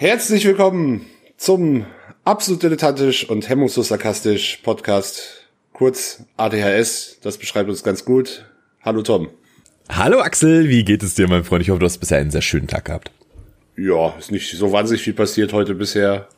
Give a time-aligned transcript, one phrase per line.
[0.00, 1.04] Herzlich willkommen
[1.36, 1.84] zum
[2.24, 7.18] absolut dilettantisch und hemmungslos sarkastisch Podcast, kurz ADHS.
[7.20, 8.46] Das beschreibt uns ganz gut.
[8.80, 9.28] Hallo Tom.
[9.90, 11.60] Hallo Axel, wie geht es dir, mein Freund?
[11.60, 13.10] Ich hoffe, du hast bisher einen sehr schönen Tag gehabt.
[13.76, 16.28] Ja, ist nicht so wahnsinnig viel passiert heute bisher.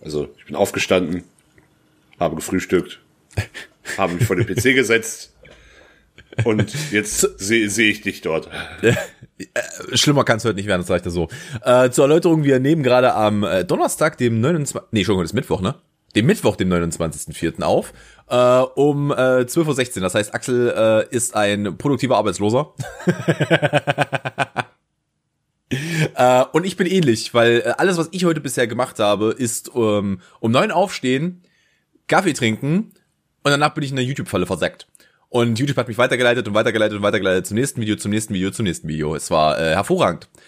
[0.00, 1.22] Also, ich bin aufgestanden,
[2.18, 2.98] habe gefrühstückt,
[3.96, 5.33] habe mich vor den PC gesetzt
[6.44, 8.48] und jetzt sehe seh ich dich dort.
[8.82, 8.94] Äh,
[9.94, 11.28] schlimmer kann es heute nicht werden, das reicht ja so.
[11.62, 14.88] Äh, zur Erläuterung, wir nehmen gerade am äh, Donnerstag, dem 29.
[14.92, 15.76] Nee, schon, das ist Mittwoch, ne?
[16.14, 17.62] Dem Mittwoch, dem 29.04.
[17.62, 17.92] auf,
[18.28, 20.02] äh, um äh, 12.16 Uhr.
[20.02, 22.74] Das heißt, Axel äh, ist ein produktiver Arbeitsloser.
[26.14, 29.72] äh, und ich bin ähnlich, weil äh, alles, was ich heute bisher gemacht habe, ist
[29.74, 31.42] ähm, um neun aufstehen,
[32.06, 32.92] Kaffee trinken
[33.42, 34.86] und danach bin ich in der YouTube-Falle versackt.
[35.34, 38.52] Und YouTube hat mich weitergeleitet und weitergeleitet und weitergeleitet zum nächsten Video, zum nächsten Video,
[38.52, 39.16] zum nächsten Video.
[39.16, 40.28] Es war äh, hervorragend.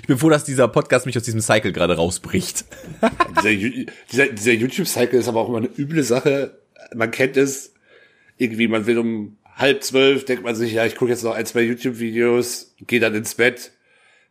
[0.00, 2.64] Ich bin froh, dass dieser Podcast mich aus diesem Cycle gerade rausbricht.
[3.42, 3.82] dieser,
[4.12, 6.60] dieser, dieser YouTube-Cycle ist aber auch immer eine üble Sache.
[6.94, 7.74] Man kennt es
[8.36, 11.44] irgendwie, man will um halb zwölf, denkt man sich, ja, ich gucke jetzt noch ein,
[11.46, 13.72] zwei YouTube-Videos, gehe dann ins Bett.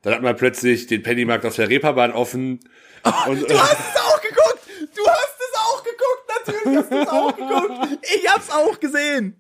[0.04, 2.62] Dann hat man plötzlich den Pennymarkt auf der Reeperbahn offen.
[3.04, 4.60] Oh, und, du hast es auch geguckt!
[4.96, 6.31] Du hast es auch geguckt!
[6.46, 8.00] Natürlich hast du es auch geguckt!
[8.16, 9.40] Ich hab's auch gesehen!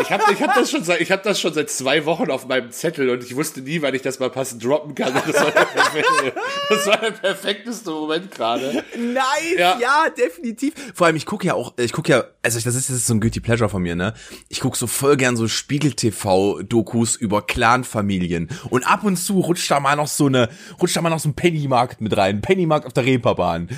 [0.00, 2.46] Ich habe ich hab das, schon seit, ich hab das schon seit zwei Wochen auf
[2.46, 5.12] meinem Zettel und ich wusste nie, wann ich das mal passend droppen kann.
[5.14, 6.32] Das war der, perfekte,
[6.68, 8.84] das war der perfekteste Moment gerade.
[8.96, 9.78] Nice, ja.
[9.80, 10.06] ja.
[10.16, 10.74] definitiv.
[10.94, 13.14] Vor allem, ich gucke ja auch, ich gucke ja, also das ist, das ist so
[13.14, 14.14] ein Guilty Pleasure von mir, ne?
[14.48, 18.48] Ich gucke so voll gern so Spiegel-TV-Dokus über Clan-Familien.
[18.70, 20.48] Und ab und zu rutscht da mal noch so eine,
[20.80, 22.40] rutscht da mal noch so ein Pennymarkt mit rein.
[22.40, 23.68] Pennymarkt auf der Reeperbahn.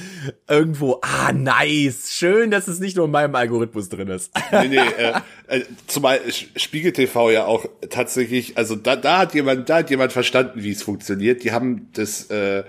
[0.49, 2.13] Irgendwo, ah, nice.
[2.13, 4.33] Schön, dass es nicht nur in meinem Algorithmus drin ist.
[4.53, 5.13] Nee, nee, äh,
[5.49, 6.21] äh, zumal
[6.57, 10.71] Spiegel TV ja auch tatsächlich, also da, da hat jemand, da hat jemand verstanden, wie
[10.71, 11.45] es funktioniert.
[11.45, 12.65] Die haben das, äh,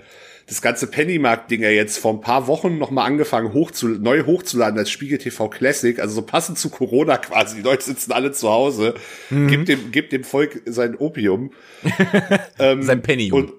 [0.46, 4.78] das ganze Pennymarkt-Ding ja jetzt vor ein paar Wochen nochmal angefangen, hoch zu, neu hochzuladen
[4.78, 7.56] als Spiegel TV Classic, also so passend zu Corona quasi.
[7.56, 8.94] Die Leute sitzen alle zu Hause,
[9.30, 9.48] mhm.
[9.48, 11.52] gibt dem, gibt dem Volk sein Opium.
[12.58, 13.32] ähm, sein Penny.
[13.32, 13.52] Und,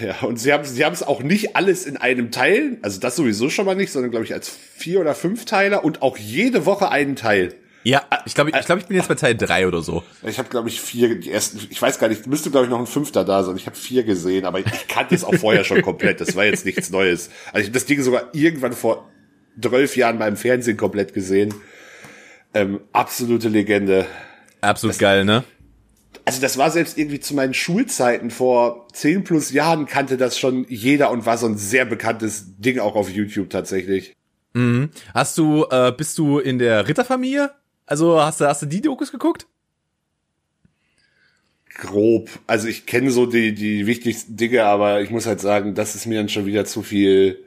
[0.00, 3.16] ja, und sie haben sie haben es auch nicht alles in einem Teil, also das
[3.16, 6.66] sowieso schon mal nicht, sondern glaube ich als vier oder fünf Teiler und auch jede
[6.66, 7.54] Woche einen Teil.
[7.82, 10.02] Ja, ich glaube, ich, glaube, ich bin jetzt bei Teil drei oder so.
[10.22, 12.78] Ich habe, glaube ich, vier, die ersten, ich weiß gar nicht, müsste, glaube ich, noch
[12.78, 13.56] ein fünfter da sein.
[13.56, 16.20] Ich habe vier gesehen, aber ich, ich kannte es auch vorher schon komplett.
[16.20, 17.30] Das war jetzt nichts Neues.
[17.46, 19.08] Also ich habe das Ding sogar irgendwann vor
[19.62, 21.54] zwölf Jahren beim Fernsehen komplett gesehen.
[22.52, 24.06] Ähm, absolute Legende.
[24.60, 25.44] Absolut das, geil, ne?
[26.24, 30.66] Also das war selbst irgendwie zu meinen Schulzeiten vor zehn plus Jahren kannte das schon
[30.68, 34.14] jeder und war so ein sehr bekanntes Ding auch auf YouTube tatsächlich.
[34.52, 34.90] Mhm.
[35.14, 37.50] Hast du, äh, bist du in der Ritterfamilie?
[37.86, 39.46] Also hast du, hast du die Dokus geguckt?
[41.74, 42.28] Grob.
[42.46, 46.06] Also ich kenne so die, die wichtigsten Dinge, aber ich muss halt sagen, das ist
[46.06, 47.42] mir dann schon wieder zu viel.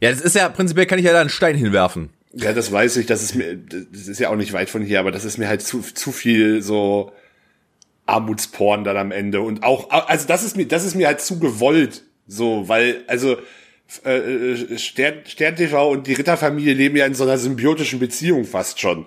[0.00, 2.10] Ja, das ist ja, prinzipiell kann ich ja da einen Stein hinwerfen.
[2.32, 5.00] Ja, das weiß ich, das ist mir, das ist ja auch nicht weit von hier,
[5.00, 7.12] aber das ist mir halt zu, zu viel so
[8.08, 11.38] Armutsporn dann am Ende und auch, also das ist mir, das ist mir halt zu
[11.38, 13.36] gewollt, so, weil, also,
[14.04, 18.44] äh, äh Stern, Stern TV und die Ritterfamilie leben ja in so einer symbiotischen Beziehung
[18.44, 19.06] fast schon.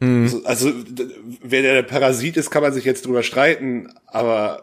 [0.00, 0.24] Mhm.
[0.24, 0.72] Also, also,
[1.42, 4.62] wer der Parasit ist, kann man sich jetzt drüber streiten, aber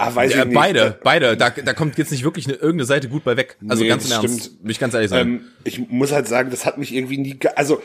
[0.00, 0.54] Ah, weiß ja, ich nicht.
[0.54, 1.36] Beide, beide.
[1.36, 3.56] Da, da kommt jetzt nicht wirklich eine, irgendeine Seite gut bei weg.
[3.68, 4.44] Also nee, ganz im Ernst.
[4.44, 4.64] Stimmt.
[4.64, 5.30] Will ich ganz ehrlich sagen.
[5.30, 7.82] Ähm, ich muss halt sagen, das hat mich irgendwie nie, also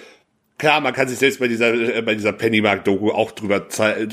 [0.58, 3.68] klar, man kann sich selbst bei dieser äh, bei dieser Pennymark-Doku auch drüber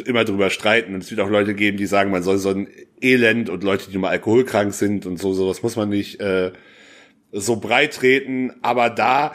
[0.07, 0.95] immer drüber streiten.
[0.95, 2.69] Und es wird auch Leute geben, die sagen, man soll so ein
[3.01, 6.53] Elend und Leute, die mal alkoholkrank sind und so, sowas muss man nicht äh,
[7.33, 8.53] so breit treten.
[8.63, 9.35] Aber da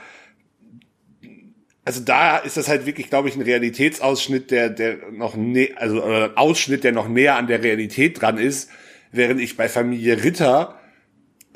[1.88, 6.04] also da ist das halt wirklich, glaube ich, ein Realitätsausschnitt, der, der noch ne, also
[6.04, 8.70] oder ein Ausschnitt, der noch näher an der Realität dran ist,
[9.14, 10.77] während ich bei Familie Ritter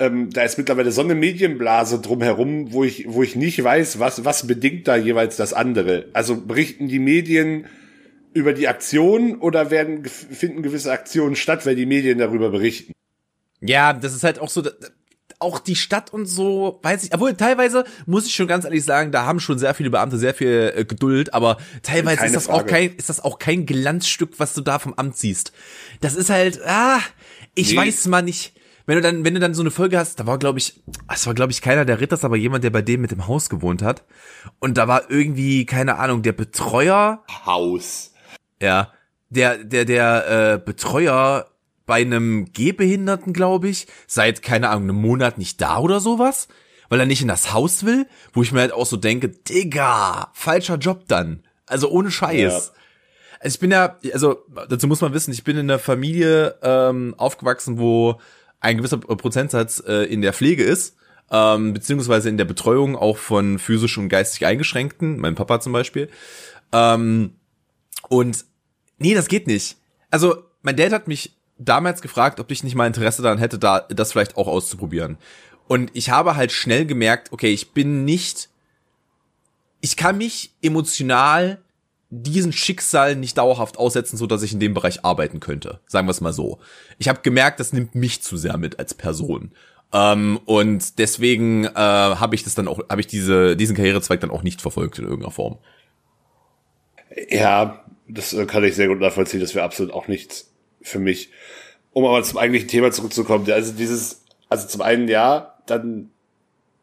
[0.02, 4.24] ähm, da ist mittlerweile so eine Medienblase drumherum, wo ich, wo ich nicht weiß, was,
[4.24, 6.06] was bedingt da jeweils das andere.
[6.12, 7.66] Also berichten die Medien
[8.34, 12.92] über die Aktion oder werden, finden gewisse Aktionen statt, weil die Medien darüber berichten?
[13.60, 14.62] Ja, das ist halt auch so,
[15.38, 19.12] auch die Stadt und so, weiß ich, obwohl teilweise muss ich schon ganz ehrlich sagen,
[19.12, 22.46] da haben schon sehr viele Beamte sehr viel äh, Geduld, aber teilweise Keine ist das
[22.46, 22.64] Frage.
[22.64, 25.52] auch kein, ist das auch kein Glanzstück, was du da vom Amt siehst.
[26.00, 27.00] Das ist halt, ah,
[27.54, 27.76] ich nee.
[27.76, 28.54] weiß mal nicht.
[28.86, 30.82] Wenn du dann, wenn du dann so eine Folge hast, da war glaube ich,
[31.12, 33.48] es war glaube ich keiner der Ritters, aber jemand, der bei dem mit dem Haus
[33.48, 34.04] gewohnt hat.
[34.58, 37.22] Und da war irgendwie, keine Ahnung, der Betreuer.
[37.46, 38.12] Haus.
[38.60, 38.92] Ja.
[39.30, 41.46] Der, der, der äh, Betreuer
[41.86, 46.48] bei einem Gehbehinderten, glaube ich, seit, keine Ahnung, einem Monat nicht da oder sowas,
[46.88, 50.30] weil er nicht in das Haus will, wo ich mir halt auch so denke, Digga,
[50.32, 51.42] falscher Job dann.
[51.66, 52.36] Also ohne Scheiß.
[52.38, 52.82] Ja.
[53.40, 57.14] Also ich bin ja, also dazu muss man wissen, ich bin in einer Familie ähm,
[57.16, 58.20] aufgewachsen, wo
[58.62, 60.96] ein gewisser Prozentsatz äh, in der Pflege ist,
[61.30, 66.08] ähm, beziehungsweise in der Betreuung auch von physisch und geistig Eingeschränkten, mein Papa zum Beispiel.
[66.72, 67.34] Ähm,
[68.08, 68.44] und
[68.98, 69.76] nee, das geht nicht.
[70.10, 73.80] Also, mein Dad hat mich damals gefragt, ob ich nicht mal Interesse daran hätte, da
[73.80, 75.18] das vielleicht auch auszuprobieren.
[75.66, 78.48] Und ich habe halt schnell gemerkt, okay, ich bin nicht,
[79.80, 81.62] ich kann mich emotional
[82.14, 85.80] diesen Schicksal nicht dauerhaft aussetzen, so dass ich in dem Bereich arbeiten könnte.
[85.86, 86.58] Sagen wir es mal so.
[86.98, 89.52] Ich habe gemerkt, das nimmt mich zu sehr mit als Person.
[89.94, 94.30] Ähm, und deswegen äh, habe ich das dann auch, habe ich diese diesen Karrierezweig dann
[94.30, 95.56] auch nicht verfolgt in irgendeiner Form.
[97.30, 99.40] Ja, das äh, kann ich sehr gut nachvollziehen.
[99.40, 101.30] Das wäre absolut auch nichts für mich.
[101.94, 103.50] Um aber zum eigentlichen Thema zurückzukommen.
[103.50, 106.10] Also dieses, also zum einen ja, dann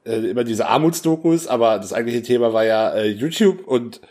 [0.06, 4.02] äh, immer diese Armutsdokus, aber das eigentliche Thema war ja äh, YouTube und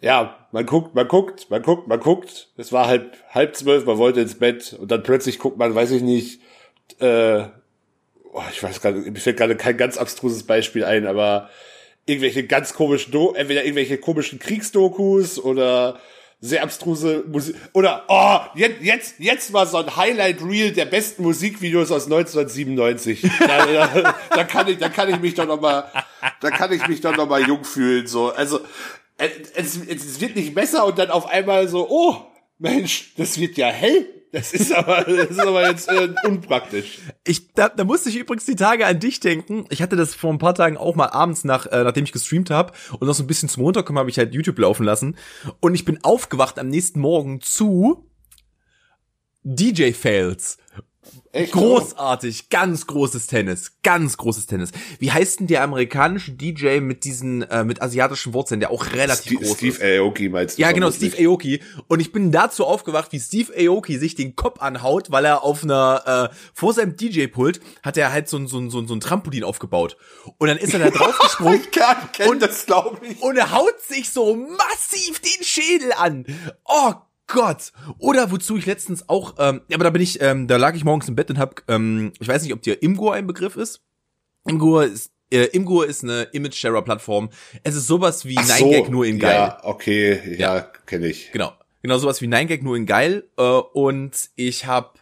[0.00, 2.48] ja, man guckt, man guckt, man guckt, man guckt.
[2.56, 5.90] Es war halb, halb zwölf, man wollte ins Bett und dann plötzlich guckt man, weiß
[5.92, 6.40] ich nicht,
[7.00, 7.44] äh,
[8.32, 11.50] oh, ich weiß gerade, mir fällt gerade kein ganz abstruses Beispiel ein, aber
[12.04, 15.98] irgendwelche ganz komischen, Do entweder irgendwelche komischen Kriegsdokus oder
[16.40, 17.56] sehr abstruse Musik.
[17.72, 23.22] Oder, oh, jetzt, jetzt, jetzt war so ein Highlight-Reel der besten Musikvideos aus 1997.
[23.38, 25.90] da, da, da, kann ich, da kann ich mich doch noch mal,
[26.40, 28.30] da kann ich mich doch noch mal jung fühlen, so.
[28.30, 28.60] Also,
[29.18, 32.16] es, es wird nicht besser und dann auf einmal so, oh,
[32.58, 34.06] Mensch, das wird ja hell.
[34.32, 36.98] Das ist aber, das ist aber jetzt äh, unpraktisch.
[37.24, 39.64] Ich, da, da musste ich übrigens die Tage an dich denken.
[39.70, 42.50] Ich hatte das vor ein paar Tagen auch mal abends nach, äh, nachdem ich gestreamt
[42.50, 45.16] habe und noch so ein bisschen zum Runterkommen habe ich halt YouTube laufen lassen
[45.60, 48.10] und ich bin aufgewacht am nächsten Morgen zu
[49.42, 50.58] DJ Fails
[51.36, 51.52] Echt?
[51.52, 54.70] Großartig, ganz großes Tennis, ganz großes Tennis.
[54.98, 59.32] Wie heißt denn der amerikanische DJ mit diesen äh, mit asiatischen Wurzeln, der auch relativ
[59.32, 59.76] Steve, groß Steve ist?
[59.76, 60.62] Steve Aoki meinst du?
[60.62, 61.60] Ja, genau, Steve Aoki.
[61.88, 65.62] Und ich bin dazu aufgewacht, wie Steve Aoki sich den Kopf anhaut, weil er auf
[65.62, 68.94] einer äh, vor seinem DJ-Pult hat er halt so ein so ein so ein, so
[68.94, 69.98] ein Trampolin aufgebaut.
[70.38, 71.60] Und dann ist er da drauf gesprungen.
[71.60, 73.20] ich kann, kenn und, das, glaube ich.
[73.20, 76.24] Und er haut sich so massiv den Schädel an.
[76.64, 76.94] Oh
[77.26, 77.72] Gott!
[77.98, 81.08] Oder wozu ich letztens auch, ähm, aber da bin ich, ähm, da lag ich morgens
[81.08, 83.80] im Bett und hab, ähm, ich weiß nicht, ob dir Imgur ein Begriff ist.
[84.46, 87.30] Imgur ist äh, Imgur ist eine Image-Sharer-Plattform.
[87.64, 89.34] Es ist sowas wie Ach 9gag nur in geil.
[89.34, 90.60] Ja, okay, ja, ja.
[90.86, 91.32] kenne ich.
[91.32, 91.52] Genau.
[91.82, 93.24] Genau sowas wie 9gag nur in geil.
[93.36, 95.00] Äh, und ich hab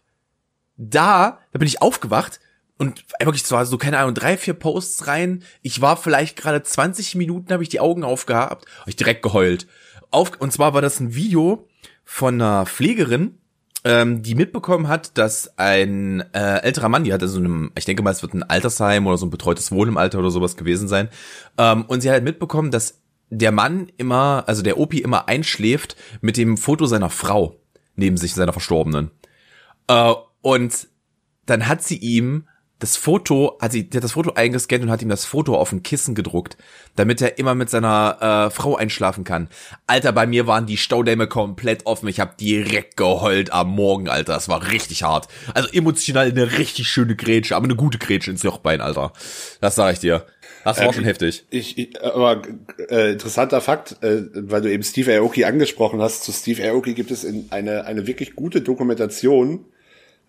[0.76, 2.40] da, da bin ich aufgewacht
[2.78, 5.44] und wirklich zwar so, keine Ahnung, drei, vier Posts rein.
[5.62, 9.66] Ich war vielleicht gerade 20 Minuten, habe ich die Augen aufgehabt, habe ich direkt geheult.
[10.10, 11.68] Auf, und zwar war das ein Video,
[12.04, 13.38] von einer Pflegerin,
[13.84, 18.02] ähm, die mitbekommen hat, dass ein äh, älterer Mann, die hatte so einem, ich denke
[18.02, 20.88] mal, es wird ein Altersheim oder so ein betreutes Wohnen im Alter oder sowas gewesen
[20.88, 21.08] sein,
[21.58, 25.96] ähm, und sie hat halt mitbekommen, dass der Mann immer, also der Opi immer einschläft
[26.20, 27.56] mit dem Foto seiner Frau
[27.96, 29.10] neben sich, seiner Verstorbenen.
[29.88, 30.88] Äh, und
[31.46, 32.48] dann hat sie ihm
[32.80, 35.72] das Foto, hat sie, die hat das Foto eingescannt und hat ihm das Foto auf
[35.72, 36.56] ein Kissen gedruckt,
[36.96, 39.48] damit er immer mit seiner äh, Frau einschlafen kann.
[39.86, 42.08] Alter, bei mir waren die Staudämme komplett offen.
[42.08, 44.34] Ich habe direkt geheult am Morgen, Alter.
[44.34, 45.28] Das war richtig hart.
[45.54, 49.12] Also emotional eine richtig schöne Grätsche, aber eine gute Grätsche ins Jochbein, Alter.
[49.60, 50.26] Das sag ich dir.
[50.64, 51.44] Das war ähm, schon heftig.
[51.50, 52.42] Ich, ich aber
[52.90, 56.24] äh, interessanter Fakt, äh, weil du eben Steve Aoki angesprochen hast.
[56.24, 59.66] Zu Steve Aoki gibt es in eine eine wirklich gute Dokumentation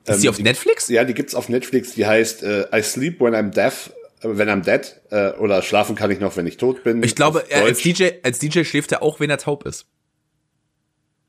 [0.07, 0.87] ist die ähm, auf Netflix?
[0.89, 1.93] Ja, die gibt's auf Netflix.
[1.93, 3.91] Die heißt äh, I Sleep When I'm Deaf,
[4.21, 7.03] äh, wenn I'm dead äh, oder schlafen kann ich noch, wenn ich tot bin.
[7.03, 9.87] Ich glaube, er, als DJ als DJ schläft er auch, wenn er taub ist.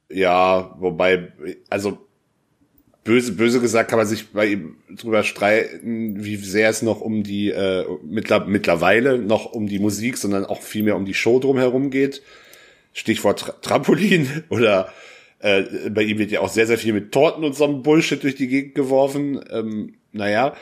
[0.09, 1.33] Ja, wobei
[1.69, 1.99] also
[3.03, 7.23] böse böse gesagt kann man sich bei ihm drüber streiten, wie sehr es noch um
[7.23, 11.39] die äh, mittler, mittlerweile noch um die Musik, sondern auch viel mehr um die Show
[11.39, 12.23] drumherum geht.
[12.93, 14.93] Stichwort Tra Trampolin oder
[15.41, 18.23] äh, bei ihm wird ja auch sehr, sehr viel mit Torten und so einem Bullshit
[18.23, 19.41] durch die Gegend geworfen.
[19.51, 20.55] Ähm, naja.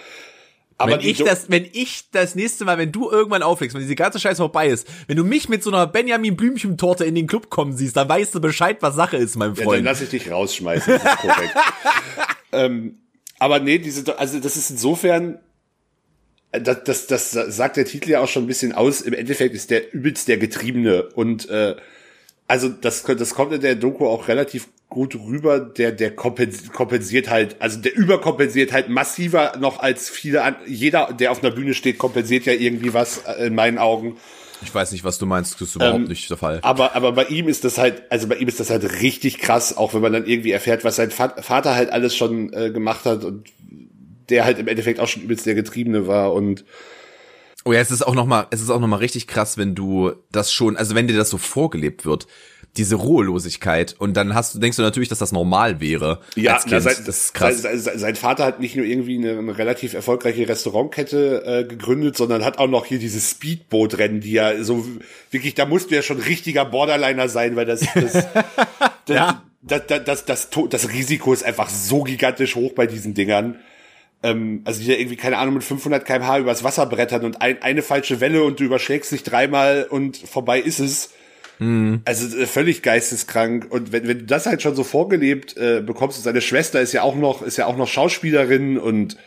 [0.76, 3.95] Aber wenn ich das, wenn ich das nächste Mal, wenn du irgendwann auflegst, wenn diese
[3.95, 7.28] ganze Scheiße vorbei ist, wenn du mich mit so einer Benjamin Blümchen Torte in den
[7.28, 9.69] Club kommen siehst, dann weißt du Bescheid, was Sache ist, mein Freund.
[9.69, 11.54] Ja, dann lass ich dich rausschmeißen, das ist korrekt.
[12.52, 12.99] ähm,
[13.38, 15.38] aber nee, diese, also das ist insofern,
[16.50, 19.00] äh, das, das, das sagt der Titel ja auch schon ein bisschen aus.
[19.00, 21.76] Im Endeffekt ist der übelst der Getriebene und äh,
[22.46, 25.60] also das, das kommt in der Doku auch relativ gut rüber.
[25.60, 31.32] Der, der kompensiert halt, also der überkompensiert halt massiver noch als viele an, jeder, der
[31.32, 34.16] auf einer Bühne steht, kompensiert ja irgendwie was äh, in meinen Augen.
[34.62, 36.60] Ich weiß nicht, was du meinst, das ist überhaupt ähm, nicht der Fall.
[36.62, 39.76] Aber, aber bei ihm ist das halt, also bei ihm ist das halt richtig krass,
[39.76, 43.24] auch wenn man dann irgendwie erfährt, was sein Vater halt alles schon äh, gemacht hat
[43.24, 43.48] und
[44.30, 46.64] der halt im Endeffekt auch schon übelst der Getriebene war und
[47.64, 49.75] Oh ja, es ist auch noch mal, es ist auch noch mal richtig krass, wenn
[49.75, 52.26] du das schon, also wenn dir das so vorgelebt wird,
[52.76, 56.21] diese Ruhelosigkeit und dann hast du denkst du natürlich, dass das normal wäre.
[56.35, 57.62] Ja, na, sein, das ist krass.
[57.62, 62.44] Sein, sein, Vater hat nicht nur irgendwie eine, eine relativ erfolgreiche Restaurantkette äh, gegründet, sondern
[62.44, 64.85] hat auch noch hier dieses Speedboot-Rennen, die ja so
[65.30, 68.12] wirklich, da musst du ja schon richtiger Borderliner sein, weil das, das,
[69.06, 69.42] das, ja.
[69.62, 73.61] das, das, das, das, das Risiko ist einfach so gigantisch hoch bei diesen Dingern
[74.25, 77.62] ähm, also die da irgendwie, keine Ahnung, mit 500 kmh übers Wasser brettern und ein,
[77.62, 81.11] eine falsche Welle und du überschlägst dich dreimal und vorbei ist es.
[81.59, 82.00] Mhm.
[82.07, 83.66] Also äh, völlig geisteskrank.
[83.71, 86.95] Und wenn, wenn du das halt schon so vorgelebt äh, bekommst, und seine Schwester ist
[86.95, 89.19] ja auch noch, ist ja auch noch Schauspielerin und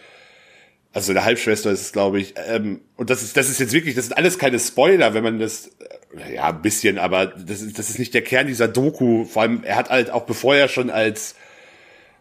[0.94, 2.34] also eine Halbschwester ist es, glaube ich.
[2.48, 5.38] Ähm, und das ist, das ist jetzt wirklich, das sind alles keine Spoiler, wenn man
[5.38, 5.70] das,
[6.18, 9.26] äh, ja, ein bisschen, aber das ist, das ist nicht der Kern dieser Doku.
[9.26, 11.36] Vor allem, er hat halt auch bevor er schon als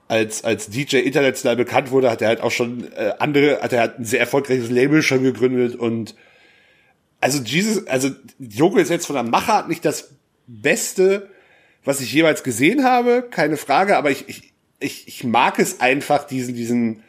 [0.08, 3.80] als, als DJ international bekannt wurde, hat er halt auch schon äh, andere, hat er
[3.80, 6.14] halt ein sehr erfolgreiches Label schon gegründet und
[7.20, 10.10] also Jesus, also Joko ist jetzt von der Machart nicht das
[10.46, 11.28] Beste,
[11.84, 16.24] was ich jeweils gesehen habe, keine Frage, aber ich, ich, ich, ich mag es einfach,
[16.24, 17.02] diesen, diesen,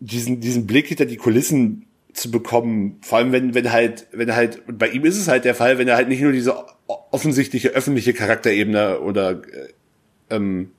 [0.00, 2.98] diesen, diesen Blick hinter die Kulissen zu bekommen.
[3.02, 5.78] Vor allem, wenn, wenn halt, wenn halt, und bei ihm ist es halt der Fall,
[5.78, 9.68] wenn er halt nicht nur diese offensichtliche öffentliche Charakterebene oder äh,
[10.30, 10.70] ähm,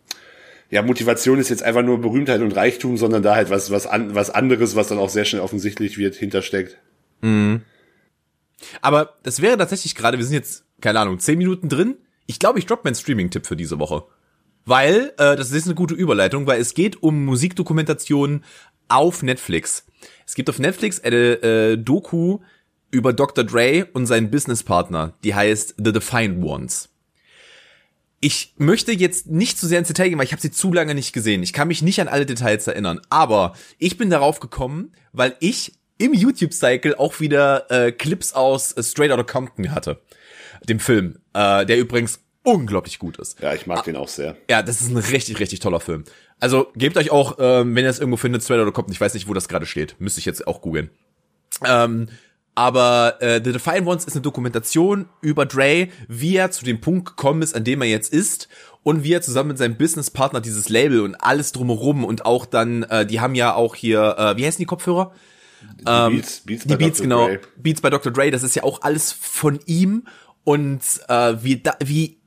[0.71, 4.15] ja, Motivation ist jetzt einfach nur Berühmtheit und Reichtum, sondern da halt was, was, an,
[4.15, 6.77] was anderes, was dann auch sehr schnell offensichtlich wird, hintersteckt.
[7.21, 7.61] Mhm.
[8.81, 11.97] Aber das wäre tatsächlich gerade, wir sind jetzt, keine Ahnung, zehn Minuten drin.
[12.25, 14.05] Ich glaube, ich droppe meinen Streaming-Tipp für diese Woche.
[14.63, 18.45] Weil, äh, das ist eine gute Überleitung, weil es geht um Musikdokumentationen
[18.87, 19.85] auf Netflix.
[20.25, 22.39] Es gibt auf Netflix eine äh, Doku
[22.91, 23.43] über Dr.
[23.43, 26.90] Dre und seinen Businesspartner, die heißt The Defiant Ones.
[28.23, 30.93] Ich möchte jetzt nicht zu sehr ins Detail gehen, weil ich habe sie zu lange
[30.93, 31.41] nicht gesehen.
[31.41, 33.01] Ich kann mich nicht an alle Details erinnern.
[33.09, 38.83] Aber ich bin darauf gekommen, weil ich im YouTube-Cycle auch wieder äh, Clips aus äh,
[38.83, 39.99] Straight Outta Compton hatte.
[40.69, 43.39] Dem Film, äh, der übrigens unglaublich gut ist.
[43.39, 44.35] Ja, ich mag ah, den auch sehr.
[44.49, 46.03] Ja, das ist ein richtig, richtig toller Film.
[46.39, 49.13] Also gebt euch auch, ähm, wenn ihr es irgendwo findet, Straight Outta Compton, ich weiß
[49.13, 49.95] nicht, wo das gerade steht.
[49.99, 50.89] Müsste ich jetzt auch googeln.
[51.65, 52.07] Ähm,
[52.55, 57.07] aber äh, The Defiant Ones ist eine Dokumentation über Dre, wie er zu dem Punkt
[57.09, 58.49] gekommen ist, an dem er jetzt ist
[58.83, 62.83] und wie er zusammen mit seinem Businesspartner dieses Label und alles drumherum und auch dann,
[62.83, 65.13] äh, die haben ja auch hier, äh, wie heißen die Kopfhörer?
[65.79, 67.03] Die ähm, Beats, Beats die Beats, Dr.
[67.03, 67.27] genau.
[67.27, 67.39] Dre.
[67.57, 68.11] Beats bei Dr.
[68.11, 70.07] Dre, das ist ja auch alles von ihm
[70.43, 72.17] und äh, wie, da, wie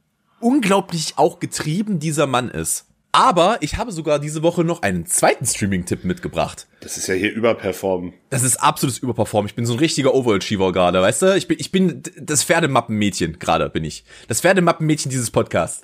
[0.41, 2.87] unglaublich auch getrieben dieser Mann ist.
[3.15, 6.67] Aber ich habe sogar diese Woche noch einen zweiten Streaming-Tipp mitgebracht.
[6.81, 8.13] Das ist ja hier überperformen.
[8.31, 9.49] Das ist absolutes Überperformen.
[9.49, 11.37] Ich bin so ein richtiger Overachiever gerade, weißt du?
[11.37, 14.05] Ich bin, ich bin das Pferdemappenmädchen gerade, bin ich.
[14.27, 15.83] Das Pferdemappenmädchen dieses Podcasts.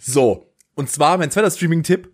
[0.00, 0.52] So.
[0.74, 2.10] Und zwar mein zweiter Streaming-Tipp.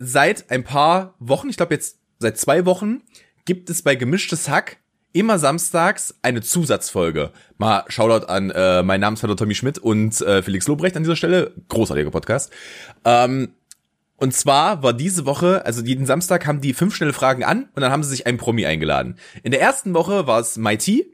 [0.00, 3.02] Seit ein paar Wochen, ich glaube jetzt seit zwei Wochen,
[3.44, 4.78] gibt es bei Gemischtes Hack
[5.12, 7.30] immer samstags eine Zusatzfolge.
[7.58, 11.52] Mal Shoutout an äh, mein Namensvetter Tommy Schmidt und äh, Felix Lobrecht an dieser Stelle.
[11.68, 12.52] Großartiger Podcast.
[13.04, 13.54] Ähm,
[14.16, 17.82] und zwar war diese Woche, also jeden Samstag haben die fünf schnelle Fragen an und
[17.82, 19.16] dann haben sie sich einen Promi eingeladen.
[19.42, 21.10] In der ersten Woche war es Mighty.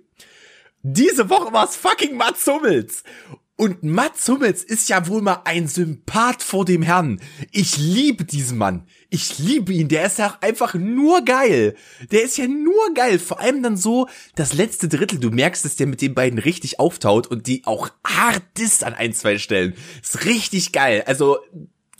[0.82, 3.02] Diese Woche war es fucking Mats Hummels.
[3.56, 7.20] Und Mats Hummels ist ja wohl mal ein Sympath vor dem Herrn.
[7.52, 8.86] Ich liebe diesen Mann.
[9.10, 9.88] Ich liebe ihn.
[9.88, 11.76] Der ist ja einfach nur geil.
[12.10, 13.18] Der ist ja nur geil.
[13.18, 15.18] Vor allem dann so das letzte Drittel.
[15.18, 18.94] Du merkst, dass der mit den beiden richtig auftaut und die auch hart ist an
[18.94, 19.74] ein, zwei Stellen.
[20.00, 21.04] Ist richtig geil.
[21.06, 21.38] Also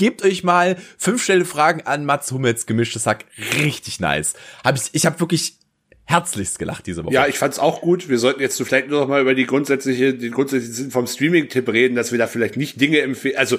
[0.01, 3.27] gebt euch mal fünf Stelle Fragen an Mats Hummels gemischtes Hack.
[3.63, 4.33] Richtig nice.
[4.65, 5.59] Hab ich, ich habe wirklich
[6.05, 7.13] herzlichst gelacht diese Woche.
[7.13, 8.09] Ja, ich fand's auch gut.
[8.09, 11.69] Wir sollten jetzt vielleicht nur noch mal über die grundsätzliche, den grundsätzlichen Sinn vom Streaming-Tipp
[11.69, 13.59] reden, dass wir da vielleicht nicht Dinge empfehlen, also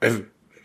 [0.00, 0.12] äh,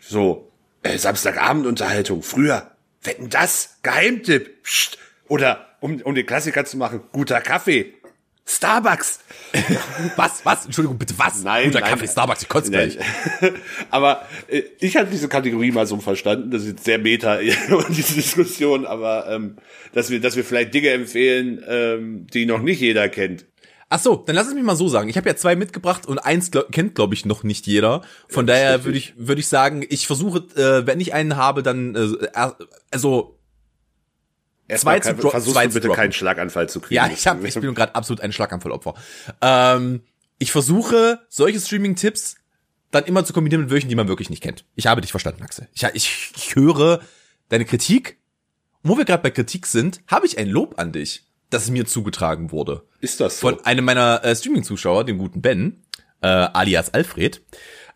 [0.00, 0.50] so
[0.82, 2.22] äh, Samstagabendunterhaltung.
[2.22, 2.70] Früher
[3.02, 4.62] wetten das Geheimtipp.
[4.62, 4.96] Psst.
[5.28, 7.92] Oder um, um den Klassiker zu machen, guter Kaffee.
[8.48, 9.18] Starbucks.
[10.16, 10.44] was?
[10.44, 10.66] Was?
[10.66, 11.42] Entschuldigung, bitte was?
[11.42, 12.96] Nein, Guter nein, Kaffee, Starbucks, ich kotze gleich.
[13.90, 17.38] aber äh, ich hatte diese Kategorie mal so verstanden, das ist jetzt sehr meta
[17.88, 19.56] diese Diskussion, aber ähm,
[19.92, 23.46] dass wir, dass wir vielleicht Dinge empfehlen, ähm, die noch nicht jeder kennt.
[23.88, 25.08] Ach so, dann lass es mich mal so sagen.
[25.08, 28.02] Ich habe ja zwei mitgebracht und eins glaub, kennt, glaube ich, noch nicht jeder.
[28.28, 31.62] Von ja, daher würde ich, würde ich sagen, ich versuche, äh, wenn ich einen habe,
[31.62, 32.28] dann äh,
[32.90, 33.35] also
[34.68, 36.96] Erstmal zu versuchst du bitte keinen Schlaganfall zu kriegen.
[36.96, 38.94] Ja, ich, hab, ich bin gerade absolut ein Schlaganfallopfer.
[39.40, 40.02] Ähm,
[40.38, 42.36] ich versuche, solche Streaming-Tipps
[42.90, 44.64] dann immer zu kombinieren mit welchen, die man wirklich nicht kennt.
[44.74, 45.68] Ich habe dich verstanden, Axel.
[45.72, 47.00] Ich, ich, ich höre
[47.48, 48.18] deine Kritik.
[48.82, 51.86] Und wo wir gerade bei Kritik sind, habe ich ein Lob an dich, das mir
[51.86, 52.84] zugetragen wurde.
[53.00, 53.48] Ist das so?
[53.48, 55.84] Von einem meiner äh, Streaming-Zuschauer, dem guten Ben,
[56.22, 57.42] äh, alias Alfred.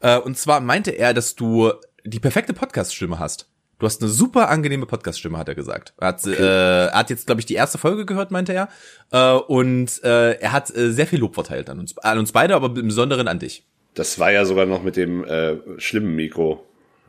[0.00, 1.72] Äh, und zwar meinte er, dass du
[2.04, 3.50] die perfekte Podcast-Stimme hast.
[3.80, 5.94] Du hast eine super angenehme Podcast-Stimme, hat er gesagt.
[5.99, 6.34] Er hat, okay.
[6.34, 8.68] äh, hat jetzt, glaube ich, die erste Folge gehört, meinte er.
[9.10, 12.54] Äh, und äh, er hat äh, sehr viel Lob verteilt an uns, an uns beide,
[12.54, 13.66] aber im Besonderen an dich.
[13.94, 16.62] Das war ja sogar noch mit dem äh, schlimmen Mikro.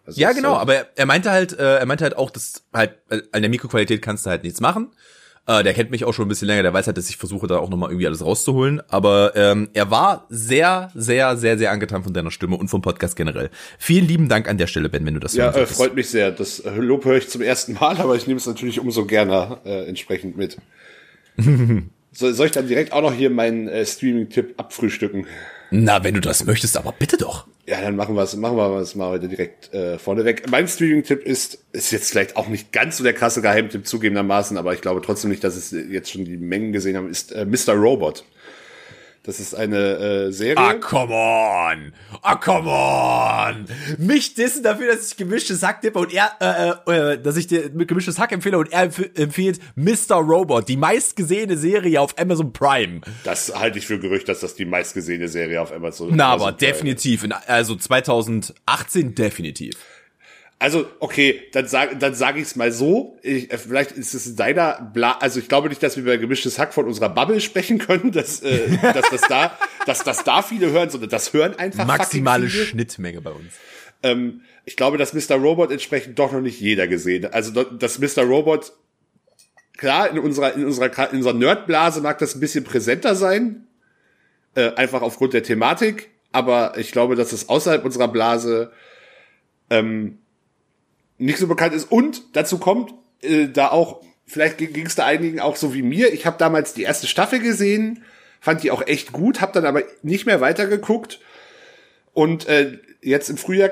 [0.05, 2.95] Also ja, genau, aber er, er meinte halt, äh, er meinte halt auch, dass halt
[3.09, 4.91] äh, an der Mikroqualität kannst du halt nichts machen.
[5.47, 7.47] Äh, der kennt mich auch schon ein bisschen länger, der weiß halt, dass ich versuche,
[7.47, 8.81] da auch nochmal irgendwie alles rauszuholen.
[8.89, 13.15] Aber ähm, er war sehr, sehr, sehr, sehr angetan von deiner Stimme und vom Podcast
[13.15, 13.49] generell.
[13.79, 16.31] Vielen lieben Dank an der Stelle, Ben, wenn du das Ja, äh, freut mich sehr.
[16.31, 19.57] Das äh, Lob höre ich zum ersten Mal, aber ich nehme es natürlich umso gerne
[19.65, 20.57] äh, entsprechend mit.
[22.11, 25.25] so, soll ich dann direkt auch noch hier meinen äh, Streaming-Tipp abfrühstücken?
[25.71, 27.47] Na, wenn du das möchtest, aber bitte doch.
[27.71, 30.51] Ja, dann machen wir es, machen wir es mal heute direkt äh, vorneweg.
[30.51, 34.73] Mein Streaming-Tipp ist, ist jetzt vielleicht auch nicht ganz so der krasse Geheimtipp zugegebenermaßen, aber
[34.73, 37.75] ich glaube trotzdem nicht, dass es jetzt schon die Mengen gesehen haben, ist äh, Mr.
[37.75, 38.25] Robot.
[39.23, 40.57] Das ist eine äh, Serie.
[40.57, 41.93] Ah, come on!
[42.23, 43.65] Ah, come on!
[43.99, 46.31] Mich dissen dafür, dass ich gemischtes Hack tippe und er,
[46.87, 50.15] äh, äh, dass ich dir gemischtes Hack empfehle und er empf empfiehlt Mr.
[50.15, 53.01] Robot, die meistgesehene Serie auf Amazon Prime.
[53.23, 56.57] Das halte ich für Gerücht, dass das die meistgesehene Serie auf Amazon, Na, Amazon aber
[56.57, 56.71] Prime.
[56.71, 57.23] definitiv.
[57.23, 59.75] In, also 2018 definitiv.
[60.61, 63.17] Also, okay, dann sag, dann sag ich es mal so.
[63.23, 66.19] Ich, äh, vielleicht ist es in deiner Bla also ich glaube nicht, dass wir über
[66.19, 70.43] gemischtes Hack von unserer Bubble sprechen können, dass, äh, dass das da, dass das da
[70.43, 73.53] viele hören, sondern das hören einfach maximale Schnittmenge bei uns.
[74.03, 75.37] Ähm, ich glaube, dass Mr.
[75.37, 77.25] Robot entsprechend doch noch nicht jeder gesehen.
[77.33, 78.21] Also, dass Mr.
[78.21, 78.71] Robot
[79.77, 83.65] klar in unserer in unserer in unserer Nerdblase mag das ein bisschen präsenter sein,
[84.53, 86.11] äh, einfach aufgrund der Thematik.
[86.31, 88.71] Aber ich glaube, dass es außerhalb unserer Blase
[89.71, 90.19] ähm,
[91.21, 91.91] nicht so bekannt ist.
[91.91, 96.13] Und dazu kommt, äh, da auch, vielleicht ging es da einigen auch so wie mir.
[96.13, 98.03] Ich habe damals die erste Staffel gesehen,
[98.39, 101.19] fand die auch echt gut, habe dann aber nicht mehr weitergeguckt.
[102.13, 103.71] Und äh, jetzt im Frühjahr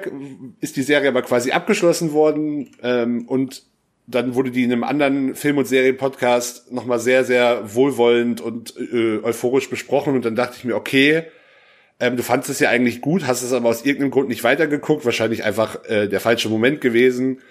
[0.62, 3.63] ist die Serie aber quasi abgeschlossen worden ähm, und
[4.06, 9.20] dann wurde die in einem anderen Film- und Serienpodcast nochmal sehr, sehr wohlwollend und äh,
[9.22, 10.15] euphorisch besprochen.
[10.15, 11.25] Und dann dachte ich mir, okay,
[12.00, 15.06] ähm, du fandest es ja eigentlich gut, hast es aber aus irgendeinem Grund nicht weitergeguckt,
[15.06, 17.41] wahrscheinlich einfach äh, der falsche Moment gewesen.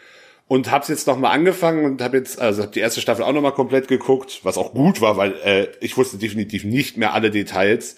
[0.47, 3.33] Und hab's jetzt noch mal angefangen und habe jetzt also hab die erste Staffel auch
[3.33, 7.13] noch mal komplett geguckt, was auch gut war, weil äh, ich wusste definitiv nicht mehr
[7.13, 7.97] alle Details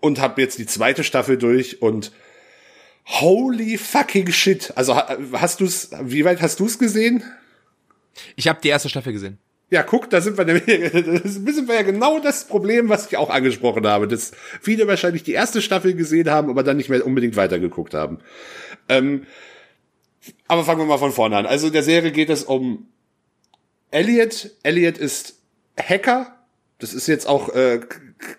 [0.00, 2.10] und habe jetzt die zweite Staffel durch und
[3.06, 4.72] holy fucking shit.
[4.74, 7.22] Also hast du's wie weit hast du's gesehen?
[8.34, 9.38] Ich habe die erste Staffel gesehen.
[9.70, 10.64] Ja, guck, da sind wir nämlich,
[11.22, 15.22] das sind wir ja genau das Problem, was ich auch angesprochen habe, dass viele wahrscheinlich
[15.22, 18.18] die erste Staffel gesehen haben, aber dann nicht mehr unbedingt weitergeguckt haben.
[18.88, 19.26] Ähm,
[20.46, 21.46] aber fangen wir mal von vorne an.
[21.46, 22.88] Also in der Serie geht es um
[23.90, 24.50] Elliot.
[24.62, 25.38] Elliot ist
[25.78, 26.34] Hacker.
[26.78, 27.80] Das ist jetzt auch äh,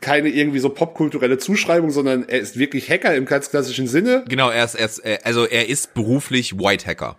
[0.02, 4.26] keine irgendwie so popkulturelle Zuschreibung, sondern er ist wirklich Hacker im ganz klassischen Sinne.
[4.28, 7.18] Genau, er ist, er ist also er ist beruflich White Hacker.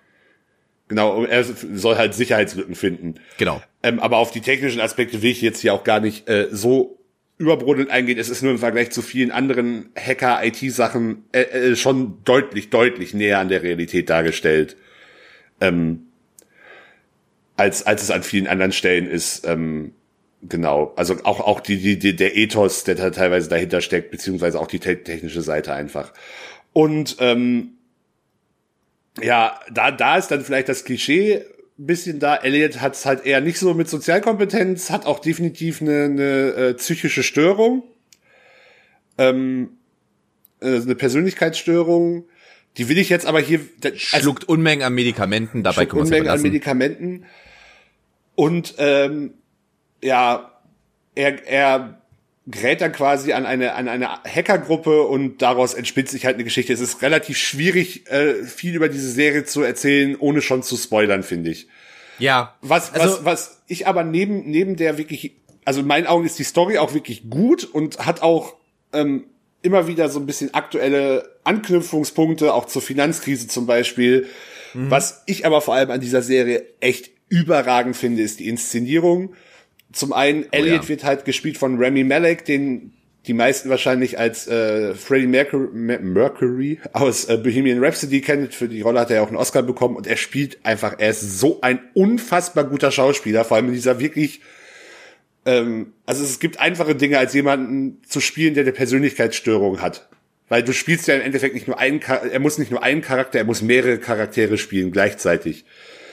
[0.89, 3.21] Genau, er soll halt Sicherheitslücken finden.
[3.39, 3.63] Genau.
[3.83, 6.99] Ähm, aber auf die technischen Aspekte will ich jetzt hier auch gar nicht äh, so
[7.39, 8.19] überbrodelnd eingehen.
[8.19, 13.39] Es ist nur im Vergleich zu vielen anderen Hacker-IT-Sachen äh, äh, schon deutlich, deutlich näher
[13.39, 14.77] an der Realität dargestellt.
[15.61, 16.07] Ähm,
[17.57, 19.47] als, als es an vielen anderen Stellen ist.
[19.47, 19.93] Ähm,
[20.43, 20.93] genau.
[20.97, 24.67] Also auch, auch die, die, die, der Ethos, der da teilweise dahinter steckt, beziehungsweise auch
[24.67, 26.13] die technische Seite einfach.
[26.73, 27.79] Und ähm,
[29.23, 31.45] ja, da, da ist dann vielleicht das Klischee
[31.87, 32.37] bisschen da.
[32.37, 36.75] Elliot hat es halt eher nicht so mit Sozialkompetenz, hat auch definitiv eine, eine äh,
[36.75, 37.83] psychische Störung,
[39.19, 39.71] ähm,
[40.61, 42.25] äh, eine Persönlichkeitsstörung.
[42.77, 43.61] Die will ich jetzt aber hier.
[43.83, 47.25] Also, schluckt Unmengen an Medikamenten, dabei schluckt Unmengen an Medikamenten.
[48.35, 49.35] Und ähm,
[50.03, 50.61] ja,
[51.15, 52.00] er, er
[52.47, 56.73] gerät dann quasi an eine, an eine Hackergruppe und daraus entspinnt sich halt eine Geschichte.
[56.73, 61.23] Es ist relativ schwierig, äh, viel über diese Serie zu erzählen, ohne schon zu spoilern,
[61.23, 61.69] finde ich.
[62.19, 62.57] Ja.
[62.61, 66.39] Was, also, was, was ich aber neben, neben der wirklich, also in meinen Augen ist
[66.39, 68.57] die Story auch wirklich gut und hat auch
[68.93, 69.25] ähm,
[69.63, 74.27] immer wieder so ein bisschen aktuelle Anknüpfungspunkte, auch zur Finanzkrise zum Beispiel.
[74.75, 74.91] Mhm.
[74.91, 79.35] Was ich aber vor allem an dieser Serie echt überragend finde, ist die Inszenierung.
[79.93, 80.89] Zum einen, oh, Elliot ja.
[80.89, 82.93] wird halt gespielt von Remy Malek, den
[83.27, 88.55] die meisten wahrscheinlich als äh, Freddie Mercury, Mercury aus äh, Bohemian Rhapsody kennt.
[88.55, 91.11] Für die Rolle hat er ja auch einen Oscar bekommen und er spielt einfach, er
[91.11, 94.41] ist so ein unfassbar guter Schauspieler, vor allem in dieser wirklich,
[95.45, 100.09] ähm, also es gibt einfache Dinge, als jemanden zu spielen, der eine Persönlichkeitsstörung hat.
[100.49, 103.39] Weil du spielst ja im Endeffekt nicht nur einen, er muss nicht nur einen Charakter,
[103.39, 105.65] er muss mehrere Charaktere spielen gleichzeitig.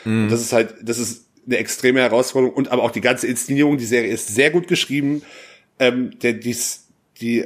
[0.04, 0.30] Mhm.
[0.30, 3.78] Das ist halt, das ist eine extreme Herausforderung und aber auch die ganze Inszenierung.
[3.78, 5.24] Die Serie ist sehr gut geschrieben.
[5.80, 6.56] Ähm, der, die,
[7.20, 7.46] die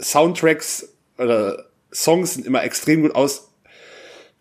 [0.00, 3.50] Soundtracks oder Songs sind immer extrem gut aus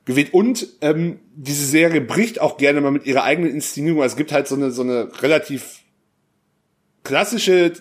[0.06, 0.34] gewählt.
[0.34, 4.02] Und ähm, diese Serie bricht auch gerne mal mit ihrer eigenen Inszenierung.
[4.02, 5.80] Also es gibt halt so eine, so eine relativ
[7.04, 7.74] klassische,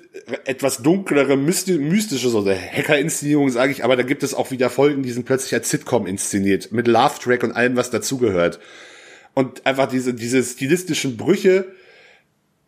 [0.44, 5.03] etwas dunklere, mystische, so eine Hacker-Inszenierung, sage ich, aber da gibt es auch wieder Folgen,
[5.03, 8.61] die sind plötzlich als Sitcom inszeniert, mit Love-Track und allem, was dazugehört.
[9.38, 11.72] Und einfach diese, diese stilistischen Brüche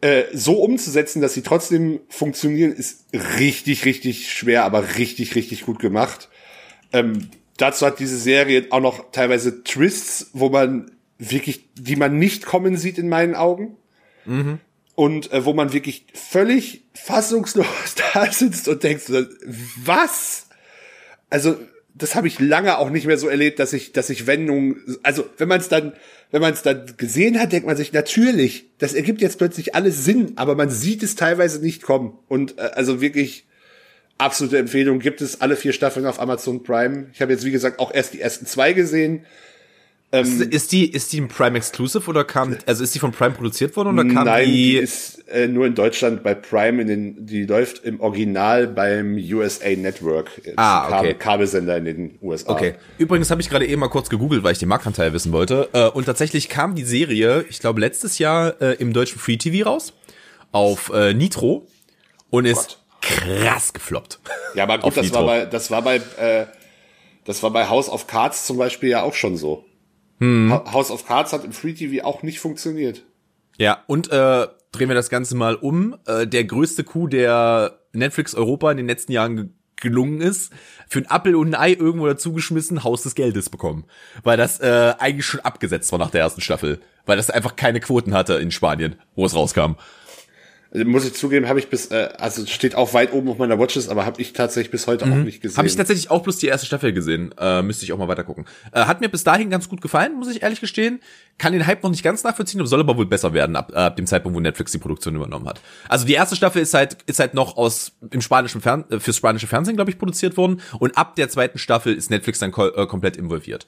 [0.03, 5.81] äh, so umzusetzen, dass sie trotzdem funktionieren, ist richtig, richtig schwer, aber richtig, richtig gut
[5.81, 6.29] gemacht.
[6.93, 12.47] Ähm, dazu hat diese Serie auch noch teilweise Twists, wo man wirklich, die man nicht
[12.47, 13.77] kommen sieht in meinen Augen.
[14.25, 14.61] Mhm.
[14.95, 17.67] Und äh, wo man wirklich völlig fassungslos
[18.15, 19.11] da sitzt und denkt,
[19.85, 20.47] was?
[21.31, 21.57] Also,
[21.95, 25.25] das habe ich lange auch nicht mehr so erlebt, dass ich, dass ich Wendungen, also
[25.39, 25.93] wenn man es dann,
[26.31, 30.05] wenn man es dann gesehen hat, denkt man sich natürlich, das ergibt jetzt plötzlich alles
[30.05, 32.19] Sinn, aber man sieht es teilweise nicht kommen.
[32.29, 33.47] Und äh, also wirklich
[34.19, 35.01] absolute Empfehlung.
[35.01, 37.07] Gibt es alle vier Staffeln auf Amazon Prime.
[37.13, 39.25] Ich habe jetzt, wie gesagt, auch erst die ersten zwei gesehen.
[40.13, 43.31] Ähm, ist die ist die ein Prime Exclusive oder kam also ist die von Prime
[43.31, 46.89] produziert worden oder kam nein, die, die ist äh, nur in Deutschland bei Prime in
[46.89, 50.43] den die läuft im Original beim USA Network.
[50.57, 51.15] Ah, okay.
[51.15, 52.51] Kabelsender in den USA.
[52.51, 52.75] Okay.
[52.99, 55.87] Übrigens habe ich gerade eben mal kurz gegoogelt, weil ich den Marktanteil wissen wollte äh,
[55.87, 59.93] und tatsächlich kam die Serie, ich glaube letztes Jahr äh, im deutschen Free TV raus
[60.51, 61.69] auf äh, Nitro
[62.31, 64.19] und ist Gott krass gefloppt.
[64.55, 66.47] Ja, aber gut, das war bei, das war bei, äh,
[67.25, 69.65] das war bei House of Cards zum Beispiel ja auch schon so.
[70.21, 70.53] Hm.
[70.73, 73.03] House of Cards hat im Free TV auch nicht funktioniert.
[73.59, 75.97] Ja, und äh, drehen wir das Ganze mal um.
[76.07, 80.53] Äh, der größte Coup, der Netflix Europa in den letzten Jahren gelungen ist,
[80.89, 83.85] für ein Apple und ein Ei irgendwo dazugeschmissen, Haus des Geldes bekommen.
[84.23, 86.81] Weil das äh, eigentlich schon abgesetzt war nach der ersten Staffel.
[87.07, 89.77] Weil das einfach keine Quoten hatte in Spanien, wo es rauskam.
[90.73, 93.59] Also muss ich zugeben, habe ich bis, äh, also steht auch weit oben auf meiner
[93.59, 95.13] Watchlist, aber habe ich tatsächlich bis heute mhm.
[95.13, 95.57] auch nicht gesehen.
[95.57, 97.35] Habe ich tatsächlich auch bloß die erste Staffel gesehen.
[97.39, 98.47] Äh, müsste ich auch mal weiter gucken.
[98.71, 101.01] Äh, hat mir bis dahin ganz gut gefallen, muss ich ehrlich gestehen.
[101.39, 103.97] Kann den Hype noch nicht ganz nachvollziehen, soll aber wohl besser werden ab, äh, ab
[103.97, 105.61] dem Zeitpunkt, wo Netflix die Produktion übernommen hat.
[105.89, 109.17] Also die erste Staffel ist halt ist halt noch aus im spanischen Fern äh, fürs
[109.17, 110.61] spanische Fernsehen, glaube ich, produziert worden.
[110.79, 113.67] Und ab der zweiten Staffel ist Netflix dann äh, komplett involviert.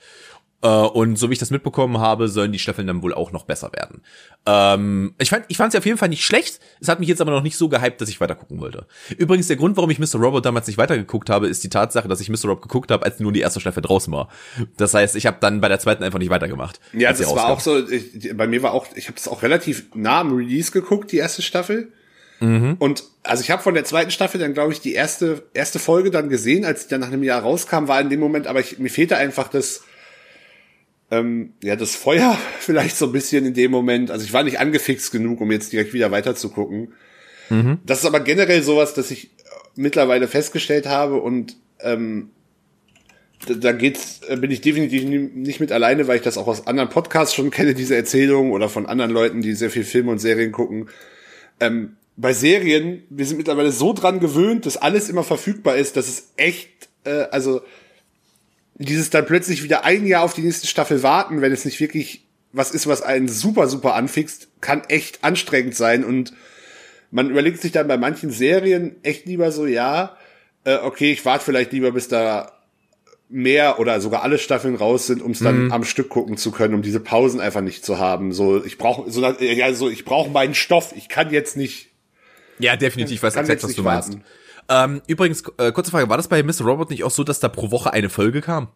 [0.62, 3.44] Äh, und so wie ich das mitbekommen habe, sollen die Staffeln dann wohl auch noch
[3.44, 4.00] besser werden.
[4.46, 6.60] Ähm, ich fand ich fand sie auf jeden Fall nicht schlecht.
[6.80, 8.86] Es hat mich jetzt aber noch nicht so gehypt, dass ich weiter gucken wollte.
[9.16, 10.20] Übrigens, der Grund, warum ich Mr.
[10.20, 12.44] Robot damals nicht weitergeguckt habe, ist die Tatsache, dass ich Mr.
[12.44, 14.28] Robot geguckt habe, als nur die erste Staffel draußen war.
[14.76, 16.80] Das heißt, ich habe dann bei der zweiten einfach nicht weitergemacht.
[16.92, 19.86] Ja, das war auch so, ich, bei mir war auch, ich habe das auch relativ
[19.94, 21.92] nah am Release geguckt, die erste Staffel.
[22.38, 22.76] Mhm.
[22.78, 26.10] Und also ich habe von der zweiten Staffel dann, glaube ich, die erste, erste Folge
[26.10, 28.78] dann gesehen, als die dann nach einem Jahr rauskam, war in dem Moment, aber ich,
[28.78, 29.82] mir fehlte einfach das,
[31.12, 34.10] ähm, ja, das Feuer vielleicht so ein bisschen in dem Moment.
[34.10, 36.94] Also ich war nicht angefixt genug, um jetzt direkt wieder weiter zu gucken.
[37.50, 37.78] Mhm.
[37.84, 39.30] Das ist aber generell sowas, das ich
[39.76, 42.30] mittlerweile festgestellt habe und ähm,
[43.46, 46.66] da, da geht's, äh, bin ich definitiv nicht mit alleine, weil ich das auch aus
[46.66, 50.18] anderen Podcasts schon kenne, diese Erzählung oder von anderen Leuten, die sehr viel Filme und
[50.18, 50.88] Serien gucken.
[51.60, 56.08] Ähm, bei Serien, wir sind mittlerweile so dran gewöhnt, dass alles immer verfügbar ist, dass
[56.08, 57.62] es echt, äh, also
[58.74, 62.26] dieses dann plötzlich wieder ein Jahr auf die nächste Staffel warten, wenn es nicht wirklich
[62.52, 66.04] was ist, was einen super, super anfixt, kann echt anstrengend sein.
[66.04, 66.32] Und
[67.10, 70.16] man überlegt sich dann bei manchen Serien echt lieber so, ja,
[70.64, 72.52] äh, okay, ich warte vielleicht lieber, bis da
[73.28, 75.72] mehr oder sogar alle Staffeln raus sind, um es dann mhm.
[75.72, 78.32] am Stück gucken zu können, um diese Pausen einfach nicht zu haben.
[78.32, 80.92] So, ich brauche so, ja, so, ich brauche meinen Stoff.
[80.94, 81.88] Ich kann jetzt nicht.
[82.58, 84.18] Ja, definitiv, weiß exakt, was du meinst.
[84.68, 86.62] Ähm, übrigens, äh, kurze Frage, war das bei Mr.
[86.62, 88.68] Robot nicht auch so, dass da pro Woche eine Folge kam?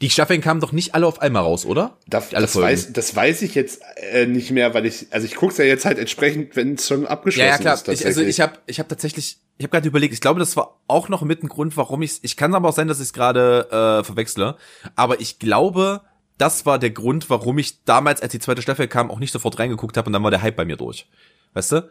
[0.00, 1.96] Die Staffeln kamen doch nicht alle auf einmal raus, oder?
[2.06, 5.56] Das, das, weiß, das weiß ich jetzt äh, nicht mehr, weil ich, also ich guck's
[5.56, 7.74] ja jetzt halt entsprechend, wenn es schon abgeschlossen ja, ja, klar.
[7.74, 7.88] ist.
[7.88, 10.80] Ich, also ich habe ich hab tatsächlich, ich habe gerade überlegt, ich glaube, das war
[10.88, 13.12] auch noch mit ein Grund, warum ich Ich kann aber auch sein, dass ich es
[13.12, 14.56] gerade äh, verwechsle.
[14.96, 16.02] Aber ich glaube,
[16.38, 19.58] das war der Grund, warum ich damals, als die zweite Staffel kam, auch nicht sofort
[19.58, 21.08] reingeguckt habe und dann war der Hype bei mir durch.
[21.52, 21.88] Weißt du?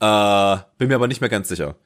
[0.00, 1.76] Äh, bin mir aber nicht mehr ganz sicher.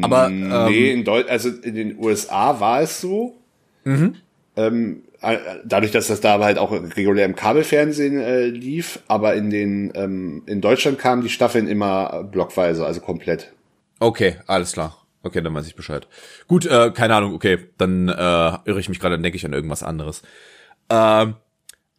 [0.00, 3.36] Aber ähm, nee, in Deutsch, also in den USA war es so.
[3.84, 4.16] Mhm.
[4.56, 9.50] Ähm, äh, dadurch, dass das da halt auch regulär im Kabelfernsehen äh, lief, aber in
[9.50, 13.52] den ähm, in Deutschland kamen die Staffeln immer blockweise, also komplett.
[13.98, 14.98] Okay, alles klar.
[15.22, 16.08] Okay, dann weiß ich Bescheid.
[16.48, 19.52] Gut, äh, keine Ahnung, okay, dann äh, irre ich mich gerade, dann denke ich an
[19.52, 20.22] irgendwas anderes.
[20.90, 21.34] Ähm,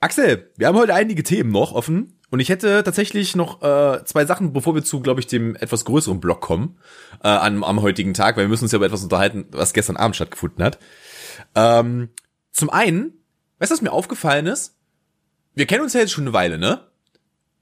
[0.01, 2.19] Axel, wir haben heute einige Themen noch offen.
[2.33, 5.85] Und ich hätte tatsächlich noch äh, zwei Sachen, bevor wir zu, glaube ich, dem etwas
[5.85, 6.79] größeren Block kommen
[7.23, 9.97] äh, am, am heutigen Tag, weil wir müssen uns ja über etwas unterhalten, was gestern
[9.97, 10.79] Abend stattgefunden hat.
[11.53, 12.09] Ähm,
[12.51, 13.13] zum einen,
[13.59, 14.75] weißt du, was mir aufgefallen ist?
[15.53, 16.87] Wir kennen uns ja jetzt schon eine Weile, ne?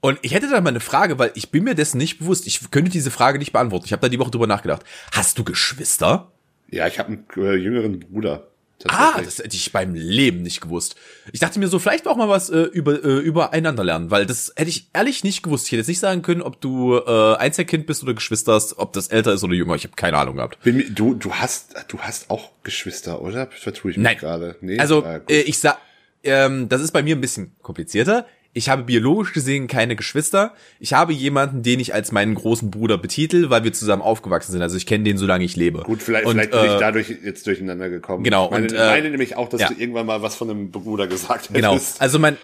[0.00, 2.46] Und ich hätte da mal eine Frage, weil ich bin mir dessen nicht bewusst.
[2.46, 3.84] Ich könnte diese Frage nicht beantworten.
[3.84, 4.84] Ich habe da die Woche drüber nachgedacht.
[5.12, 6.32] Hast du Geschwister?
[6.70, 8.48] Ja, ich habe einen äh, jüngeren Bruder.
[8.88, 10.96] Ah, das hätte ich beim Leben nicht gewusst.
[11.32, 14.52] Ich dachte mir so, vielleicht auch mal was äh, über äh, übereinander lernen, weil das
[14.56, 15.66] hätte ich ehrlich nicht gewusst.
[15.66, 18.92] Ich hätte jetzt nicht sagen können, ob du äh, Einzelkind bist oder Geschwister hast, ob
[18.92, 19.74] das älter ist oder jünger.
[19.76, 20.58] Ich habe keine Ahnung gehabt.
[20.64, 23.48] Du du hast du hast auch Geschwister, oder?
[23.50, 24.56] Vertue ich mich gerade.
[24.60, 25.78] Nee, also ah, äh, ich sag,
[26.24, 28.26] ähm, das ist bei mir ein bisschen komplizierter.
[28.54, 30.54] Ich habe biologisch gesehen keine Geschwister.
[30.78, 34.60] Ich habe jemanden, den ich als meinen großen Bruder betitel, weil wir zusammen aufgewachsen sind.
[34.60, 35.82] Also ich kenne den, solange ich lebe.
[35.84, 38.24] Gut, vielleicht, und, vielleicht bin äh, ich dadurch jetzt durcheinander gekommen.
[38.24, 38.46] Genau.
[38.46, 39.68] Ich meine, und, äh, meine nämlich auch, dass ja.
[39.68, 41.54] du irgendwann mal was von einem Bruder gesagt hättest.
[41.54, 41.78] Genau.
[41.98, 42.36] Also mein,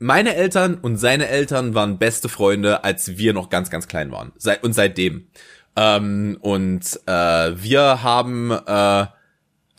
[0.00, 4.32] meine Eltern und seine Eltern waren beste Freunde, als wir noch ganz, ganz klein waren.
[4.36, 5.28] Seit, und seitdem.
[5.76, 7.12] Ähm, und äh,
[7.56, 9.06] wir haben äh,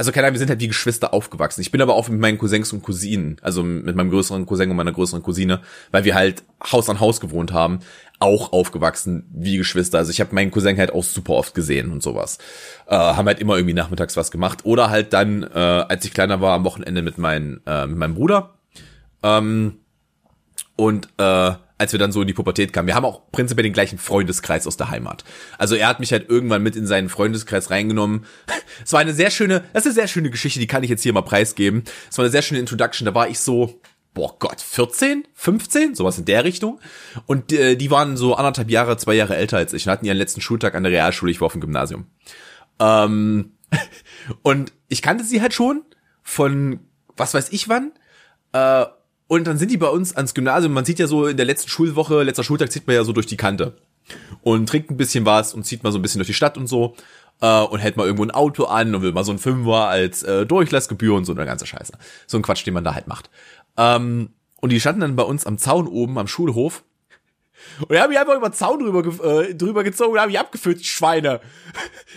[0.03, 1.61] also keine Ahnung, wir sind halt wie Geschwister aufgewachsen.
[1.61, 4.75] Ich bin aber auch mit meinen Cousins und Cousinen, also mit meinem größeren Cousin und
[4.75, 5.61] meiner größeren Cousine,
[5.91, 7.79] weil wir halt Haus an Haus gewohnt haben,
[8.19, 9.99] auch aufgewachsen wie Geschwister.
[9.99, 12.37] Also ich habe meinen Cousin halt auch super oft gesehen und sowas.
[12.87, 14.65] Äh, haben halt immer irgendwie nachmittags was gemacht.
[14.65, 18.15] Oder halt dann, äh, als ich kleiner war, am Wochenende mit, mein, äh, mit meinem
[18.15, 18.55] Bruder.
[19.23, 19.77] Ähm,
[20.75, 22.87] und äh, als wir dann so in die Pubertät kamen.
[22.87, 25.23] Wir haben auch prinzipiell den gleichen Freundeskreis aus der Heimat.
[25.57, 28.25] Also er hat mich halt irgendwann mit in seinen Freundeskreis reingenommen.
[28.83, 31.03] Es war eine sehr schöne, das ist eine sehr schöne Geschichte, die kann ich jetzt
[31.03, 31.83] hier mal preisgeben.
[32.09, 33.05] Es war eine sehr schöne Introduction.
[33.05, 33.79] Da war ich so,
[34.13, 36.79] boah Gott, 14, 15, sowas in der Richtung.
[37.27, 40.17] Und äh, die waren so anderthalb Jahre, zwei Jahre älter als ich und hatten ihren
[40.17, 41.31] letzten Schultag an der Realschule.
[41.31, 42.07] Ich war auf dem Gymnasium.
[42.79, 43.53] Ähm,
[44.41, 45.83] und ich kannte sie halt schon
[46.23, 46.79] von
[47.15, 47.91] was weiß ich wann.
[48.53, 48.85] Äh,
[49.33, 50.73] und dann sind die bei uns ans Gymnasium.
[50.73, 53.25] Man sieht ja so in der letzten Schulwoche, letzter Schultag zieht man ja so durch
[53.25, 53.75] die Kante.
[54.43, 56.67] Und trinkt ein bisschen was und zieht mal so ein bisschen durch die Stadt und
[56.67, 56.95] so.
[57.41, 60.21] Äh, und hält mal irgendwo ein Auto an und will mal so ein Fünfer als
[60.21, 61.93] äh, Durchlassgebühr und so eine ganze Scheiße.
[62.27, 63.31] So ein Quatsch, den man da halt macht.
[63.75, 64.29] Ähm,
[64.61, 66.83] und die standen dann bei uns am Zaun oben am Schulhof
[67.79, 70.39] und wir haben mich einfach über den Zaun drüber, äh, drüber gezogen und haben mich
[70.39, 71.41] abgeführt, die Schweine.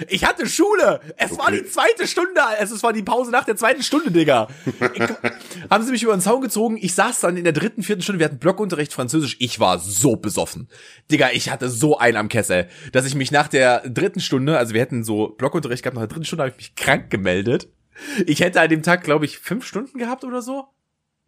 [0.09, 1.00] Ich hatte Schule.
[1.16, 1.40] Es okay.
[1.40, 2.40] war die zweite Stunde.
[2.59, 4.48] Es war die Pause nach der zweiten Stunde, Digga.
[4.94, 5.02] Ich,
[5.70, 6.78] haben sie mich über den Zaun gezogen.
[6.80, 8.18] Ich saß dann in der dritten, vierten Stunde.
[8.18, 9.37] Wir hatten Blockunterricht Französisch.
[9.38, 10.68] Ich war so besoffen.
[11.11, 14.74] Digga, ich hatte so einen am Kessel, dass ich mich nach der dritten Stunde, also
[14.74, 17.68] wir hätten so Blockunterricht gehabt, nach der dritten Stunde habe ich mich krank gemeldet.
[18.26, 20.68] Ich hätte an dem Tag, glaube ich, fünf Stunden gehabt oder so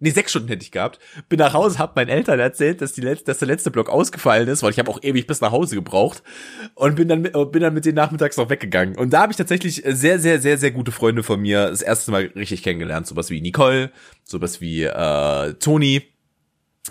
[0.00, 0.98] nee, sechs Stunden hätte ich gehabt.
[1.28, 4.48] Bin nach Hause, hab meinen Eltern erzählt, dass, die letzte, dass der letzte Block ausgefallen
[4.48, 6.22] ist, weil ich habe auch ewig bis nach Hause gebraucht
[6.74, 8.96] und bin dann mit, bin dann mit denen nachmittags noch weggegangen.
[8.96, 12.10] Und da habe ich tatsächlich sehr, sehr, sehr, sehr gute Freunde von mir das erste
[12.10, 13.06] Mal richtig kennengelernt.
[13.06, 13.90] Sowas wie Nicole,
[14.24, 16.02] sowas wie äh, Toni.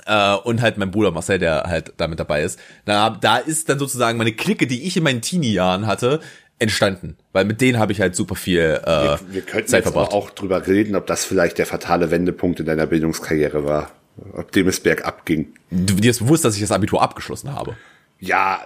[0.05, 2.59] Äh, und halt mein Bruder Marcel, der halt damit dabei ist.
[2.85, 6.19] Da, da ist dann sozusagen meine Clique, die ich in meinen Teenie-Jahren hatte,
[6.59, 10.11] entstanden, weil mit denen habe ich halt super viel äh, wir, wir könnten Zeit verbracht.
[10.11, 13.91] auch drüber reden, ob das vielleicht der fatale Wendepunkt in deiner Bildungskarriere war,
[14.33, 15.53] ob dem es bergab ging.
[15.69, 17.77] Du dir ist bewusst, dass ich das Abitur abgeschlossen habe.
[18.19, 18.61] Ja,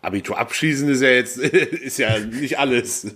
[0.00, 3.14] Abitur abschließen ist ja jetzt ist ja nicht alles.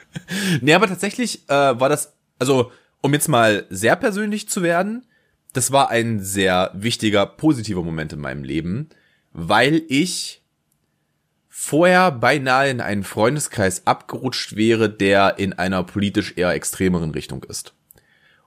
[0.60, 5.06] nee, aber tatsächlich äh, war das also um jetzt mal sehr persönlich zu werden,
[5.52, 8.88] das war ein sehr wichtiger positiver Moment in meinem Leben,
[9.32, 10.39] weil ich
[11.62, 17.74] vorher beinahe in einen Freundeskreis abgerutscht wäre, der in einer politisch eher extremeren Richtung ist.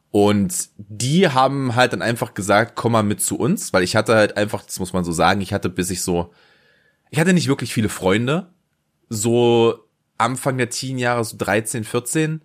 [0.09, 4.15] Und die haben halt dann einfach gesagt, komm mal mit zu uns, weil ich hatte
[4.15, 6.33] halt einfach, das muss man so sagen, ich hatte bis ich so,
[7.11, 8.47] ich hatte nicht wirklich viele Freunde,
[9.09, 12.41] so Anfang der Teen Jahre, so 13, 14,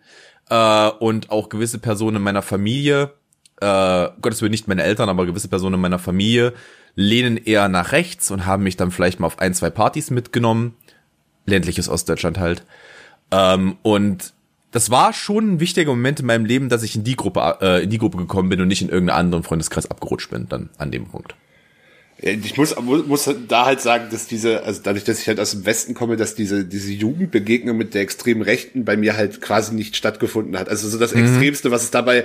[0.50, 3.14] äh, und auch gewisse Personen in meiner Familie,
[3.62, 6.52] äh, Gottes Willen nicht meine Eltern, aber gewisse Personen in meiner Familie,
[6.98, 10.74] lehnen eher nach rechts und haben mich dann vielleicht mal auf ein, zwei Partys mitgenommen.
[11.46, 12.64] Ländliches Ostdeutschland halt.
[13.30, 14.32] Ähm, und
[14.72, 17.84] das war schon ein wichtiger Moment in meinem Leben, dass ich in die Gruppe, äh,
[17.84, 20.90] in die Gruppe gekommen bin und nicht in irgendeinen anderen Freundeskreis abgerutscht bin, dann an
[20.90, 21.37] dem Punkt.
[22.20, 25.64] Ich muss, muss da halt sagen, dass diese, also dadurch, dass ich halt aus dem
[25.66, 29.94] Westen komme, dass diese, diese Jugendbegegnung mit der extremen Rechten bei mir halt quasi nicht
[29.94, 30.68] stattgefunden hat.
[30.68, 31.22] Also so das mhm.
[31.22, 32.24] Extremste, was es dabei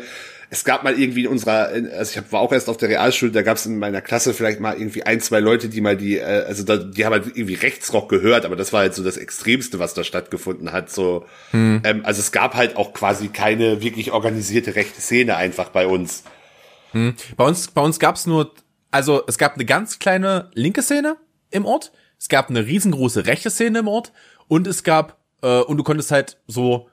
[0.49, 3.31] es gab mal irgendwie in unserer, also ich hab, war auch erst auf der Realschule,
[3.31, 6.17] da gab es in meiner Klasse vielleicht mal irgendwie ein, zwei Leute, die mal die,
[6.17, 9.17] äh, also da, die haben halt irgendwie Rechtsrock gehört, aber das war halt so das
[9.17, 10.89] Extremste, was da stattgefunden hat.
[10.89, 11.81] So, hm.
[11.83, 16.23] ähm, also es gab halt auch quasi keine wirklich organisierte rechte Szene einfach bei uns.
[16.91, 17.15] Hm.
[17.35, 18.53] Bei uns, bei uns gab es nur,
[18.91, 21.17] also es gab eine ganz kleine linke Szene
[21.49, 24.11] im Ort, es gab eine riesengroße rechte Szene im Ort
[24.47, 26.89] und es gab, äh, und du konntest halt so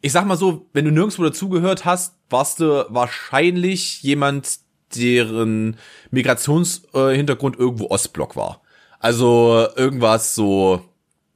[0.00, 4.60] ich sag mal so, wenn du nirgendwo dazugehört hast, warst du wahrscheinlich jemand,
[4.96, 5.76] deren
[6.10, 8.62] Migrationshintergrund irgendwo Ostblock war.
[8.98, 10.84] Also irgendwas so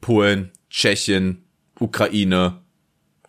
[0.00, 1.44] Polen, Tschechien,
[1.78, 2.62] Ukraine,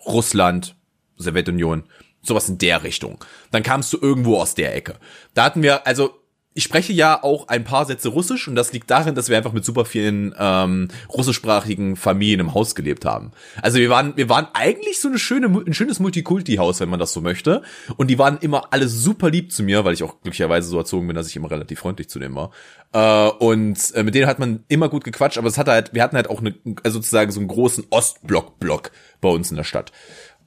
[0.05, 0.75] Russland,
[1.17, 1.83] Sowjetunion,
[2.21, 3.23] sowas in der Richtung.
[3.51, 4.95] Dann kamst du irgendwo aus der Ecke.
[5.33, 6.19] Da hatten wir, also
[6.57, 9.51] ich spreche ja auch ein paar Sätze Russisch und das liegt darin, dass wir einfach
[9.51, 13.31] mit super vielen ähm, russischsprachigen Familien im Haus gelebt haben.
[13.61, 17.11] Also wir waren, wir waren eigentlich so eine schöne, ein schönes Multikulti-Haus, wenn man das
[17.11, 17.61] so möchte.
[17.97, 21.07] Und die waren immer alle super lieb zu mir, weil ich auch glücklicherweise so erzogen
[21.07, 22.51] bin, dass ich immer relativ freundlich zu denen war.
[22.93, 26.03] Äh, und äh, mit denen hat man immer gut gequatscht, aber es hat halt, wir
[26.03, 29.91] hatten halt auch eine, also sozusagen so einen großen Ostblock-Block bei uns in der Stadt.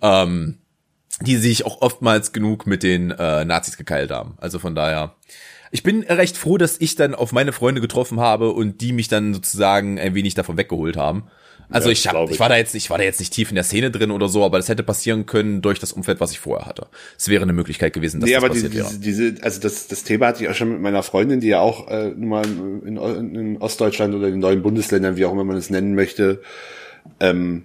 [0.01, 0.57] Ähm,
[1.21, 4.39] die sich auch oftmals genug mit den äh, Nazis gekeilt haben.
[4.39, 5.17] Also von daher
[5.71, 9.09] ich bin recht froh, dass ich dann auf meine Freunde getroffen habe und die mich
[9.09, 11.25] dann sozusagen ein wenig davon weggeholt haben.
[11.71, 12.33] Also ja, ich, hab, ich.
[12.33, 14.29] ich war da jetzt, ich war da jetzt nicht tief in der Szene drin oder
[14.29, 16.87] so, aber das hätte passieren können durch das Umfeld, was ich vorher hatte.
[17.19, 19.87] Es wäre eine Möglichkeit gewesen, dass nee, das aber passiert diese, diese, diese, also das,
[19.87, 22.45] das Thema hatte ich auch schon mit meiner Freundin, die ja auch äh, nun mal
[22.47, 26.41] in, in Ostdeutschland oder in den neuen Bundesländern, wie auch immer man es nennen möchte,
[27.21, 27.65] ähm,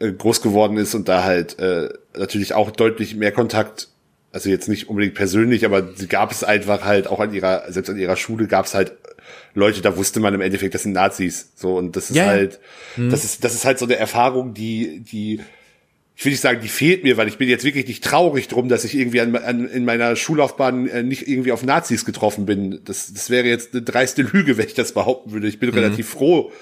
[0.00, 3.88] äh, groß geworden ist und da halt äh, natürlich auch deutlich mehr Kontakt
[4.32, 7.88] also jetzt nicht unbedingt persönlich, aber sie gab es einfach halt auch an ihrer, selbst
[7.88, 8.92] an ihrer Schule gab es halt
[9.54, 11.52] Leute, da wusste man im Endeffekt, das sind Nazis.
[11.54, 12.60] So, und das ist ja, halt.
[12.96, 13.10] Mhm.
[13.10, 15.40] das ist, das ist halt so eine Erfahrung, die, die,
[16.14, 18.68] ich will nicht sagen, die fehlt mir, weil ich bin jetzt wirklich nicht traurig drum,
[18.68, 22.80] dass ich irgendwie an, an, in meiner Schullaufbahn äh, nicht irgendwie auf Nazis getroffen bin.
[22.84, 25.48] Das, das wäre jetzt eine dreiste Lüge, wenn ich das behaupten würde.
[25.48, 25.76] Ich bin mhm.
[25.76, 26.52] relativ froh,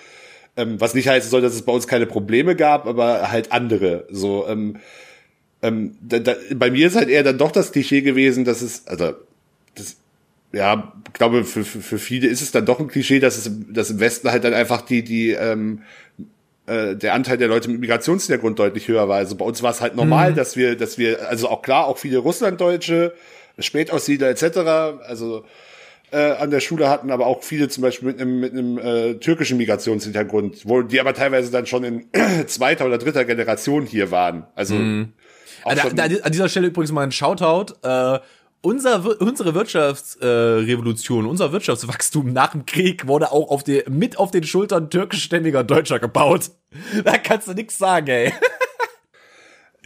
[0.56, 4.06] ähm, was nicht heißen soll, dass es bei uns keine Probleme gab, aber halt andere.
[4.10, 4.76] So, ähm,
[5.66, 8.86] ähm, da, da, bei mir ist halt eher dann doch das Klischee gewesen, dass es,
[8.86, 9.14] also
[9.74, 9.96] das,
[10.52, 13.90] ja, glaube für, für, für viele ist es dann doch ein Klischee, dass es dass
[13.90, 15.82] im Westen halt dann einfach die die ähm,
[16.66, 19.16] äh, der Anteil der Leute mit Migrationshintergrund deutlich höher war.
[19.16, 20.36] Also bei uns war es halt normal, mhm.
[20.36, 23.14] dass wir dass wir also auch klar auch viele Russlanddeutsche,
[23.58, 24.58] Spätaussiedler etc.
[25.06, 25.44] Also
[26.12, 29.14] äh, an der Schule hatten, aber auch viele zum Beispiel mit einem, mit einem äh,
[29.14, 32.06] türkischen Migrationshintergrund, wo die aber teilweise dann schon in
[32.46, 34.46] zweiter oder dritter Generation hier waren.
[34.54, 35.12] Also mhm.
[35.74, 37.74] Da, da, an dieser Stelle übrigens mal ein Shoutout.
[37.82, 38.20] Äh,
[38.62, 44.30] unser, unsere Wirtschaftsrevolution, äh, unser Wirtschaftswachstum nach dem Krieg wurde auch auf die, mit auf
[44.30, 46.50] den Schultern türkischstämmiger Deutscher gebaut.
[47.04, 48.32] Da kannst du nix sagen, ey.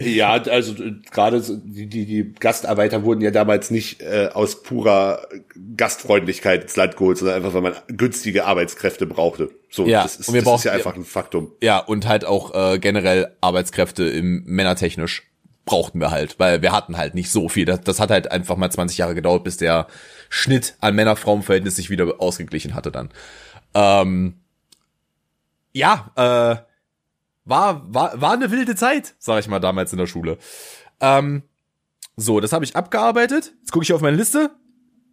[0.01, 0.75] Ja, also
[1.11, 5.29] gerade die, die, die Gastarbeiter wurden ja damals nicht äh, aus purer
[5.77, 9.51] Gastfreundlichkeit ins Land geholt, sondern einfach, weil man günstige Arbeitskräfte brauchte.
[9.69, 11.53] So, ja, das ist, und wir das brauchen, ist ja einfach ein Faktum.
[11.63, 15.30] Ja, und halt auch äh, generell Arbeitskräfte im männertechnisch
[15.71, 17.65] brauchten wir halt, weil wir hatten halt nicht so viel.
[17.65, 19.87] Das, das hat halt einfach mal 20 Jahre gedauert, bis der
[20.29, 23.11] Schnitt an Männer-Frauen-Verhältnis sich wieder ausgeglichen hatte dann.
[23.73, 24.35] Ähm,
[25.73, 26.57] ja, äh,
[27.45, 30.39] war, war, war eine wilde Zeit, sag ich mal, damals in der Schule.
[31.01, 31.45] Ähm,
[32.17, 33.55] so, das habe ich abgearbeitet.
[33.61, 34.51] Jetzt gucke ich auf meine Liste.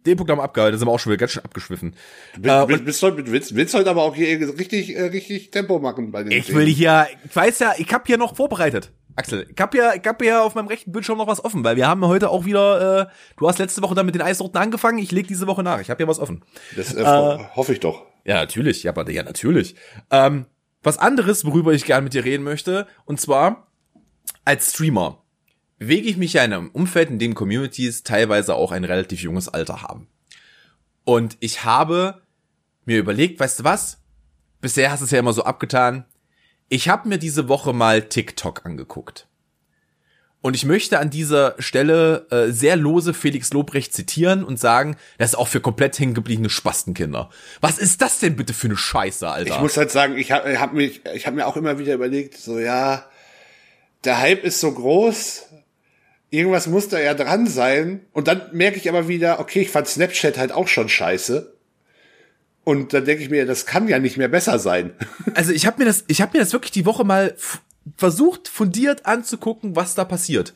[0.06, 1.94] Den Punkt haben wir abgearbeitet, sind wir auch schon wieder ganz schön abgeschwiffen.
[2.34, 4.26] Du bist, äh, bist, bist, willst, willst heute aber auch hier
[4.58, 8.02] richtig, äh, richtig Tempo machen bei den Ich will hier, ich weiß ja, ich habe
[8.06, 8.90] hier noch vorbereitet.
[9.18, 11.74] Axel, ich hab ja, ich hab ja auf meinem rechten Bildschirm noch was offen, weil
[11.74, 14.98] wir haben heute auch wieder, äh, du hast letzte Woche dann mit den Eissorten angefangen,
[14.98, 15.80] ich leg diese Woche nach.
[15.80, 16.44] Ich habe ja was offen.
[16.76, 18.06] Das äh, äh, hoffe ich doch.
[18.24, 19.74] Ja, natürlich, ja, aber, ja, natürlich.
[20.10, 20.46] Ähm,
[20.84, 23.66] was anderes, worüber ich gerne mit dir reden möchte, und zwar
[24.44, 25.24] als Streamer
[25.78, 29.48] bewege ich mich ja in einem Umfeld, in dem Communities teilweise auch ein relativ junges
[29.48, 30.06] Alter haben.
[31.04, 32.22] Und ich habe
[32.84, 34.00] mir überlegt, weißt du was?
[34.60, 36.04] Bisher hast du es ja immer so abgetan,
[36.68, 39.26] ich habe mir diese Woche mal TikTok angeguckt.
[40.40, 45.30] Und ich möchte an dieser Stelle äh, sehr lose Felix Lobrecht zitieren und sagen, das
[45.30, 47.28] ist auch für komplett hängengebliebene Spastenkinder.
[47.60, 49.56] Was ist das denn bitte für eine Scheiße, Alter?
[49.56, 52.38] Ich muss halt sagen, ich habe hab mich, ich habe mir auch immer wieder überlegt,
[52.38, 53.04] so ja,
[54.04, 55.46] der Hype ist so groß,
[56.30, 58.06] irgendwas muss da ja dran sein.
[58.12, 61.52] Und dann merke ich aber wieder, okay, ich fand Snapchat halt auch schon scheiße.
[62.68, 64.92] Und dann denke ich mir, das kann ja nicht mehr besser sein.
[65.34, 67.34] Also ich habe mir das, ich habe mir das wirklich die Woche mal
[67.96, 70.52] versucht, fundiert anzugucken, was da passiert.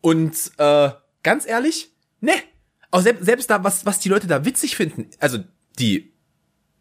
[0.00, 0.90] Und äh,
[1.22, 2.32] ganz ehrlich, ne.
[2.90, 5.38] Auch selbst, selbst da, was, was die Leute da witzig finden, also
[5.78, 6.12] die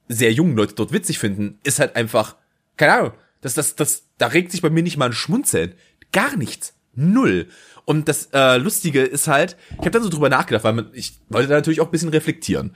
[0.08, 2.38] sehr jungen Leute dort witzig finden, ist halt einfach,
[2.76, 5.76] keine Ahnung, das, das, das, da regt sich bei mir nicht mal ein Schmunzeln.
[6.12, 6.74] Gar nichts.
[6.96, 7.48] Null.
[7.86, 11.20] Und das äh, Lustige ist halt, ich habe dann so drüber nachgedacht, weil man, ich
[11.30, 12.74] wollte da natürlich auch ein bisschen reflektieren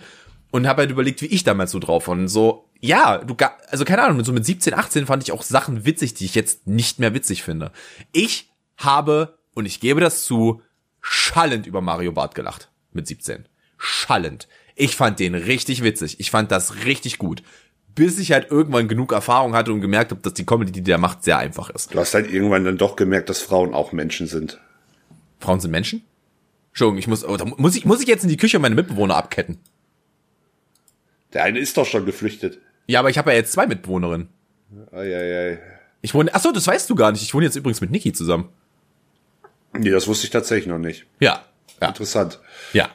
[0.52, 2.16] und habe halt überlegt, wie ich damals so drauf war.
[2.16, 3.36] Und so, ja, du,
[3.70, 6.68] also keine Ahnung, so mit 17, 18 fand ich auch Sachen witzig, die ich jetzt
[6.68, 7.72] nicht mehr witzig finde.
[8.12, 10.62] Ich habe, und ich gebe das zu,
[11.02, 12.70] schallend über Mario Bart gelacht.
[12.94, 13.46] Mit 17.
[13.78, 14.48] Schallend.
[14.76, 16.20] Ich fand den richtig witzig.
[16.20, 17.44] Ich fand das richtig gut.
[17.96, 21.00] Bis ich halt irgendwann genug Erfahrung hatte und gemerkt habe, dass die Comedy, die der
[21.00, 21.94] macht, sehr einfach ist.
[21.94, 24.60] Du hast halt irgendwann dann doch gemerkt, dass Frauen auch Menschen sind.
[25.40, 26.04] Frauen sind Menschen?
[26.70, 29.60] Entschuldigung, ich muss, oh, muss ich, muss ich jetzt in die Küche meine Mitbewohner abketten?
[31.34, 32.60] Der eine ist doch schon geflüchtet.
[32.88, 34.30] Ja, aber ich habe ja jetzt zwei Mitbewohnerinnen.
[34.92, 35.60] Eieiei.
[36.02, 37.22] Ich wohne, ach so, das weißt du gar nicht.
[37.22, 38.50] Ich wohne jetzt übrigens mit Niki zusammen.
[39.74, 41.06] Nee, das wusste ich tatsächlich noch nicht.
[41.20, 41.46] Ja.
[41.82, 41.90] ja.
[41.90, 42.40] Interessant.
[42.74, 42.90] Ja.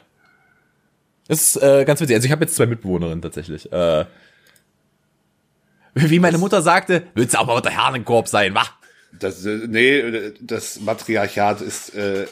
[1.27, 2.15] Das ist äh, ganz witzig.
[2.15, 3.71] Also ich habe jetzt zwei Mitbewohnerinnen tatsächlich.
[3.71, 4.05] Äh,
[5.95, 8.65] wie meine Mutter sagte, willst du auch mal unter Herrenkorb sein, wa?
[9.19, 12.25] Das, äh, nee, das Matriarchat ist äh,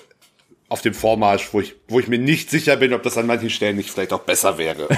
[0.71, 3.49] auf dem Vormarsch, wo ich, wo ich mir nicht sicher bin, ob das an manchen
[3.49, 4.87] Stellen nicht vielleicht auch besser wäre.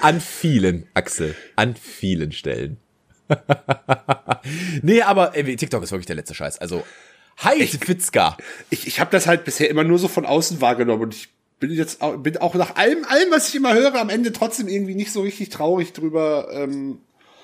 [0.00, 2.78] an vielen, Axel, an vielen Stellen.
[4.82, 6.58] nee, aber ey, TikTok ist wirklich der letzte Scheiß.
[6.58, 6.82] Also,
[7.38, 8.36] hi, ich, Fitzka.
[8.70, 11.28] Ich, ich habe das halt bisher immer nur so von außen wahrgenommen und ich
[11.60, 14.66] bin jetzt auch, bin auch nach allem, allem, was ich immer höre, am Ende trotzdem
[14.66, 16.48] irgendwie nicht so richtig traurig drüber.
[16.52, 16.98] Ähm,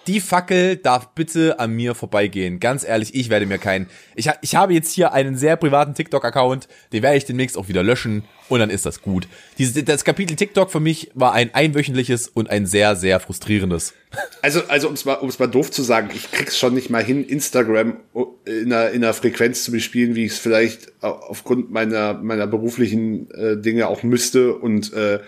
[0.07, 2.61] die Fackel darf bitte an mir vorbeigehen.
[2.61, 3.89] Ganz ehrlich, ich werde mir keinen.
[4.17, 7.83] Ich, ich habe jetzt hier einen sehr privaten TikTok-Account, den werde ich demnächst auch wieder
[7.83, 9.29] löschen und dann ist das gut.
[9.59, 13.95] Dieses, das Kapitel TikTok für mich war ein einwöchentliches und ein sehr, sehr frustrierendes.
[14.43, 17.03] Also, also um es mal, um's mal doof zu sagen, ich krieg's schon nicht mal
[17.03, 17.97] hin, Instagram
[18.45, 23.31] in einer, in einer Frequenz zu bespielen, wie ich es vielleicht aufgrund meiner, meiner beruflichen
[23.31, 24.55] äh, Dinge auch müsste.
[24.55, 25.21] Und äh,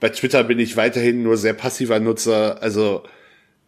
[0.00, 2.62] bei Twitter bin ich weiterhin nur sehr passiver Nutzer.
[2.62, 3.04] Also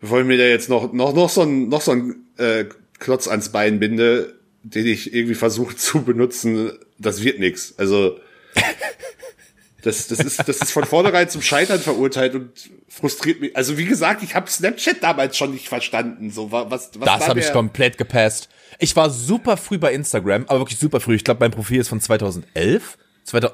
[0.05, 2.66] bevor ich mir da jetzt noch, noch, noch so ein, noch so ein äh,
[2.98, 7.72] Klotz ans Bein binde, den ich irgendwie versuche zu benutzen, das wird nix.
[7.78, 8.18] Also
[9.82, 12.50] das, das, ist, das ist von vornherein zum Scheitern verurteilt und
[12.88, 13.57] frustriert mich.
[13.57, 16.30] Also wie gesagt, ich habe Snapchat damals schon nicht verstanden.
[16.30, 18.50] So was, was Das habe ich komplett gepasst.
[18.78, 21.14] Ich war super früh bei Instagram, aber wirklich super früh.
[21.14, 22.98] Ich glaube, mein Profil ist von 2011.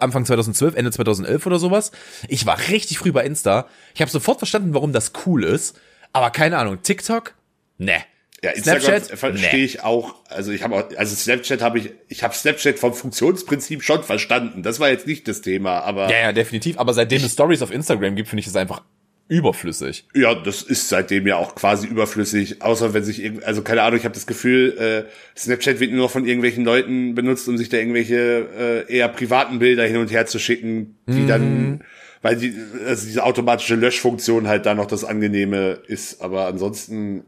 [0.01, 1.93] Anfang 2012, Ende 2011 oder sowas.
[2.27, 3.69] Ich war richtig früh bei Insta.
[3.95, 5.79] Ich habe sofort verstanden, warum das cool ist.
[6.13, 7.35] Aber keine Ahnung, TikTok?
[7.79, 8.03] Ne.
[8.43, 9.19] Ja, Instagram Snapchat?
[9.19, 9.65] verstehe nee.
[9.65, 10.15] ich auch.
[10.29, 14.63] Also ich habe auch, also Snapchat habe ich, ich habe Snapchat vom Funktionsprinzip schon verstanden.
[14.63, 16.11] Das war jetzt nicht das Thema, aber.
[16.11, 16.79] Ja, ja, definitiv.
[16.79, 18.83] Aber seitdem es Stories auf Instagram gibt, finde ich es einfach
[19.29, 20.07] überflüssig.
[20.13, 23.99] Ja, das ist seitdem ja auch quasi überflüssig, außer wenn sich irgendwie, also keine Ahnung,
[23.99, 27.69] ich habe das Gefühl, äh, Snapchat wird nur noch von irgendwelchen Leuten benutzt, um sich
[27.69, 31.29] da irgendwelche äh, eher privaten Bilder hin und her zu schicken, die mhm.
[31.29, 31.85] dann
[32.23, 32.55] weil die,
[32.87, 37.25] also diese automatische Löschfunktion halt da noch das Angenehme ist, aber ansonsten,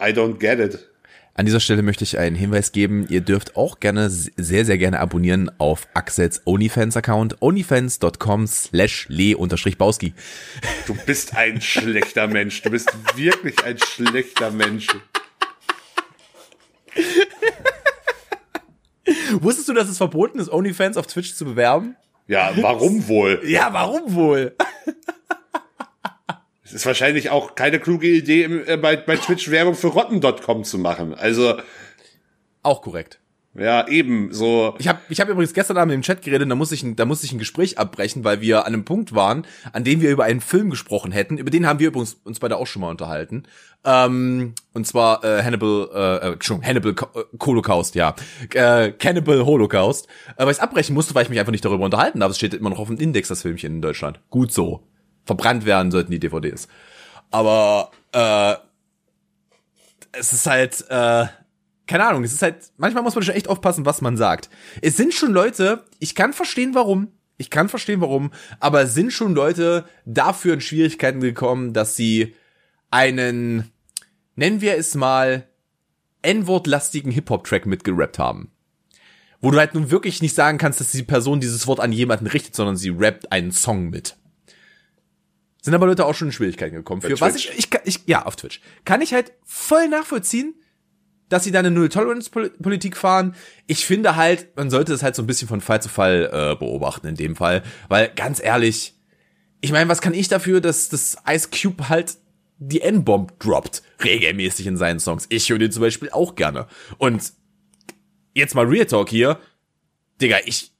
[0.00, 0.88] I don't get it.
[1.34, 3.06] An dieser Stelle möchte ich einen Hinweis geben.
[3.08, 7.40] Ihr dürft auch gerne, sehr, sehr gerne abonnieren auf Axels OnlyFans-Account.
[7.40, 10.14] onlyfans.com slash le-bauski.
[10.88, 12.60] Du bist ein schlechter Mensch.
[12.62, 14.88] Du bist wirklich ein schlechter Mensch.
[19.34, 21.94] Wusstest du, dass es verboten ist, OnlyFans auf Twitch zu bewerben?
[22.28, 23.40] Ja, warum wohl?
[23.44, 24.54] Ja, warum wohl?
[26.64, 30.76] Es ist wahrscheinlich auch keine kluge Idee, äh, bei, bei Twitch Werbung für Rotten.com zu
[30.76, 31.14] machen.
[31.14, 31.54] Also.
[32.62, 33.20] Auch korrekt.
[33.58, 34.74] Ja, eben, so.
[34.78, 37.26] Ich habe ich hab übrigens gestern Abend im Chat geredet, da musste ich, da musste
[37.26, 40.40] ich ein Gespräch abbrechen, weil wir an einem Punkt waren, an dem wir über einen
[40.40, 41.38] Film gesprochen hätten.
[41.38, 43.44] Über den haben wir übrigens uns beide auch schon mal unterhalten.
[43.84, 48.14] Ähm, und zwar äh, Hannibal, äh, Entschuldigung, Hannibal äh, Holocaust, ja.
[48.54, 50.06] Äh, Cannibal Holocaust.
[50.36, 52.30] Äh, weil ich abbrechen musste, weil ich mich einfach nicht darüber unterhalten habe.
[52.30, 54.20] Es steht immer noch auf dem Index, das Filmchen in Deutschland.
[54.30, 54.84] Gut so.
[55.24, 56.68] Verbrannt werden sollten die DVDs.
[57.30, 58.54] Aber äh,
[60.12, 61.26] es ist halt, äh,
[61.88, 64.50] keine Ahnung, es ist halt, manchmal muss man schon echt aufpassen, was man sagt.
[64.82, 67.08] Es sind schon Leute, ich kann verstehen, warum.
[67.40, 72.34] Ich kann verstehen, warum, aber es sind schon Leute dafür in Schwierigkeiten gekommen, dass sie
[72.90, 73.70] einen,
[74.34, 75.46] nennen wir es mal,
[76.22, 78.50] N-Wort-lastigen Hip-Hop-Track mitgerappt haben.
[79.40, 82.26] Wo du halt nun wirklich nicht sagen kannst, dass die Person dieses Wort an jemanden
[82.26, 84.16] richtet, sondern sie rappt einen Song mit.
[85.62, 87.02] Sind aber Leute auch schon in Schwierigkeiten gekommen.
[87.02, 88.60] Für was ich, ich, ich, ja, auf Twitch.
[88.84, 90.56] Kann ich halt voll nachvollziehen,
[91.28, 93.34] dass sie da eine Null-Tolerance-Politik fahren.
[93.66, 96.56] Ich finde halt, man sollte das halt so ein bisschen von Fall zu Fall äh,
[96.56, 97.62] beobachten in dem Fall.
[97.88, 98.94] Weil, ganz ehrlich,
[99.60, 102.16] ich meine, was kann ich dafür, dass das Ice Cube halt
[102.58, 105.26] die N-Bomb droppt, regelmäßig in seinen Songs.
[105.28, 106.66] Ich höre den zum Beispiel auch gerne.
[106.98, 107.32] Und
[108.34, 109.38] jetzt mal Real Talk hier.
[110.20, 110.72] Digga, ich,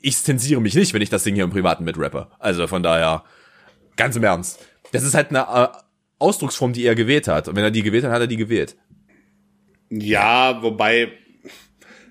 [0.00, 2.28] ich zensiere mich nicht, wenn ich das Ding hier im Privaten mit rappe.
[2.38, 3.24] Also von daher,
[3.96, 4.58] ganz im Ernst.
[4.92, 5.68] Das ist halt eine äh,
[6.18, 7.48] Ausdrucksform, die er gewählt hat.
[7.48, 8.76] Und wenn er die gewählt hat, hat er die gewählt.
[10.00, 11.12] Ja, wobei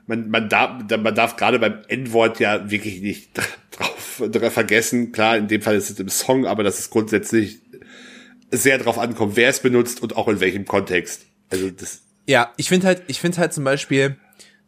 [0.08, 3.32] man, man darf, man darf gerade beim N-Wort ja wirklich nicht
[3.72, 5.12] drauf, drauf vergessen.
[5.12, 7.60] Klar, in dem Fall ist es im Song, aber das ist grundsätzlich
[8.52, 11.26] sehr drauf ankommt, wer es benutzt und auch in welchem Kontext.
[11.50, 12.04] Also das.
[12.28, 14.18] Ja, ich finde halt, ich finde halt zum Beispiel,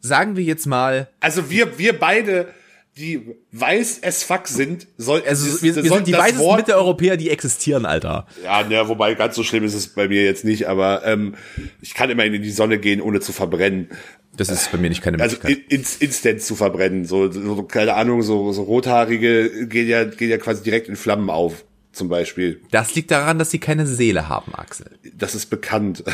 [0.00, 1.08] sagen wir jetzt mal.
[1.20, 2.52] Also wir, wir beide,
[2.96, 7.28] die weiß as fuck sind, soll, also das, wir, wir sind die weißesten Mitteleuropäer, die
[7.28, 8.26] existieren, Alter.
[8.42, 11.34] Ja, ne, wobei ganz so schlimm ist es bei mir jetzt nicht, aber ähm,
[11.82, 13.90] ich kann immerhin in die Sonne gehen, ohne zu verbrennen.
[14.36, 15.64] Das ist bei mir nicht keine also Möglichkeit.
[15.64, 20.30] Also ins, instant zu verbrennen, so, so keine Ahnung, so, so rothaarige gehen ja, gehen
[20.30, 22.62] ja quasi direkt in Flammen auf zum Beispiel.
[22.70, 24.98] Das liegt daran, dass sie keine Seele haben, Axel.
[25.14, 26.04] Das ist bekannt.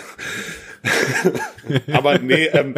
[1.93, 2.75] Aber nee, ähm,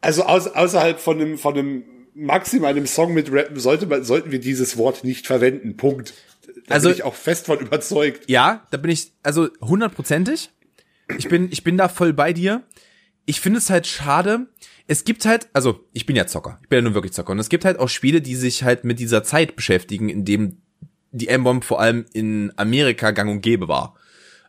[0.00, 1.84] also aus, außerhalb von einem, von einem
[2.14, 5.76] maximal einem Song mit rappen, sollte man, sollten wir dieses Wort nicht verwenden.
[5.76, 6.14] Punkt.
[6.66, 8.24] Da also, bin ich auch fest von überzeugt.
[8.28, 10.50] Ja, da bin ich, also hundertprozentig.
[11.18, 12.62] Ich bin, ich bin da voll bei dir.
[13.26, 14.46] Ich finde es halt schade.
[14.86, 17.38] Es gibt halt, also ich bin ja Zocker, ich bin ja nun wirklich Zocker und
[17.38, 20.58] es gibt halt auch Spiele, die sich halt mit dieser Zeit beschäftigen, in dem
[21.10, 23.94] die M-Bomb vor allem in Amerika gang und gäbe war.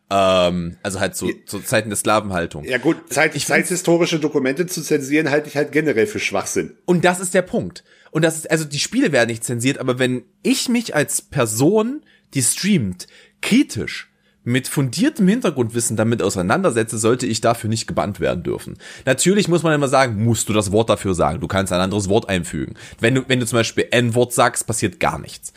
[0.09, 2.63] Ähm, also halt zu, zu Zeiten der Sklavenhaltung.
[2.63, 6.77] Ja gut, Zeit, ich zeithistorische Dokumente zu zensieren halte ich halt generell für Schwachsinn.
[6.85, 7.83] Und das ist der Punkt.
[8.11, 12.01] Und das ist, also die Spiele werden nicht zensiert, aber wenn ich mich als Person,
[12.33, 13.07] die streamt,
[13.41, 14.11] kritisch
[14.43, 18.77] mit fundiertem Hintergrundwissen damit auseinandersetze, sollte ich dafür nicht gebannt werden dürfen.
[19.05, 21.41] Natürlich muss man immer sagen, musst du das Wort dafür sagen.
[21.41, 22.75] Du kannst ein anderes Wort einfügen.
[22.99, 25.51] Wenn du, wenn du zum Beispiel N-Wort sagst, passiert gar nichts.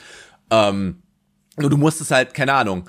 [0.50, 1.02] Ähm,
[1.58, 2.88] nur du musst es halt, keine Ahnung,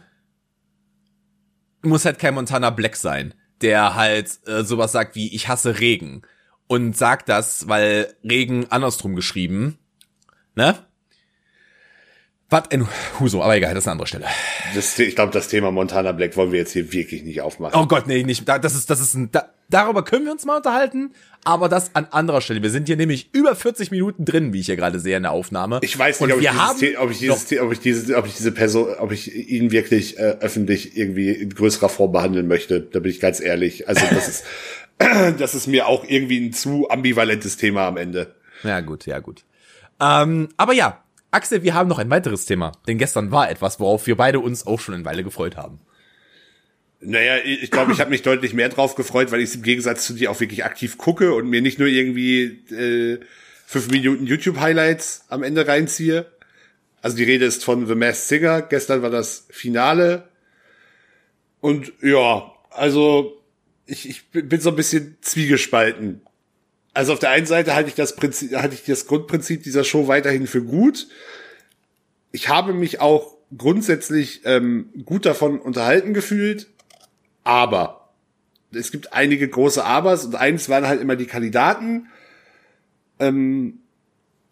[1.82, 6.24] muss halt kein Montana Black sein, der halt äh, sowas sagt wie ich hasse Regen
[6.68, 9.80] und sagt das, weil Regen andersrum geschrieben,
[10.56, 10.78] ne?
[12.50, 12.88] Was in
[13.20, 14.26] Huso, aber egal, das ist eine andere Stelle.
[14.74, 17.80] Das, ich glaube, das Thema Montana Black wollen wir jetzt hier wirklich nicht aufmachen.
[17.80, 18.47] Oh Gott, nee, nicht.
[18.47, 22.08] Das ist, das ist ein, da, darüber können wir uns mal unterhalten, aber das an
[22.10, 22.64] anderer Stelle.
[22.64, 25.32] Wir sind hier nämlich über 40 Minuten drin, wie ich hier gerade sehe in der
[25.32, 25.80] Aufnahme.
[25.84, 28.52] Ich weiß nicht, ob ich, dieses, ob ich, dieses, ob ich dieses, ob ich diese
[28.52, 32.82] Person, ob ich ihn wirklich äh, öffentlich irgendwie in größerer Form behandeln möchte.
[32.82, 33.88] Da bin ich ganz ehrlich.
[33.88, 34.43] Also das ist,
[35.38, 38.34] das ist mir auch irgendwie ein zu ambivalentes Thema am Ende.
[38.64, 39.43] Ja gut, ja gut.
[40.02, 44.08] Ähm, aber ja, Axel, wir haben noch ein weiteres Thema, denn gestern war etwas, worauf
[44.08, 45.80] wir beide uns auch schon eine Weile gefreut haben.
[47.02, 50.06] Naja, ich glaube, ich habe mich deutlich mehr drauf gefreut, weil ich es im Gegensatz
[50.06, 53.20] zu dir auch wirklich aktiv gucke und mir nicht nur irgendwie äh,
[53.66, 56.26] fünf Minuten YouTube-Highlights am Ende reinziehe.
[57.02, 58.62] Also die Rede ist von The Masked Singer.
[58.64, 60.28] Gestern war das Finale.
[61.62, 63.42] Und ja, also
[63.86, 66.22] ich, ich bin so ein bisschen zwiegespalten.
[66.94, 70.08] Also auf der einen Seite halte ich das Prinzip, halte ich das Grundprinzip dieser Show
[70.08, 71.08] weiterhin für gut.
[72.32, 76.68] Ich habe mich auch grundsätzlich ähm, gut davon unterhalten gefühlt,
[77.44, 78.10] aber
[78.72, 82.08] es gibt einige große Abers und eins waren halt immer die Kandidaten.
[83.20, 83.80] Ähm,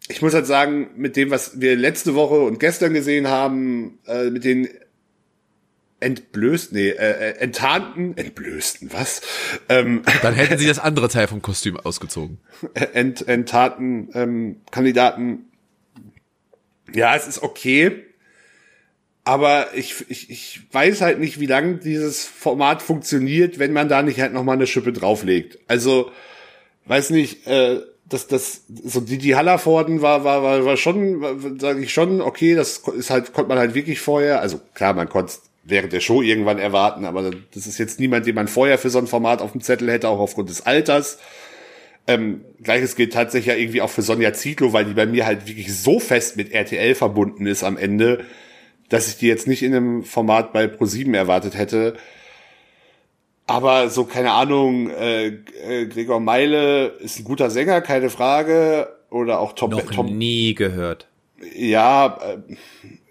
[0.08, 4.30] ich muss halt sagen, mit dem, was wir letzte Woche und gestern gesehen haben, äh,
[4.30, 4.68] mit den
[6.00, 9.22] entblößt, nee, äh, äh, enttarnten, entblößten, was?
[9.68, 12.38] Ähm, Dann hätten sie das andere Teil vom Kostüm ausgezogen.
[12.74, 15.46] Ent, enttarnten ähm, Kandidaten.
[16.92, 18.04] Ja, es ist okay.
[19.24, 24.02] Aber ich, ich, ich weiß halt nicht, wie lange dieses Format funktioniert, wenn man da
[24.02, 25.58] nicht halt nochmal eine Schippe drauflegt.
[25.68, 26.10] Also,
[26.86, 31.82] weiß nicht, äh, das, das, so die, die Hallerforden war, war, war, war schon, sage
[31.82, 35.34] ich schon, okay, das ist halt, konnte man halt wirklich vorher, also klar, man konnte
[35.68, 38.98] während der Show irgendwann erwarten, aber das ist jetzt niemand, den man vorher für so
[38.98, 41.18] ein Format auf dem Zettel hätte, auch aufgrund des Alters.
[42.06, 45.46] Ähm, Gleiches gilt tatsächlich ja irgendwie auch für Sonja Zietlow, weil die bei mir halt
[45.46, 48.24] wirklich so fest mit RTL verbunden ist am Ende,
[48.88, 51.96] dass ich die jetzt nicht in einem Format bei Pro7 erwartet hätte.
[53.46, 58.88] Aber so, keine Ahnung, äh, äh, Gregor Meile ist ein guter Sänger, keine Frage.
[59.10, 59.70] Oder auch Tom.
[59.70, 61.08] Noch Tom, nie gehört.
[61.54, 62.54] Ja, äh,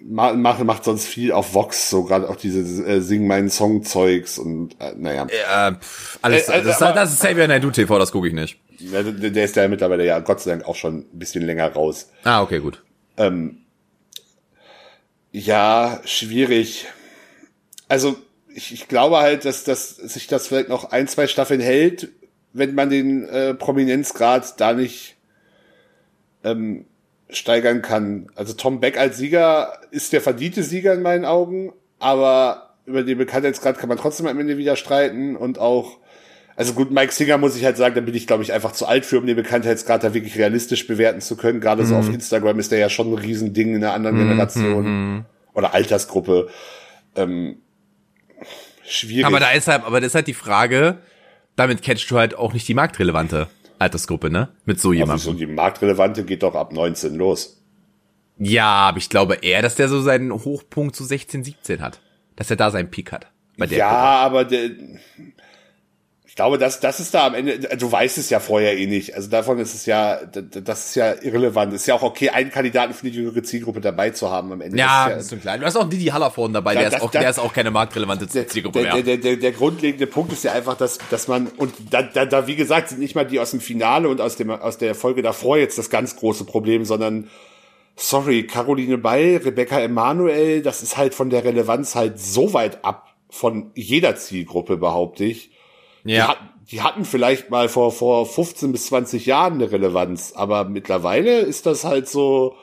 [0.02, 4.38] macht, macht sonst viel auf Vox, so gerade auch diese äh, Sing meinen Song Zeugs
[4.38, 5.28] und äh, naja.
[5.30, 8.34] Ja, pff, alles, äh, äh, das, aber, das ist Xavier Naidoo TV, das gucke ich
[8.34, 8.60] nicht.
[8.80, 12.12] Ja, der ist ja mittlerweile ja Gott sei Dank auch schon ein bisschen länger raus.
[12.24, 12.84] Ah, okay, gut.
[13.18, 13.64] Ähm,
[15.32, 16.86] ja, schwierig.
[17.88, 18.16] Also
[18.54, 22.10] ich, ich glaube halt, dass, dass sich das vielleicht noch ein, zwei Staffeln hält,
[22.54, 25.16] wenn man den äh, Prominenzgrad da nicht
[26.44, 26.86] ähm,
[27.30, 28.28] steigern kann.
[28.36, 33.18] Also Tom Beck als Sieger ist der verdiente Sieger in meinen Augen, aber über den
[33.18, 35.98] Bekanntheitsgrad kann man trotzdem am Ende wieder streiten und auch,
[36.56, 38.86] also gut, Mike Singer muss ich halt sagen, da bin ich glaube ich einfach zu
[38.86, 41.60] alt für, um den Bekanntheitsgrad da wirklich realistisch bewerten zu können.
[41.60, 41.88] Gerade mhm.
[41.88, 44.30] so auf Instagram ist der ja schon ein Riesending in einer anderen mhm.
[44.30, 45.26] Generation mhm.
[45.54, 46.48] oder Altersgruppe.
[47.16, 47.58] Ähm,
[48.86, 49.26] schwierig.
[49.26, 51.00] Aber da ist halt, aber das ist halt die Frage,
[51.58, 53.48] damit catchst du halt auch nicht die marktrelevante
[53.80, 54.50] Altersgruppe, ne?
[54.66, 55.14] Mit so jemandem.
[55.14, 57.62] Also die marktrelevante geht doch ab 19 los.
[58.40, 62.00] Ja, aber ich glaube eher, dass der so seinen Hochpunkt zu 16, 17 hat.
[62.36, 63.28] Dass er da seinen Peak hat.
[63.58, 63.80] ja, Gruppe.
[63.80, 64.70] aber der,
[66.38, 69.16] glaube, das, das ist da am Ende, du weißt es ja vorher eh nicht.
[69.16, 71.74] Also davon ist es ja, das ist ja irrelevant.
[71.74, 74.78] ist ja auch okay, einen Kandidaten für die jüngere Zielgruppe dabei zu haben am Ende.
[74.78, 75.58] Ja, das ist, ja, klar.
[75.58, 77.54] Du hast auch Didi Hallervorden dabei, da, der, das, ist auch, das, der ist auch
[77.54, 79.04] keine marktrelevante Zielgruppe der, mehr.
[79.04, 82.46] Der, der, der, grundlegende Punkt ist ja einfach, dass, dass man, und da, da, da,
[82.46, 85.24] wie gesagt, sind nicht mal die aus dem Finale und aus dem, aus der Folge
[85.24, 87.30] davor jetzt das ganz große Problem, sondern,
[87.96, 93.16] sorry, Caroline Bay, Rebecca Emanuel, das ist halt von der Relevanz halt so weit ab
[93.28, 95.50] von jeder Zielgruppe, behaupte ich
[96.04, 96.36] ja.
[96.72, 101.66] die hatten vielleicht mal vor, vor 15 bis 20 Jahren eine Relevanz, aber mittlerweile ist
[101.66, 102.56] das halt so,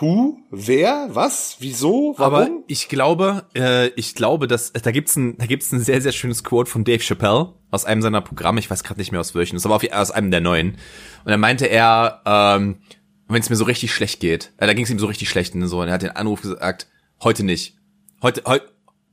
[0.00, 0.38] Who?
[0.50, 1.08] Wer?
[1.10, 1.56] Was?
[1.58, 2.14] Wieso?
[2.16, 2.34] Warum?
[2.34, 6.12] Aber ich glaube, äh, ich glaube, dass da gibt's ein, da gibt's ein sehr, sehr
[6.12, 8.60] schönes Quote von Dave Chappelle aus einem seiner Programme.
[8.60, 9.56] Ich weiß gerade nicht mehr aus welchen.
[9.56, 10.70] Das war aus einem der neuen.
[11.24, 12.78] Und dann meinte er, ähm,
[13.28, 15.54] wenn es mir so richtig schlecht geht, äh, da ging es ihm so richtig schlecht
[15.54, 15.80] und so.
[15.80, 16.86] Und er hat den Anruf gesagt,
[17.22, 17.76] heute nicht,
[18.22, 18.60] heute, heu,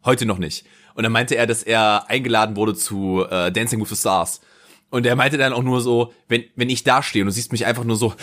[0.05, 0.65] heute noch nicht.
[0.97, 4.41] Und dann meinte er, dass er eingeladen wurde zu äh, Dancing with the Stars.
[4.89, 7.51] Und er meinte dann auch nur so, wenn wenn ich da stehe und du siehst
[7.51, 8.15] mich einfach nur so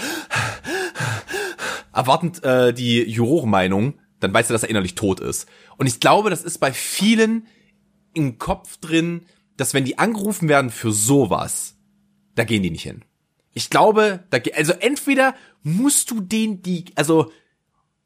[1.94, 5.46] erwartend äh, die Jurorenmeinung, dann weißt du, dass er innerlich tot ist.
[5.76, 7.46] Und ich glaube, das ist bei vielen
[8.12, 11.76] im Kopf drin, dass wenn die angerufen werden für sowas,
[12.34, 13.04] da gehen die nicht hin.
[13.52, 17.30] Ich glaube, da, also entweder musst du den die, also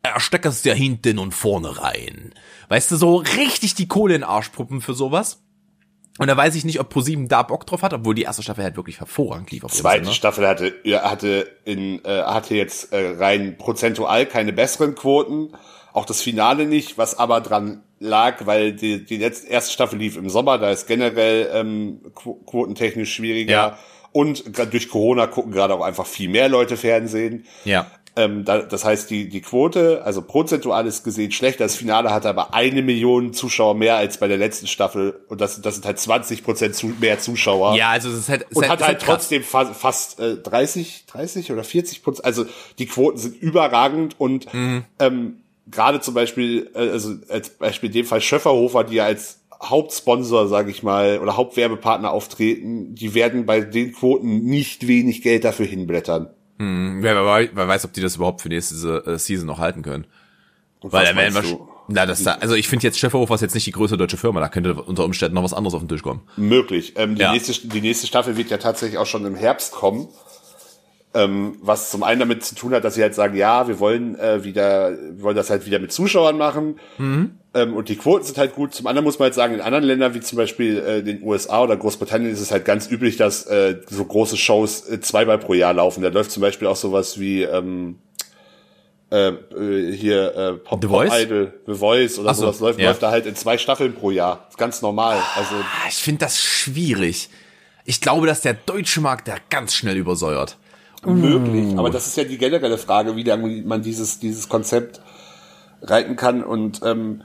[0.03, 2.33] ersteckerst ja hinten und vorne rein.
[2.69, 5.43] Weißt du, so richtig die Kohle in Arschpuppen für sowas.
[6.19, 8.65] Und da weiß ich nicht, ob ProSieben da Bock drauf hat, obwohl die erste Staffel
[8.65, 9.63] halt wirklich hervorragend lief.
[9.63, 10.15] Die zweite Sinne.
[10.15, 15.53] Staffel hatte, ja, hatte in, äh, hatte jetzt äh, rein prozentual keine besseren Quoten.
[15.93, 20.17] Auch das Finale nicht, was aber dran lag, weil die, die letzte, erste Staffel lief
[20.17, 23.53] im Sommer, da ist generell ähm, quotentechnisch schwieriger.
[23.53, 23.79] Ja.
[24.11, 27.45] Und durch Corona gucken gerade auch einfach viel mehr Leute Fernsehen.
[27.65, 27.91] Ja.
[28.19, 31.63] Ähm, da, das heißt, die, die Quote, also prozentual ist gesehen schlechter.
[31.63, 35.21] Das Finale hatte aber eine Million Zuschauer mehr als bei der letzten Staffel.
[35.29, 37.77] Und das, das sind halt 20 Prozent zu, mehr Zuschauer.
[37.77, 41.07] Ja, also es ist halt, es und hat, halt, halt trotzdem fast, fast äh, 30,
[41.07, 42.25] 30 oder 40 Prozent.
[42.25, 42.47] Also
[42.81, 44.85] die Quoten sind überragend und mhm.
[44.99, 45.37] ähm,
[45.71, 50.49] gerade zum Beispiel, äh, also als Beispiel in dem Fall Schöfferhofer, die ja als Hauptsponsor,
[50.49, 55.67] sage ich mal, oder Hauptwerbepartner auftreten, die werden bei den Quoten nicht wenig Geld dafür
[55.67, 56.31] hinblättern.
[56.59, 59.83] Hm, wer, wer, wer weiß, ob die das überhaupt für nächste äh, Season noch halten
[59.83, 60.07] können.
[60.81, 63.67] Und Weil werden wir, na, das da, also ich finde jetzt Schäferhofer ist jetzt nicht
[63.67, 66.21] die größte deutsche Firma, da könnte unter Umständen noch was anderes auf den Tisch kommen.
[66.37, 66.93] Möglich.
[66.97, 67.33] Ähm, die, ja.
[67.33, 70.09] nächste, die nächste Staffel wird ja tatsächlich auch schon im Herbst kommen.
[71.15, 74.19] Ähm, was zum einen damit zu tun hat, dass sie halt sagen, ja, wir wollen
[74.19, 76.79] äh, wieder, wir wollen das halt wieder mit Zuschauern machen.
[76.99, 77.31] Mhm.
[77.55, 78.75] Ähm, und die Quoten sind halt gut.
[78.75, 81.63] Zum anderen muss man halt sagen, in anderen Ländern wie zum Beispiel äh, den USA
[81.63, 85.55] oder Großbritannien ist es halt ganz üblich, dass äh, so große Shows äh, zweimal pro
[85.55, 86.03] Jahr laufen.
[86.03, 87.99] Da läuft zum Beispiel auch sowas wie ähm,
[89.11, 91.09] äh, äh hier äh, Pop, The Voice?
[91.09, 92.91] Pop Idol, The Voice oder so, sowas läuft, ja.
[92.91, 94.47] läuft da halt in zwei Staffeln pro Jahr.
[94.51, 95.17] ist ganz normal.
[95.37, 97.31] Also ah, ich finde das schwierig.
[97.87, 100.59] Ich glaube, dass der deutsche Markt da ganz schnell übersäuert
[101.05, 101.79] möglich.
[101.79, 105.01] Aber das ist ja die generelle Frage, wie man dieses, dieses Konzept
[105.83, 106.43] reiten kann.
[106.43, 107.23] Und ähm,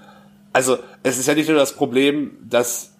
[0.51, 2.93] also es ist ja nicht nur das Problem, dass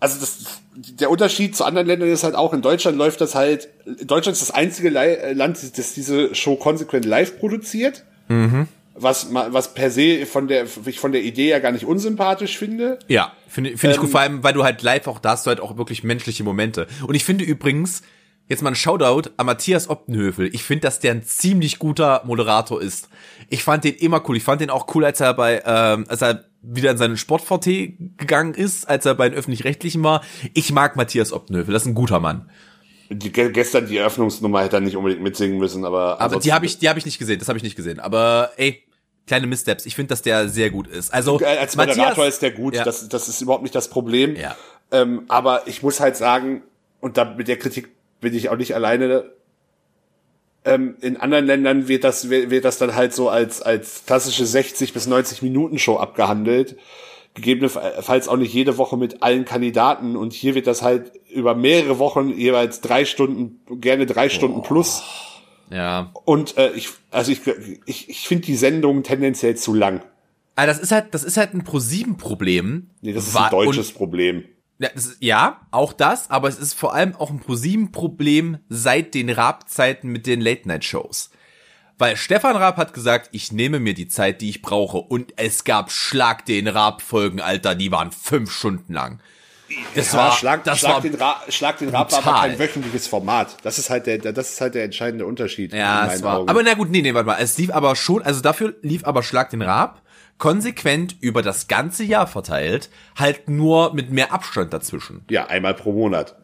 [0.00, 3.68] also das, der Unterschied zu anderen Ländern ist halt auch, in Deutschland läuft das halt,
[4.02, 8.04] Deutschland ist das einzige Land, das diese Show konsequent live produziert.
[8.28, 8.66] Mhm.
[8.94, 12.98] Was, was per se von der, ich von der Idee ja gar nicht unsympathisch finde.
[13.08, 15.30] Ja, finde find ähm, ich gut, ähm, vor allem, weil du halt live auch, da
[15.30, 16.86] hast du halt auch wirklich menschliche Momente.
[17.06, 18.02] Und ich finde übrigens,
[18.50, 20.52] Jetzt mal ein Shoutout an Matthias Optenhöfel.
[20.52, 23.08] Ich finde, dass der ein ziemlich guter Moderator ist.
[23.48, 24.36] Ich fand den immer cool.
[24.36, 28.16] Ich fand den auch cool, als er bei, ähm, als er wieder in seinen Sport-VT
[28.16, 30.24] gegangen ist, als er bei den Öffentlich-Rechtlichen war.
[30.52, 31.72] Ich mag Matthias Optenhöfel.
[31.72, 32.50] Das ist ein guter Mann.
[33.08, 36.20] Die, gestern die Eröffnungsnummer hätte er nicht unbedingt mitsingen müssen, aber.
[36.20, 37.38] Aber die habe ich, die habe ich nicht gesehen.
[37.38, 38.00] Das habe ich nicht gesehen.
[38.00, 38.82] Aber ey,
[39.28, 39.86] kleine Missteps.
[39.86, 41.14] Ich finde, dass der sehr gut ist.
[41.14, 42.74] Also als Moderator Matthias, ist der gut.
[42.74, 42.82] Ja.
[42.82, 44.34] Das, das ist überhaupt nicht das Problem.
[44.34, 44.56] Ja.
[44.90, 46.64] Ähm, aber ich muss halt sagen,
[47.00, 47.90] und da mit der Kritik
[48.20, 49.24] bin ich auch nicht alleine.
[50.64, 54.92] Ähm, in anderen Ländern wird das, wird das dann halt so als, als klassische 60
[54.92, 56.76] bis 90 Minuten Show abgehandelt.
[57.34, 60.16] Gegebenenfalls auch nicht jede Woche mit allen Kandidaten.
[60.16, 65.02] Und hier wird das halt über mehrere Wochen jeweils drei Stunden, gerne drei Stunden plus.
[65.70, 66.10] Ja.
[66.24, 67.40] Und äh, ich, also ich,
[67.86, 70.02] ich, ich finde die Sendung tendenziell zu lang.
[70.56, 72.90] Aber das ist halt, das ist halt ein Pro-7-Problem.
[73.00, 74.44] Nee, das ist ein deutsches Problem.
[74.80, 79.28] Ja, ist, ja, auch das, aber es ist vor allem auch ein ProSieben-Problem seit den
[79.28, 81.30] Raab-Zeiten mit den Late-Night-Shows.
[81.98, 84.96] Weil Stefan Raab hat gesagt, ich nehme mir die Zeit, die ich brauche.
[84.96, 89.20] Und es gab Schlag den Raab-Folgen, Alter, die waren fünf Stunden lang.
[89.94, 92.58] Das ja, war, Schlag, das Schlag, war den Ra Schlag den Raab war aber kein
[92.58, 93.58] wöchentliches Format.
[93.62, 95.74] Das ist halt der, das ist halt der entscheidende Unterschied.
[95.74, 96.48] Ja, es war, Augen.
[96.48, 97.36] aber na gut, nee, nee, warte mal.
[97.38, 100.02] Es lief aber schon, also dafür lief aber Schlag den Raab
[100.40, 105.24] konsequent über das ganze Jahr verteilt, halt nur mit mehr Abstand dazwischen.
[105.30, 106.34] Ja, einmal pro Monat.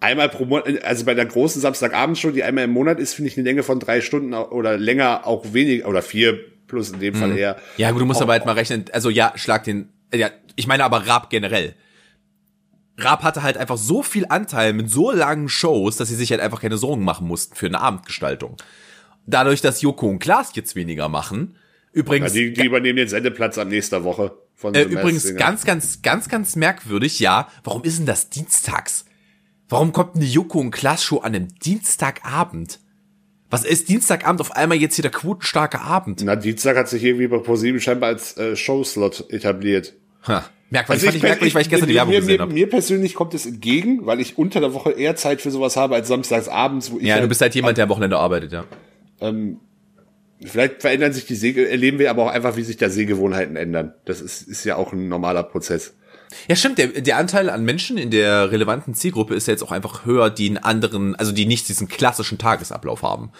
[0.00, 3.38] Einmal pro Monat, also bei der großen Samstagabendshow, die einmal im Monat ist, finde ich
[3.38, 7.18] eine Länge von drei Stunden oder länger auch wenig oder vier plus in dem mhm.
[7.18, 7.56] Fall eher.
[7.78, 10.66] Ja, gut, du musst auch, aber halt mal rechnen, also ja, schlag den, ja, ich
[10.66, 11.74] meine aber Raab generell.
[12.98, 16.40] Raab hatte halt einfach so viel Anteil mit so langen Shows, dass sie sich halt
[16.40, 18.56] einfach keine Sorgen machen mussten für eine Abendgestaltung.
[19.26, 21.56] Dadurch, dass Joko und Klaas jetzt weniger machen,
[21.94, 22.34] Übrigens.
[22.34, 24.36] Ja, die, die übernehmen den Sendeplatz am nächster Woche.
[24.56, 27.48] Von äh, übrigens ganz, ganz, ganz, ganz merkwürdig, ja.
[27.62, 29.04] Warum ist denn das dienstags?
[29.68, 32.80] Warum kommt eine Joko und Klaas Show an einem Dienstagabend?
[33.48, 36.22] Was ist Dienstagabend auf einmal jetzt hier der quotenstarke Abend?
[36.24, 39.94] Na, Dienstag hat sich irgendwie bei ProSieben scheinbar als äh, Showslot etabliert.
[40.26, 40.44] Ha.
[40.70, 42.52] Merkwürdig, also ich, merkwürdig, weil ich gestern mir, die Werbung mir, gesehen mir, habe.
[42.52, 45.94] mir persönlich kommt es entgegen, weil ich unter der Woche eher Zeit für sowas habe
[45.94, 48.64] als samstags abends, wo ich Ja, du bist halt jemand, der am Wochenende arbeitet, ja.
[49.20, 49.60] Ähm,
[50.44, 53.94] vielleicht verändern sich die Seh erleben wir aber auch einfach, wie sich da Sehgewohnheiten ändern.
[54.04, 55.94] Das ist, ist ja auch ein normaler Prozess.
[56.48, 56.78] Ja, stimmt.
[56.78, 60.30] Der, der Anteil an Menschen in der relevanten Zielgruppe ist ja jetzt auch einfach höher,
[60.30, 63.30] die einen anderen, also die nicht diesen klassischen Tagesablauf haben.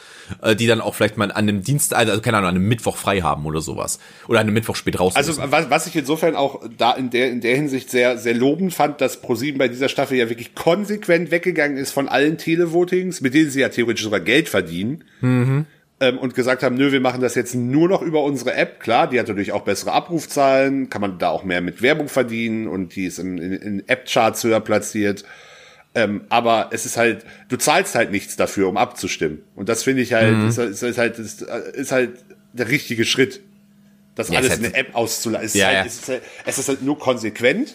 [0.43, 2.97] Äh, die dann auch vielleicht mal an einem Dienst, also keine Ahnung, an einem Mittwoch
[2.97, 3.99] frei haben oder sowas.
[4.29, 5.17] Oder an einem Mittwoch spät raus.
[5.17, 8.73] Also was, was ich insofern auch da in der, in der Hinsicht sehr, sehr lobend
[8.73, 13.35] fand, dass ProSieben bei dieser Staffel ja wirklich konsequent weggegangen ist von allen Televotings, mit
[13.35, 15.05] denen sie ja theoretisch sogar Geld verdienen.
[15.21, 15.67] Mhm
[16.01, 18.80] ähm, und gesagt haben, nö, wir machen das jetzt nur noch über unsere App.
[18.80, 22.66] Klar, die hat natürlich auch bessere Abrufzahlen, kann man da auch mehr mit Werbung verdienen
[22.66, 25.24] und die ist in, in, in App-Charts höher platziert.
[25.95, 29.42] Ähm, aber es ist halt, du zahlst halt nichts dafür, um abzustimmen.
[29.55, 30.49] Und das finde ich halt, mhm.
[30.49, 32.18] ist, ist, ist, halt, ist, ist halt
[32.53, 33.40] der richtige Schritt.
[34.16, 35.59] Das ja, alles halt in der App auszulassen.
[35.59, 35.84] Ja, halt, ja.
[35.84, 37.74] es, halt, es ist halt nur konsequent.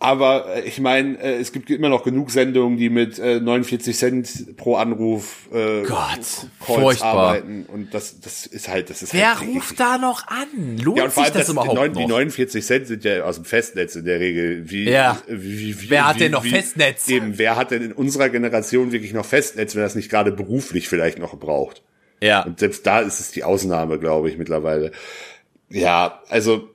[0.00, 3.96] Aber äh, ich meine, äh, es gibt immer noch genug Sendungen, die mit äh, 49
[3.96, 7.14] Cent pro Anruf äh, Gott, Calls furchtbar.
[7.14, 7.64] arbeiten.
[7.66, 10.78] Und das, das ist halt, das ist Wer halt ruft da noch an?
[10.82, 12.00] Lohnt ja, und vor sich allem das das, überhaupt die, neun, noch?
[12.00, 14.68] die 49 Cent sind ja aus dem Festnetz in der Regel.
[14.70, 15.16] Wie, Ja.
[15.28, 17.08] wie, wie, Wer hat wie, denn noch wie, Festnetz?
[17.08, 20.88] Eben, wer hat denn in unserer Generation wirklich noch Festnetz, wenn das nicht gerade beruflich
[20.88, 21.82] vielleicht noch braucht?
[22.20, 22.42] Ja.
[22.44, 24.92] Und selbst da ist es die Ausnahme, glaube ich, mittlerweile.
[25.70, 26.68] Ja, also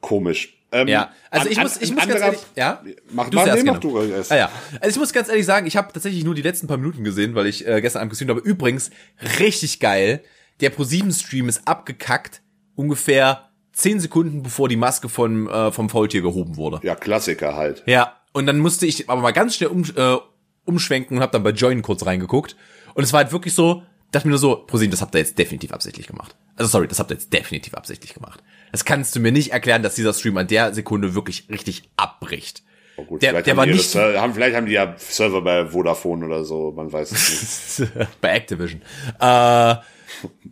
[0.00, 0.53] komisch.
[0.74, 2.82] Ähm, Ja, also an- ich muss, ich muss ganz ehrlich, ja?
[3.12, 4.32] Mach Du mal, nee, mach du erst.
[4.32, 4.50] Ah ja.
[4.80, 7.34] Also ich muss ganz ehrlich sagen, ich habe tatsächlich nur die letzten paar Minuten gesehen,
[7.34, 8.40] weil ich äh, gestern Abend gesehen habe.
[8.40, 8.90] Übrigens,
[9.38, 10.22] richtig geil.
[10.60, 12.42] Der Pro7-Stream ist abgekackt,
[12.74, 16.80] ungefähr zehn Sekunden bevor die Maske von, äh, vom Faultier gehoben wurde.
[16.82, 17.82] Ja, Klassiker halt.
[17.86, 20.16] Ja, und dann musste ich aber mal ganz schnell um, äh,
[20.64, 22.56] umschwenken und habe dann bei Join kurz reingeguckt.
[22.94, 25.36] Und es war halt wirklich so, dachte mir nur so, ProSieben, das habt ihr jetzt
[25.38, 26.36] definitiv absichtlich gemacht.
[26.56, 28.40] Also sorry, das habt ihr jetzt definitiv absichtlich gemacht.
[28.74, 32.64] Das kannst du mir nicht erklären, dass dieser Stream an der Sekunde wirklich richtig abbricht.
[32.96, 35.42] Oh gut, Der- vielleicht der haben war nicht- Ser- haben, vielleicht haben die ja Server
[35.42, 37.90] bei Vodafone oder so, man weiß es nicht.
[38.20, 38.82] bei Activision.
[39.20, 39.74] Äh,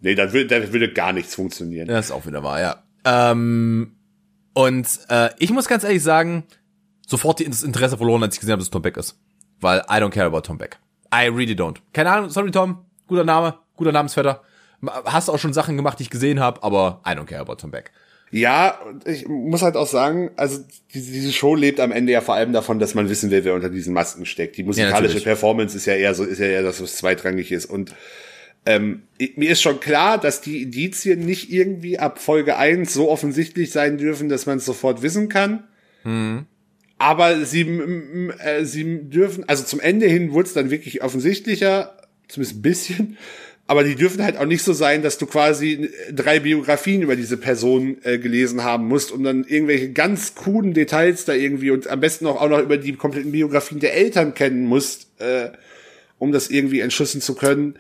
[0.00, 1.88] nee, da würde, da würde gar nichts funktionieren.
[1.88, 2.82] das ist auch wieder wahr, ja.
[3.04, 3.96] Ähm,
[4.54, 6.44] und äh, ich muss ganz ehrlich sagen,
[7.06, 9.18] sofort die- das Interesse verloren, als ich gesehen habe, dass es Tom Beck ist.
[9.60, 10.78] Weil I don't care about Tom Beck.
[11.14, 11.76] I really don't.
[11.92, 14.42] Keine Ahnung, sorry Tom, guter Name, guter Namensvetter.
[15.04, 17.70] Hast auch schon Sachen gemacht, die ich gesehen habe, aber I don't care about Tom
[17.70, 17.92] Beck.
[18.34, 20.58] Ja, ich muss halt auch sagen, also
[20.94, 23.68] diese, Show lebt am Ende ja vor allem davon, dass man wissen will, wer unter
[23.68, 24.56] diesen Masken steckt.
[24.56, 25.24] Die musikalische natürlich.
[25.24, 27.66] Performance ist ja eher so, ist ja eher das, was zweitrangig ist.
[27.66, 27.94] Und
[28.64, 29.02] ähm,
[29.36, 33.98] mir ist schon klar, dass die Indizien nicht irgendwie ab Folge 1 so offensichtlich sein
[33.98, 35.64] dürfen, dass man es sofort wissen kann.
[36.96, 37.62] Aber sie,
[38.38, 43.18] äh, sie dürfen, also zum Ende hin wurde es dann wirklich offensichtlicher, zumindest ein bisschen.
[43.72, 47.38] Aber die dürfen halt auch nicht so sein, dass du quasi drei Biografien über diese
[47.38, 51.98] Person äh, gelesen haben musst, um dann irgendwelche ganz kruden Details da irgendwie und am
[52.00, 55.52] besten auch, auch noch über die kompletten Biografien der Eltern kennen musst, äh,
[56.18, 57.76] um das irgendwie entschlüsseln zu können.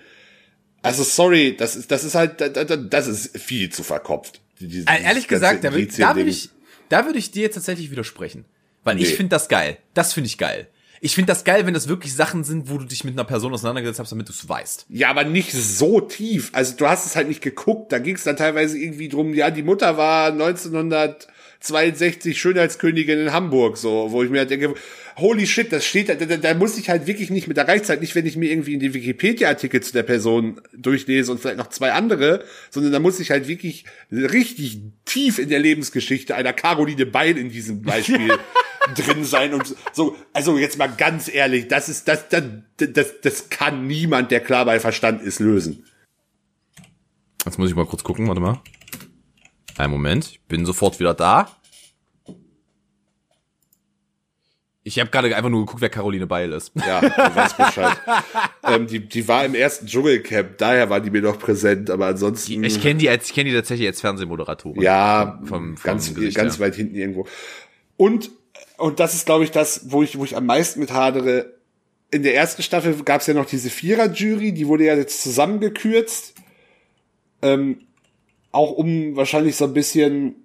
[0.80, 4.40] Also sorry, das ist, das ist halt, da- da- das ist viel zu verkopft.
[4.60, 6.48] Dieses- Äh, ehrlich gesagt, da, würd- würde ich,
[6.88, 8.46] da würde ich dir jetzt tatsächlich widersprechen.
[8.82, 9.16] Weil ich Nee.
[9.16, 9.76] finde das geil.
[9.92, 10.68] Das finde ich geil
[11.04, 13.52] ich finde das geil, wenn das wirklich Sachen sind, wo du dich mit einer Person
[13.52, 14.86] auseinandergesetzt hast, damit du es weißt.
[14.88, 16.50] Ja, aber nicht so tief.
[16.52, 17.90] Also du hast es halt nicht geguckt.
[17.90, 21.26] Da ging es dann teilweise irgendwie drum, ja, die Mutter war 1900
[21.62, 24.74] 62 Schönheitskönigin in Hamburg, so, wo ich mir halt denke,
[25.16, 28.00] holy shit, das steht, da, da, da muss ich halt wirklich nicht mit der Reichzeit,
[28.00, 31.68] nicht wenn ich mir irgendwie in die Wikipedia-Artikel zu der Person durchlese und vielleicht noch
[31.68, 37.06] zwei andere, sondern da muss ich halt wirklich richtig tief in der Lebensgeschichte einer Caroline
[37.06, 38.36] Beil in diesem Beispiel
[38.96, 42.44] drin sein und so, also jetzt mal ganz ehrlich, das ist, das, das,
[42.76, 45.84] das, das kann niemand, der klar bei Verstand ist, lösen.
[47.44, 48.60] Jetzt muss ich mal kurz gucken, warte mal.
[49.78, 51.48] Einen Moment, ich bin sofort wieder da.
[54.84, 56.72] Ich habe gerade einfach nur geguckt, wer Caroline Beil ist.
[56.74, 57.96] Ja, du weißt Bescheid.
[58.64, 62.64] ähm, die, die war im ersten Dschungelcamp, daher war die mir noch präsent, aber ansonsten.
[62.64, 64.82] Ich kenne die als, ich kenne die tatsächlich als Fernsehmoderatorin.
[64.82, 66.66] ja, vom, vom ganz, Gesicht ganz her.
[66.66, 67.28] weit hinten irgendwo.
[67.96, 68.30] Und,
[68.76, 71.54] und das ist, glaube ich, das, wo ich, wo ich am meisten mit hadere.
[72.10, 76.34] In der ersten Staffel gab es ja noch diese Vierer-Jury, die wurde ja jetzt zusammengekürzt.
[77.40, 77.78] Ähm,
[78.52, 80.36] auch um wahrscheinlich so ein bisschen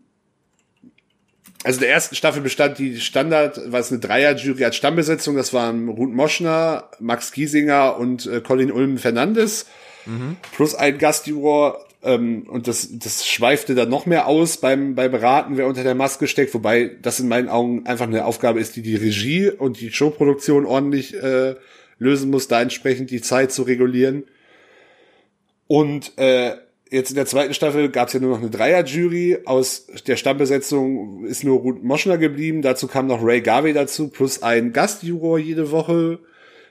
[1.64, 5.90] also der ersten Staffel bestand die Standard, war es eine Dreier-Jury als Stammbesetzung, das waren
[5.90, 9.66] Ruth Moschner, Max Giesinger und äh, Colin Ulm Fernandes,
[10.54, 15.58] plus ein Gastjuror, ähm, und das, das schweifte dann noch mehr aus beim, beim Beraten,
[15.58, 18.82] wer unter der Maske steckt, wobei das in meinen Augen einfach eine Aufgabe ist, die
[18.82, 21.56] die Regie und die Showproduktion ordentlich äh,
[21.98, 24.24] lösen muss, da entsprechend die Zeit zu regulieren.
[25.66, 26.56] Und äh,
[26.92, 29.40] jetzt in der zweiten Staffel gab es ja nur noch eine Dreier-Jury.
[29.46, 32.62] Aus der Stammbesetzung ist nur Ruth Moschner geblieben.
[32.62, 36.20] Dazu kam noch Ray Garvey dazu, plus ein Gastjuror jede Woche.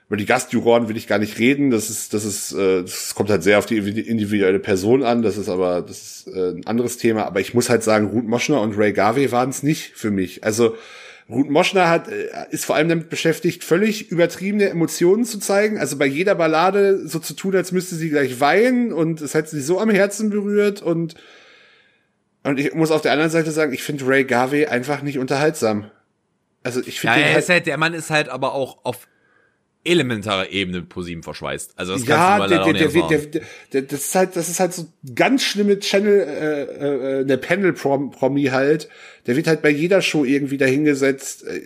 [0.08, 1.70] Über die Gastjuroren will ich gar nicht reden.
[1.70, 5.22] Das ist, das ist, äh, das kommt halt sehr auf die individuelle Person an.
[5.22, 7.24] Das ist aber, das ist äh, ein anderes Thema.
[7.24, 10.44] Aber ich muss halt sagen, Ruth Moschner und Ray Garvey waren es nicht für mich.
[10.44, 10.76] Also
[11.28, 15.78] Ruth Moschner hat, äh, ist vor allem damit beschäftigt, völlig übertriebene Emotionen zu zeigen.
[15.78, 19.48] Also bei jeder Ballade so zu tun, als müsste sie gleich weinen und es hat
[19.48, 21.14] sie so am Herzen berührt und,
[22.44, 25.90] und ich muss auf der anderen Seite sagen, ich finde Ray Garvey einfach nicht unterhaltsam.
[26.62, 27.20] Also ich finde.
[27.20, 29.08] Ja, halt, halt, der Mann ist halt aber auch auf
[29.86, 31.72] elementarer Ebene mit ProSieben verschweißt.
[31.76, 34.60] Also das ja, kannst du mal der, der, der, der, das ist halt, das ist
[34.60, 38.88] halt so ganz schlimme Channel, äh, äh, der Panel-Promi halt.
[39.26, 41.46] Der wird halt bei jeder Show irgendwie dahingesetzt.
[41.46, 41.60] Äh,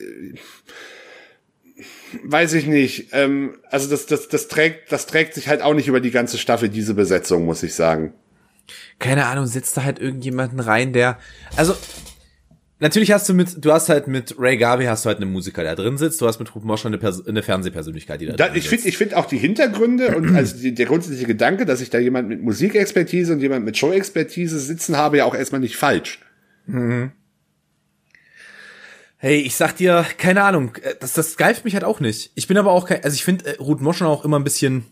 [2.24, 3.08] weiß ich nicht.
[3.12, 6.38] Ähm, also das, das, das trägt, das trägt sich halt auch nicht über die ganze
[6.38, 8.14] Staffel diese Besetzung, muss ich sagen.
[8.98, 11.18] Keine Ahnung, setzt da halt irgendjemanden rein, der,
[11.56, 11.74] also
[12.80, 15.62] natürlich hast du mit, du hast halt mit Ray Garvey hast du halt einen Musiker,
[15.62, 18.48] der drin sitzt, du hast mit Ruth Moschner eine, Pers eine Fernsehpersönlichkeit, die da, da
[18.48, 21.80] drin Ich finde, ich finde auch die Hintergründe und also die, der grundsätzliche Gedanke, dass
[21.80, 25.76] ich da jemand mit Musikexpertise und jemand mit Showexpertise sitzen habe, ja auch erstmal nicht
[25.76, 26.20] falsch.
[26.66, 27.12] Mhm.
[29.18, 32.32] Hey, ich sag dir, keine Ahnung, äh, das, das greift mich halt auch nicht.
[32.34, 34.84] Ich bin aber auch kein, also ich finde äh, Ruth Moschner auch immer ein bisschen,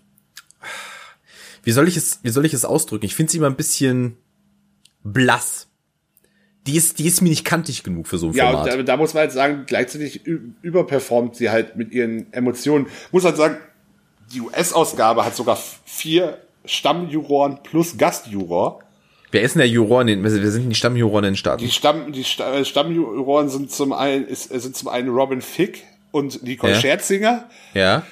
[1.63, 3.07] wie soll ich es, wie soll ich es ausdrücken?
[3.07, 4.19] Ich finde sie immer ein bisschen
[5.03, 5.68] blass
[6.69, 8.67] die ist, die ist mir nicht kantig genug für so ein ja, Format.
[8.67, 12.87] Ja, da, da muss man halt sagen, gleichzeitig überperformt sie halt mit ihren Emotionen.
[13.11, 13.57] Muss halt sagen,
[14.35, 18.81] die US-Ausgabe hat sogar vier Stammjuroren plus Gastjuror.
[19.31, 20.07] Wer ist denn der Juror?
[20.07, 21.63] Wir sind die Stammjuroren in den Staaten.
[21.63, 26.43] Die, Stamm, die äh, Stammjuroren sind zum einen, ist, sind zum einen Robin Fick und
[26.43, 26.81] Nicole ja.
[26.81, 27.49] Scherzinger.
[27.75, 28.03] Ja.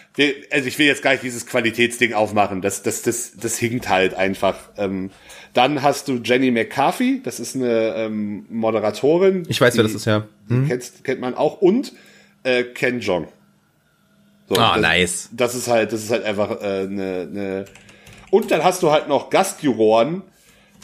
[0.50, 2.60] also ich will jetzt gar nicht dieses Qualitätsding aufmachen.
[2.62, 4.56] Das, das, das, das hinkt halt einfach.
[4.76, 5.10] Ähm,
[5.54, 9.44] dann hast du Jenny McCarthy, das ist eine ähm, Moderatorin.
[9.48, 10.26] Ich weiß, die, wer das ist, ja.
[10.48, 10.68] Hm.
[10.68, 11.62] Kennt, kennt man auch.
[11.62, 11.94] Und
[12.42, 13.28] äh, Ken Jong.
[14.48, 15.28] So, ah, das, nice.
[15.32, 17.64] Das ist halt, das ist halt einfach äh, eine, eine.
[18.30, 20.22] Und dann hast du halt noch Gastjuroren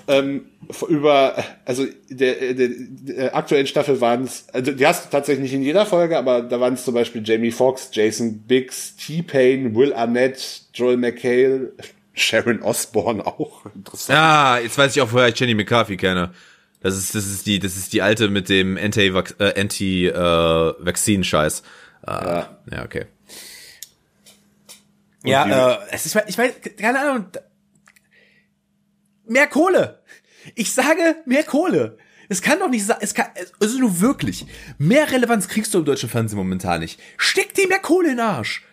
[0.08, 0.46] ähm,
[0.88, 5.54] über, also der, der, der aktuellen Staffel waren es, also die hast du tatsächlich nicht
[5.54, 9.92] in jeder Folge, aber da waren es zum Beispiel Jamie Foxx, Jason Biggs, T-Pain, Will
[9.92, 11.72] Arnett, Joel McHale,
[12.14, 13.66] Sharon Osbourne auch.
[13.74, 14.18] Interessant.
[14.18, 16.32] Ja, jetzt weiß ich auch, woher ich Jenny McCarthy kenne.
[16.80, 21.62] Das ist, das ist die, das ist die alte mit dem Anti-Vaccine-Scheiß.
[22.06, 22.58] Äh, Anti, äh, ja.
[22.70, 23.06] ja, okay.
[25.22, 27.26] Und ja, äh, es ist, ich weiß, keine Ahnung.
[29.26, 30.02] Mehr Kohle.
[30.54, 31.98] Ich sage mehr Kohle.
[32.28, 33.26] Es kann doch nicht sein, es kann,
[33.60, 34.46] also nur wirklich.
[34.78, 37.00] Mehr Relevanz kriegst du im deutschen Fernsehen momentan nicht.
[37.16, 38.64] Steck dir mehr Kohle in den Arsch.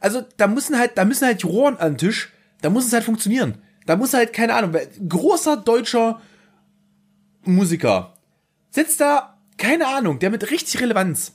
[0.00, 2.92] Also, da müssen halt, da müssen halt die Rohren an den Tisch, da muss es
[2.92, 3.58] halt funktionieren.
[3.86, 4.76] Da muss halt, keine Ahnung,
[5.08, 6.20] großer deutscher
[7.44, 8.14] Musiker
[8.70, 11.32] sitzt da, keine Ahnung, der mit richtig Relevanz.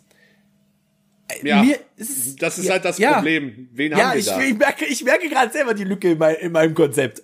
[1.28, 3.70] Äh, ja, Mir, ist, das ist ja, halt das ja, Problem.
[3.74, 4.42] Wen ja, haben wir ich, da?
[4.42, 7.22] ich merke, ich merke gerade selber die Lücke in, mein, in meinem Konzept.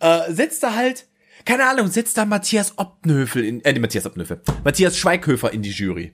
[0.00, 1.06] Äh, setzt da halt,
[1.44, 6.12] keine Ahnung, setzt da Matthias Optenhöfel in, äh, Matthias Optenhöfel, Matthias Schweighöfer in die Jury.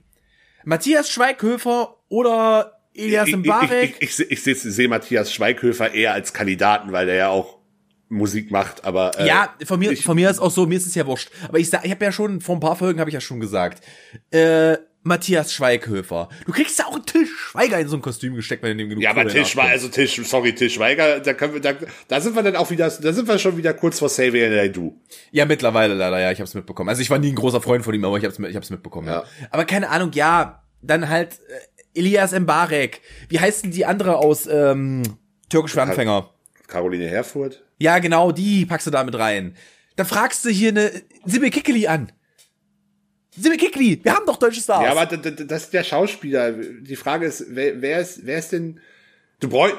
[0.64, 3.97] Matthias Schweighöfer oder Elias Mbarek.
[4.01, 7.59] Ich, ich, ich, ich, ich sehe Matthias Schweighöfer eher als Kandidaten, weil der ja auch
[8.09, 10.87] Musik macht, aber äh, ja, von mir, ich, von mir ist auch so, mir ist
[10.87, 11.30] es ja wurscht.
[11.49, 13.41] Aber ich sag, ich habe ja schon vor ein paar Folgen habe ich ja schon
[13.41, 13.85] gesagt,
[14.30, 16.30] äh, Matthias Schweighöfer.
[16.46, 18.88] Du kriegst ja auch einen Till Schweiger in so ein Kostüm gesteckt, wenn du dem
[18.88, 21.74] genug Ja, aber Till Schweiger, also Till, sorry, Till Schweiger, da können wir, da,
[22.09, 24.98] da sind wir dann auch wieder, da sind wir schon wieder kurz vor Xavier Naidoo.
[25.30, 26.88] Ja, mittlerweile leider, ja, ich hab's mitbekommen.
[26.88, 29.07] Also ich war nie ein großer Freund von ihm, aber ich hab's, ich hab's mitbekommen.
[29.07, 29.20] Ja.
[29.20, 29.48] ja.
[29.50, 31.38] Aber keine Ahnung, ja, dann halt
[31.94, 33.02] äh, Elias Mbarek.
[33.28, 35.02] Wie heißt denn die andere aus ähm,
[35.50, 36.30] Türkisch für Anfänger?
[36.66, 37.62] Caroline Herfurth?
[37.78, 39.55] Ja, genau, die packst du da mit rein.
[39.96, 40.90] Da fragst du hier eine
[41.24, 42.11] Sibyl Kikeli an.
[43.37, 44.85] Sibyl Kikeli, wir haben doch deutsche Stars.
[44.85, 46.53] Ja, aber das ist der Schauspieler.
[46.53, 48.80] Die Frage ist, wer, wer ist, wer ist denn
[49.41, 49.74] Du bräuch,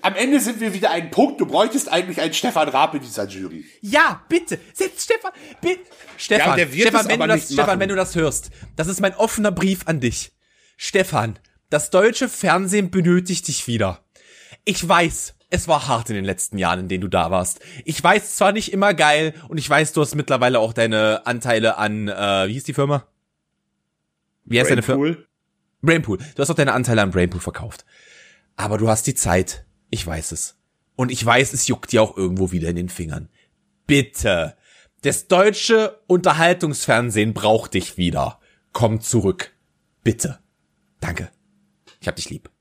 [0.00, 1.38] am Ende sind wir wieder ein Punkt.
[1.38, 3.64] Du bräuchtest eigentlich einen Stefan Raab in dieser Jury.
[3.82, 4.58] Ja, bitte.
[4.72, 5.82] Setz Stefan, bitte.
[6.16, 9.52] Stefan, ja, Stefan, wenn du das, Stefan, wenn du das hörst, das ist mein offener
[9.52, 10.32] Brief an dich.
[10.78, 11.38] Stefan,
[11.68, 14.02] das deutsche Fernsehen benötigt dich wieder.
[14.64, 17.60] Ich weiß, es war hart in den letzten Jahren, in denen du da warst.
[17.84, 21.78] Ich weiß zwar nicht immer geil und ich weiß, du hast mittlerweile auch deine Anteile
[21.78, 23.06] an, äh, wie hieß die Firma?
[24.44, 25.16] Wie heißt deine Firma?
[25.80, 26.18] Brainpool.
[26.18, 27.84] Du hast auch deine Anteile an Brainpool verkauft.
[28.56, 29.64] Aber du hast die Zeit.
[29.90, 30.56] Ich weiß es.
[30.96, 33.28] Und ich weiß, es juckt dir auch irgendwo wieder in den Fingern.
[33.86, 34.56] Bitte.
[35.02, 38.40] Das deutsche Unterhaltungsfernsehen braucht dich wieder.
[38.72, 39.52] Komm zurück.
[40.02, 40.38] Bitte.
[41.00, 41.30] Danke.
[42.00, 42.53] Ich hab dich lieb.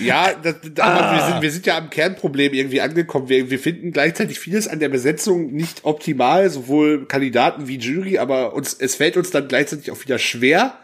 [0.00, 3.28] Ja, das, aber wir, sind, wir sind ja am Kernproblem irgendwie angekommen.
[3.28, 8.54] Wir, wir finden gleichzeitig vieles an der Besetzung nicht optimal, sowohl Kandidaten wie Jury, aber
[8.54, 10.78] uns, es fällt uns dann gleichzeitig auch wieder schwer,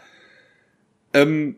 [1.13, 1.55] ähm,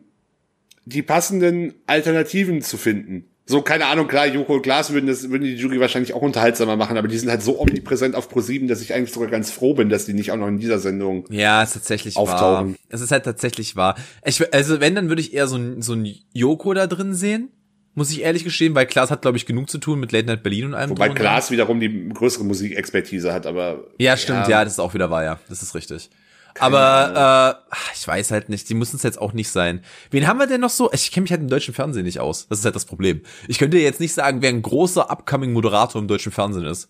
[0.85, 3.25] die passenden Alternativen zu finden.
[3.49, 6.75] So, keine Ahnung, klar, Joko und Glas würden, das, würden die Jury wahrscheinlich auch unterhaltsamer
[6.75, 9.73] machen, aber die sind halt so omnipräsent auf Pro7, dass ich eigentlich sogar ganz froh
[9.73, 12.71] bin, dass die nicht auch noch in dieser Sendung ja, ist tatsächlich auftauchen.
[12.71, 12.75] Wahr.
[12.89, 13.95] Es ist halt tatsächlich wahr.
[14.25, 17.49] Ich, also wenn, dann würde ich eher so ein, so ein Joko da drin sehen.
[17.93, 20.43] Muss ich ehrlich gestehen, weil Klaas hat, glaube ich, genug zu tun mit Late Night
[20.43, 20.91] Berlin und allem.
[20.91, 23.85] Wobei Klaas wiederum die größere Musikexpertise hat, aber.
[23.97, 25.39] Ja, stimmt, ja, ja das ist auch wieder wahr, ja.
[25.49, 26.11] Das ist richtig.
[26.59, 29.83] Aber äh, ich weiß halt nicht, die müssen es jetzt auch nicht sein.
[30.11, 30.91] Wen haben wir denn noch so?
[30.93, 32.47] Ich kenne mich halt im deutschen Fernsehen nicht aus.
[32.47, 33.21] Das ist halt das Problem.
[33.47, 36.89] Ich könnte jetzt nicht sagen, wer ein großer upcoming Moderator im deutschen Fernsehen ist.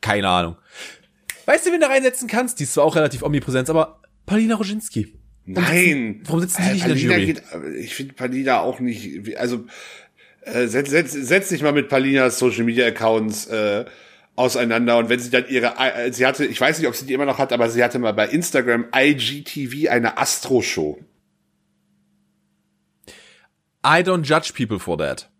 [0.00, 0.56] Keine Ahnung.
[1.46, 2.60] Weißt du, wen du reinsetzen kannst?
[2.60, 5.14] Die ist zwar auch relativ omnipräsent, aber Paulina Roginski.
[5.46, 6.20] Nein.
[6.24, 7.26] Warum sitzen die nicht Palina in der Jury?
[7.26, 7.42] Geht,
[7.80, 9.64] ich finde Paulina auch nicht, also
[10.42, 13.84] äh, setz, setz, setz dich mal mit Paulinas Social Media Accounts äh,
[14.40, 17.12] auseinander und wenn sie dann ihre, äh, sie hatte, ich weiß nicht, ob sie die
[17.12, 20.98] immer noch hat, aber sie hatte mal bei Instagram IGTV eine Astro-Show.
[23.84, 25.30] I don't judge people for that.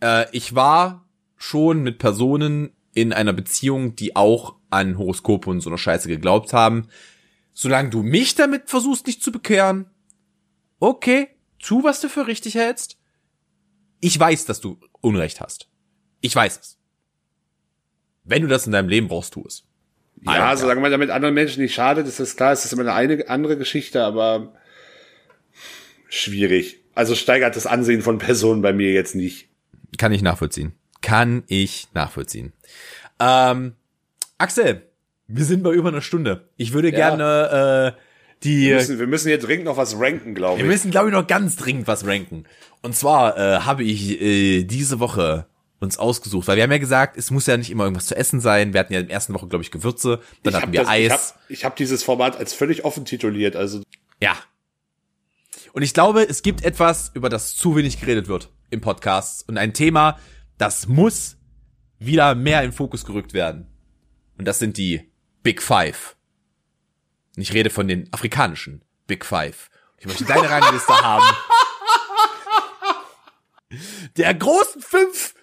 [0.00, 5.70] Äh, ich war schon mit Personen in einer Beziehung, die auch an Horoskope und so
[5.70, 6.88] eine Scheiße geglaubt haben.
[7.52, 9.86] Solange du mich damit versuchst, nicht zu bekehren,
[10.80, 11.28] okay,
[11.58, 12.98] tu, was du für richtig hältst.
[14.00, 15.68] Ich weiß, dass du Unrecht hast.
[16.20, 16.79] Ich weiß es.
[18.30, 19.64] Wenn du das in deinem Leben brauchst, tu es.
[20.22, 23.14] Ja, solange man damit anderen Menschen nicht schadet, ist das klar, ist das immer eine,
[23.14, 24.54] eine andere Geschichte, aber
[26.08, 26.78] schwierig.
[26.94, 29.48] Also steigert das Ansehen von Personen bei mir jetzt nicht.
[29.98, 30.74] Kann ich nachvollziehen.
[31.02, 32.52] Kann ich nachvollziehen.
[33.18, 33.72] Ähm,
[34.38, 34.82] Axel,
[35.26, 36.48] wir sind bei über einer Stunde.
[36.56, 36.96] Ich würde ja.
[36.96, 38.00] gerne äh,
[38.44, 38.68] die.
[38.68, 40.62] Wir müssen, wir müssen hier dringend noch was ranken, glaube ich.
[40.62, 42.44] Wir müssen, glaube ich, noch ganz dringend was ranken.
[42.82, 45.46] Und zwar äh, habe ich äh, diese Woche
[45.80, 48.40] uns ausgesucht, weil wir haben ja gesagt, es muss ja nicht immer irgendwas zu essen
[48.40, 48.74] sein.
[48.74, 50.88] Wir hatten ja in der ersten Woche, glaube ich, Gewürze, dann ich hatten wir das,
[50.88, 51.04] Eis.
[51.04, 53.82] Ich habe ich hab dieses Format als völlig offen tituliert, also.
[54.20, 54.36] Ja.
[55.72, 59.56] Und ich glaube, es gibt etwas, über das zu wenig geredet wird im Podcast und
[59.56, 60.18] ein Thema,
[60.58, 61.36] das muss
[61.98, 63.66] wieder mehr in Fokus gerückt werden.
[64.36, 65.10] Und das sind die
[65.42, 66.16] Big Five.
[67.36, 69.70] Und ich rede von den afrikanischen Big Five.
[69.98, 71.24] Ich möchte deine Rangliste haben.
[74.16, 75.34] Der großen fünf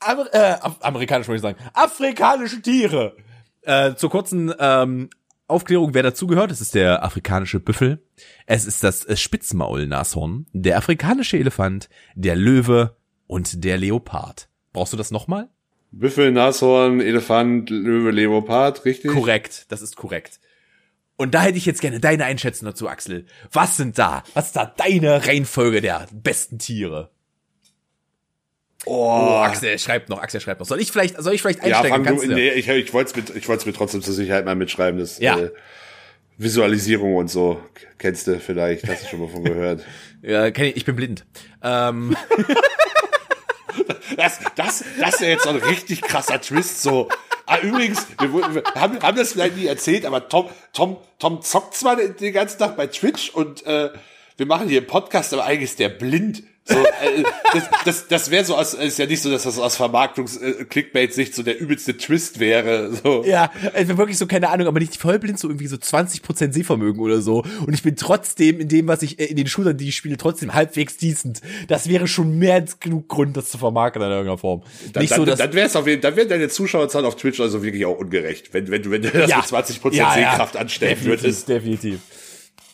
[0.00, 3.16] Amer äh, amerikanisch würde ich sagen, afrikanische Tiere.
[3.62, 5.10] Äh, zur kurzen ähm,
[5.48, 8.04] Aufklärung, wer dazugehört, es ist der afrikanische Büffel,
[8.46, 14.48] es ist das äh, Spitzmaulnashorn, der afrikanische Elefant, der Löwe und der Leopard.
[14.72, 15.48] Brauchst du das nochmal?
[15.92, 19.10] Büffel, Nashorn, Elefant, Löwe, Leopard, richtig?
[19.10, 20.40] Korrekt, das ist korrekt.
[21.16, 23.24] Und da hätte ich jetzt gerne deine Einschätzung dazu, Axel.
[23.50, 24.22] Was sind da?
[24.34, 27.10] Was ist da deine Reihenfolge der besten Tiere?
[28.84, 28.92] Oh.
[28.92, 30.66] oh, Axel schreibt noch, Axel schreibt noch.
[30.66, 32.04] Soll ich vielleicht, soll ich vielleicht einsteigen?
[32.04, 34.44] Ja, du, nee, ich, ich wollte es mit, ich wollte es mir trotzdem zur Sicherheit
[34.44, 35.00] mal mitschreiben.
[35.00, 35.38] Das, ja.
[35.38, 35.50] Äh,
[36.38, 37.60] Visualisierung und so
[37.98, 39.82] kennst du vielleicht, hast du schon mal von gehört.
[40.22, 41.24] ja, kenn ich, ich bin blind.
[41.62, 42.14] Ähm.
[44.16, 47.08] das, das, das ist ja jetzt so ein richtig krasser Twist, so.
[47.46, 51.74] Ah, übrigens, wir, wir haben, haben das vielleicht nie erzählt, aber Tom, Tom, Tom zockt
[51.74, 53.90] zwar den, den ganzen Tag bei Twitch und äh,
[54.36, 56.42] wir machen hier einen Podcast, aber eigentlich ist der blind.
[56.68, 59.76] So, äh, das das, das wäre so aus, ist ja nicht so, dass das aus
[59.76, 62.92] Vermarktungs-Clickbait-Sicht so der übelste Twist wäre.
[62.92, 63.24] So.
[63.24, 67.20] Ja, also wirklich so, keine Ahnung, aber nicht vollblind, so irgendwie so 20% Sehvermögen oder
[67.20, 67.44] so.
[67.66, 70.16] Und ich bin trotzdem in dem, was ich, äh, in den Shootern, die ich spiele,
[70.16, 71.40] trotzdem halbwegs decent.
[71.68, 74.62] Das wäre schon mehr als genug Grund, das zu vermarkten in irgendeiner Form.
[74.92, 77.16] Dann, nicht dann, so, dass dann wäre es auf jeden dann wäre deine Zuschauerzahl auf
[77.16, 80.12] Twitch also wirklich auch ungerecht, wenn, wenn du, wenn du das ja, mit 20% ja,
[80.12, 81.48] Sehkraft ja, anstellen definitiv, würdest.
[81.48, 82.00] Definitiv.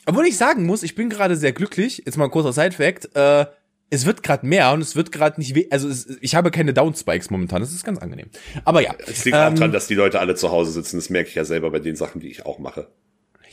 [0.06, 3.46] Obwohl ich sagen muss, ich bin gerade sehr glücklich, jetzt mal ein kurzer Side-Fact, äh,
[3.92, 6.72] es wird gerade mehr und es wird gerade nicht weh, also es, ich habe keine
[6.72, 8.30] Downspikes momentan, das ist ganz angenehm.
[8.64, 8.94] Aber ja.
[9.06, 11.34] Es liegt ähm, auch dran, dass die Leute alle zu Hause sitzen, das merke ich
[11.34, 12.88] ja selber bei den Sachen, die ich auch mache.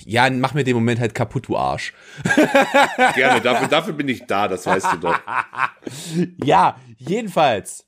[0.05, 1.93] Ja, mach mir den Moment halt kaputt, du Arsch.
[3.15, 5.19] Gerne, dafür, dafür bin ich da, das weißt du doch.
[6.41, 7.85] ja, jedenfalls.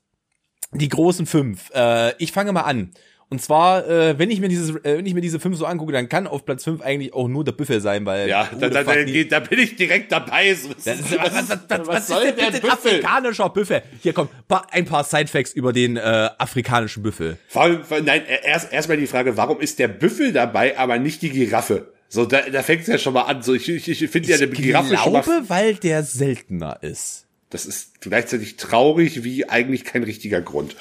[0.72, 1.70] Die großen fünf.
[1.74, 2.92] Äh, ich fange mal an.
[3.32, 5.90] Und zwar, äh, wenn ich mir dieses, äh, wenn ich mir diese fünf so angucke,
[5.90, 8.82] dann kann auf Platz fünf eigentlich auch nur der Büffel sein, weil ja, da, da,
[8.84, 10.54] da, da, bin ich direkt dabei.
[10.54, 12.70] So, das ist, was, was, was, was, soll ist denn der Büffel?
[12.70, 13.82] afrikanischer Büffel?
[14.02, 14.28] Hier kommt
[14.72, 17.38] ein paar Sidefacts über den äh, afrikanischen Büffel.
[17.48, 21.30] Vor allem, nein, erst erstmal die Frage, warum ist der Büffel dabei, aber nicht die
[21.30, 21.90] Giraffe?
[22.10, 23.42] So, da, da fängt es ja schon mal an.
[23.42, 25.20] So, ich, ich, ich finde ja der Giraffe glaube, schon mal.
[25.20, 27.24] Ich glaube, weil der seltener ist.
[27.48, 30.76] Das ist gleichzeitig traurig wie eigentlich kein richtiger Grund.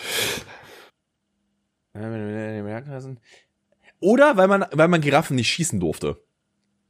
[4.00, 6.18] Oder weil man, weil man Giraffen nicht schießen durfte.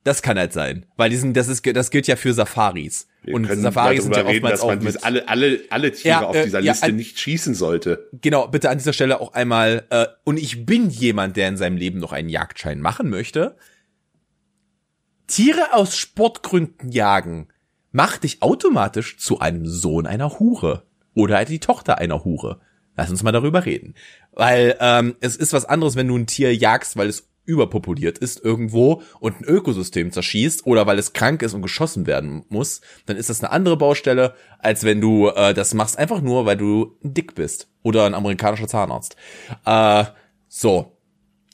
[0.03, 3.07] Das kann halt sein, weil diesen, das ist, das gilt ja für Safaris.
[3.21, 6.21] Wir und Safaris sind ja reden, oftmals dass man auch mit alle, alle, alle Tiere
[6.21, 8.09] ja, auf äh, dieser ja, Liste nicht schießen sollte.
[8.13, 9.85] Genau, bitte an dieser Stelle auch einmal.
[9.91, 13.57] Äh, und ich bin jemand, der in seinem Leben noch einen Jagdschein machen möchte.
[15.27, 17.49] Tiere aus Sportgründen jagen
[17.91, 20.83] macht dich automatisch zu einem Sohn einer Hure
[21.13, 22.59] oder die Tochter einer Hure.
[22.97, 23.95] Lass uns mal darüber reden,
[24.33, 28.43] weil ähm, es ist was anderes, wenn du ein Tier jagst, weil es überpopuliert ist
[28.43, 33.17] irgendwo und ein Ökosystem zerschießt oder weil es krank ist und geschossen werden muss, dann
[33.17, 36.97] ist das eine andere Baustelle, als wenn du äh, das machst einfach nur, weil du
[37.01, 39.15] dick bist oder ein amerikanischer Zahnarzt.
[39.65, 40.05] Äh,
[40.47, 40.97] so.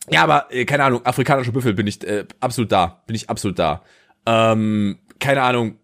[0.10, 3.58] Ja, aber äh, keine Ahnung, afrikanische Büffel bin ich äh, absolut da, bin ich absolut
[3.58, 3.84] da.
[4.26, 5.78] Ähm, keine Ahnung,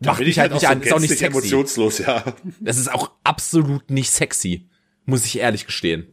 [0.00, 1.26] macht mich halt, halt nicht so an, ist auch nicht sexy.
[1.26, 2.24] emotionslos, ja.
[2.60, 4.68] Das ist auch absolut nicht sexy,
[5.04, 6.06] muss ich ehrlich gestehen.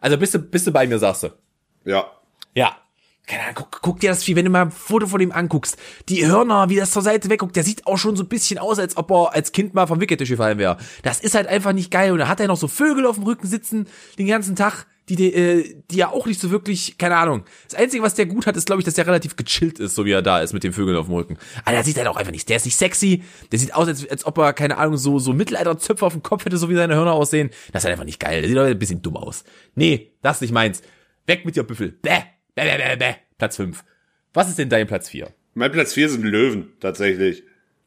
[0.00, 1.28] Also bist du, bist du bei mir, sagst du?
[1.84, 2.06] Ja.
[2.54, 2.76] Ja.
[3.26, 5.78] Keine Ahnung, guck, guck dir das Vieh, wenn du mal ein Foto von ihm anguckst.
[6.10, 8.78] Die Hörner, wie das zur Seite wegguckt, der sieht auch schon so ein bisschen aus,
[8.78, 10.76] als ob er als Kind mal vom Wicketisch gefallen wäre.
[11.02, 12.12] Das ist halt einfach nicht geil.
[12.12, 13.88] Und da hat er noch so Vögel auf dem Rücken sitzen
[14.18, 17.44] den ganzen Tag, die, die, äh, die ja auch nicht so wirklich, keine Ahnung.
[17.68, 20.04] Das Einzige, was der gut hat, ist, glaube ich, dass der relativ gechillt ist, so
[20.04, 21.38] wie er da ist mit den Vögeln auf dem Rücken.
[21.64, 22.48] Aber der sieht halt auch einfach nicht.
[22.48, 23.22] Der ist nicht sexy.
[23.52, 26.44] Der sieht aus, als, als ob er, keine Ahnung, so, so Mittelalterzöpfe auf dem Kopf
[26.44, 27.50] hätte, so wie seine Hörner aussehen.
[27.72, 28.40] Das ist halt einfach nicht geil.
[28.40, 29.44] Der sieht auch ein bisschen dumm aus.
[29.74, 30.82] Nee, das ist nicht meins.
[31.26, 31.90] Weg mit dir, Büffel.
[31.90, 32.20] Bäh.
[32.54, 33.14] Bäh, bäh, bäh, bäh.
[33.36, 33.84] Platz 5.
[34.32, 35.28] Was ist denn dein Platz 4?
[35.54, 37.44] Mein Platz 4 sind Löwen, tatsächlich.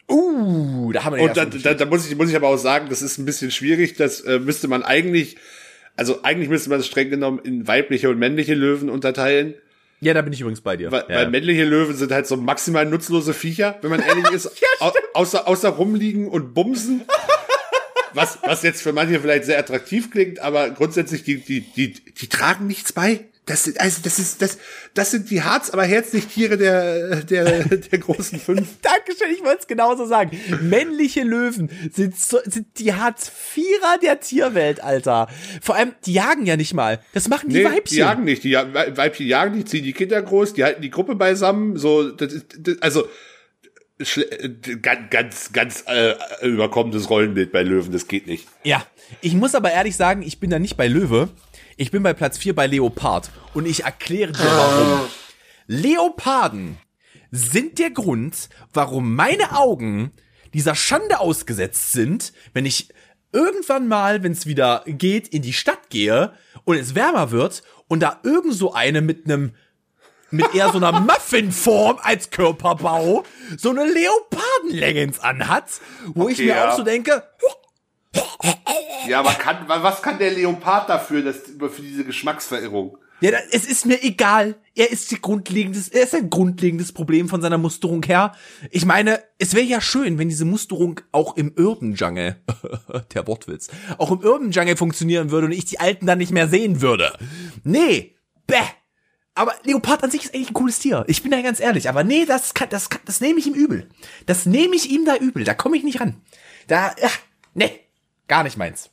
[0.09, 2.87] Uh, da haben wir Und da, da, da muss ich, muss ich aber auch sagen,
[2.89, 3.95] das ist ein bisschen schwierig.
[3.95, 5.35] Das äh, müsste man eigentlich,
[5.97, 9.55] also eigentlich müsste man es streng genommen in weibliche und männliche Löwen unterteilen.
[9.99, 10.91] Ja, da bin ich übrigens bei dir.
[10.91, 11.15] Weil, ja.
[11.15, 14.61] weil männliche Löwen sind halt so maximal nutzlose Viecher, wenn man ehrlich ist.
[14.61, 17.01] ja, außer, außer rumliegen und bumsen.
[18.13, 22.27] was, was jetzt für manche vielleicht sehr attraktiv klingt, aber grundsätzlich, die, die, die, die
[22.29, 23.25] tragen nichts bei.
[23.47, 24.57] Das sind, also das ist, das,
[24.93, 28.67] das sind die Harz, aber herzlich Tiere der, der, der großen fünf.
[28.81, 30.37] Dankeschön, ich wollte es genauso sagen.
[30.61, 35.29] Männliche Löwen sind, so, sind die Hartz-Vierer der Tierwelt, Alter.
[35.61, 36.99] Vor allem, die jagen ja nicht mal.
[37.13, 37.95] Das machen die nee, Weibchen.
[37.95, 38.43] Die jagen nicht.
[38.43, 42.45] Die Weibchen jagen nicht, ziehen die Kinder groß, die halten die Gruppe beisammen, so, das
[42.59, 43.07] das, also,
[44.81, 48.47] ganz, ganz, ganz äh, überkommendes Rollenbild bei Löwen, das geht nicht.
[48.63, 48.85] Ja,
[49.21, 51.29] ich muss aber ehrlich sagen, ich bin da nicht bei Löwe.
[51.79, 55.01] Ich bin bei Platz 4 bei Leopard und ich erkläre dir warum.
[55.67, 56.77] Leoparden
[57.29, 60.11] sind der Grund, warum meine Augen
[60.55, 62.89] dieser Schande ausgesetzt sind, wenn ich
[63.31, 67.99] irgendwann mal, wenn es wieder geht, in die Stadt gehe und es wärmer wird und
[67.99, 69.53] da irgend so eine mit einem
[70.31, 73.23] mit eher so einer Muffinform als Körperbau
[73.55, 75.65] so eine Leopardenleggings anhat,
[76.15, 76.71] wo okay, ich mir ja.
[76.71, 77.23] auch so denke,
[79.07, 82.97] ja, aber kann, was kann der Leopard dafür, dass, für diese Geschmacksverirrung?
[83.19, 84.55] Ja, es ist mir egal.
[84.75, 88.33] Er ist die grundlegendes, er ist ein grundlegendes Problem von seiner Musterung her.
[88.69, 92.35] Ich meine, es wäre ja schön, wenn diese Musterung auch im Urban Jungle,
[93.15, 96.47] der Wortwitz, auch im Urban Jungle funktionieren würde und ich die Alten dann nicht mehr
[96.47, 97.11] sehen würde.
[97.63, 98.15] Nee,
[98.45, 98.55] bäh.
[99.33, 101.03] Aber Leopard an sich ist eigentlich ein cooles Tier.
[101.07, 101.89] Ich bin da ganz ehrlich.
[101.89, 103.89] Aber nee, das kann, das kann, das nehme ich ihm übel.
[104.25, 105.43] Das nehme ich ihm da übel.
[105.43, 106.21] Da komme ich nicht ran.
[106.67, 107.19] Da, ach,
[107.53, 107.86] nee.
[108.27, 108.89] Gar nicht meins.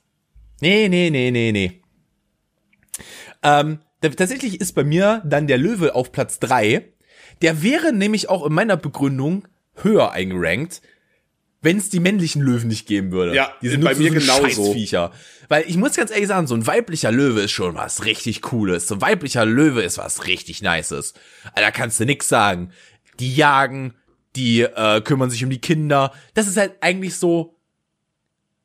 [0.61, 1.83] Nee, nee, nee, nee, nee.
[3.43, 6.93] Ähm, tatsächlich ist bei mir dann der Löwe auf Platz drei.
[7.43, 10.83] Der wäre nämlich auch in meiner Begründung höher eingerankt,
[11.61, 13.35] wenn es die männlichen Löwen nicht geben würde.
[13.35, 15.11] Ja, die sind bei mir so genauso.
[15.49, 18.87] Weil ich muss ganz ehrlich sagen, so ein weiblicher Löwe ist schon was richtig Cooles.
[18.87, 21.15] So ein weiblicher Löwe ist was richtig Nices.
[21.55, 22.71] Da kannst du nix sagen.
[23.19, 23.95] Die jagen,
[24.37, 26.13] die äh, kümmern sich um die Kinder.
[26.35, 27.54] Das ist halt eigentlich so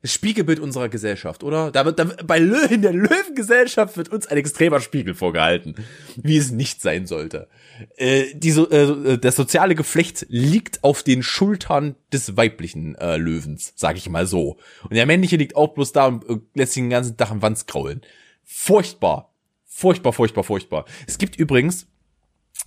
[0.02, 1.70] das Spiegelbild unserer Gesellschaft, oder?
[1.70, 5.74] Da wird, da, bei Lö in der Löwengesellschaft wird uns ein extremer Spiegel vorgehalten,
[6.16, 7.48] wie es nicht sein sollte.
[7.96, 13.74] Äh, die so, äh, das soziale Geflecht liegt auf den Schultern des weiblichen äh, Löwens,
[13.76, 14.56] sag ich mal so.
[14.84, 17.42] Und der männliche liegt auch bloß da und äh, lässt sich den ganzen Tag am
[17.42, 18.00] Wanz kraulen.
[18.44, 19.34] Furchtbar.
[19.66, 20.84] Furchtbar, furchtbar, furchtbar.
[21.06, 21.86] Es gibt übrigens,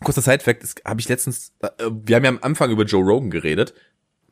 [0.03, 3.73] kurzer Side-Fact, habe ich letztens, äh, wir haben ja am Anfang über Joe Rogan geredet.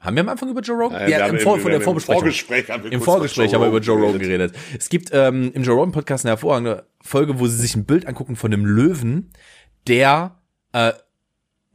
[0.01, 0.99] Haben wir am Anfang über Joe Rogan?
[1.01, 2.01] Ja, ja im, Vor Vorbesprechung.
[2.01, 4.55] Vorgespräch haben wir, Im Vorgespräch haben wir über Joe Rogan geredet.
[4.77, 8.07] Es gibt ähm, im Joe Rogan Podcast eine hervorragende Folge, wo sie sich ein Bild
[8.07, 9.31] angucken von einem Löwen,
[9.87, 10.39] der
[10.73, 10.93] äh,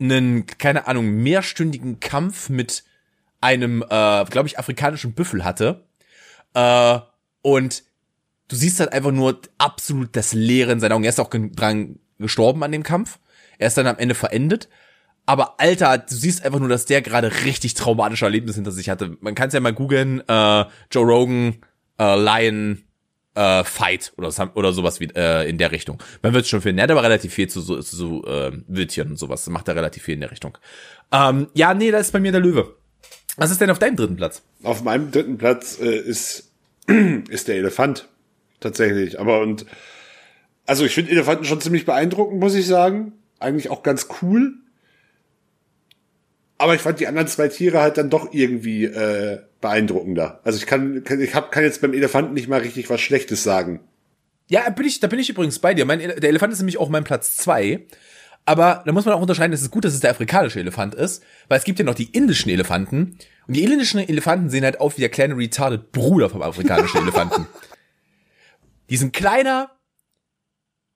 [0.01, 2.82] einen, keine Ahnung, mehrstündigen Kampf mit
[3.40, 5.85] einem, äh, glaube ich, afrikanischen Büffel hatte.
[6.55, 6.98] Äh,
[7.43, 7.85] und
[8.48, 11.05] du siehst halt einfach nur absolut das Leere in seinen Augen.
[11.05, 13.20] Er ist auch dran gestorben an dem Kampf.
[13.59, 14.69] Er ist dann am Ende verendet.
[15.27, 19.16] Aber Alter, du siehst einfach nur, dass der gerade richtig traumatische Erlebnisse hinter sich hatte.
[19.20, 21.57] Man kann es ja mal googeln, äh, Joe Rogan,
[21.98, 22.85] äh, Lion,
[23.35, 26.03] äh, Fight oder, oder sowas wie äh, in der Richtung.
[26.23, 26.78] Man wird schon finden.
[26.78, 29.47] Er hat aber relativ viel zu zu so äh, Wildtieren und sowas.
[29.48, 30.57] Macht er relativ viel in der Richtung.
[31.12, 32.77] Ähm, ja, nee, da ist bei mir der Löwe.
[33.36, 34.43] Was ist denn auf deinem dritten Platz?
[34.62, 36.51] Auf meinem dritten Platz äh, ist,
[37.28, 38.09] ist der Elefant.
[38.61, 39.20] Tatsächlich.
[39.20, 39.66] Aber und
[40.65, 43.12] also ich finde Elefanten schon ziemlich beeindruckend, muss ich sagen.
[43.39, 44.55] Eigentlich auch ganz cool.
[46.59, 50.41] Aber ich fand die anderen zwei Tiere halt dann doch irgendwie äh, beeindruckender.
[50.45, 53.43] Also ich kann, kann ich hab, kann jetzt beim Elefanten nicht mal richtig was Schlechtes
[53.43, 53.81] sagen.
[54.49, 55.85] Ja, bin ich, da bin ich übrigens bei dir.
[55.85, 57.87] Mein, der Elefant ist nämlich auch mein Platz zwei.
[58.47, 61.23] Aber da muss man auch unterscheiden, es ist gut, dass es der afrikanische Elefant ist,
[61.49, 63.19] weil es gibt ja noch die indischen Elefanten.
[63.49, 67.47] Und die indischen Elefanten sehen halt aus wie der kleine retarded Bruder vom afrikanischen Elefanten.
[68.89, 69.73] Die sind kleiner,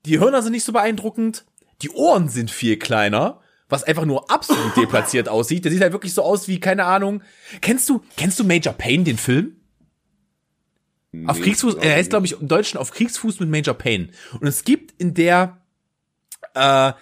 [0.06, 1.44] die Hörner sind nicht so beeindruckend,
[1.82, 5.64] die Ohren sind viel kleiner was einfach nur absolut deplatziert aussieht.
[5.64, 7.22] Der sieht halt wirklich so aus wie, keine Ahnung.
[7.60, 9.56] Kennst du, kennst du Major Payne, den Film?
[11.12, 14.08] Nee, auf Kriegsfuß, er heißt, glaube ich, im Deutschen auf Kriegsfuß mit Major Payne.
[14.40, 15.58] Und es gibt in der,
[16.54, 16.92] äh,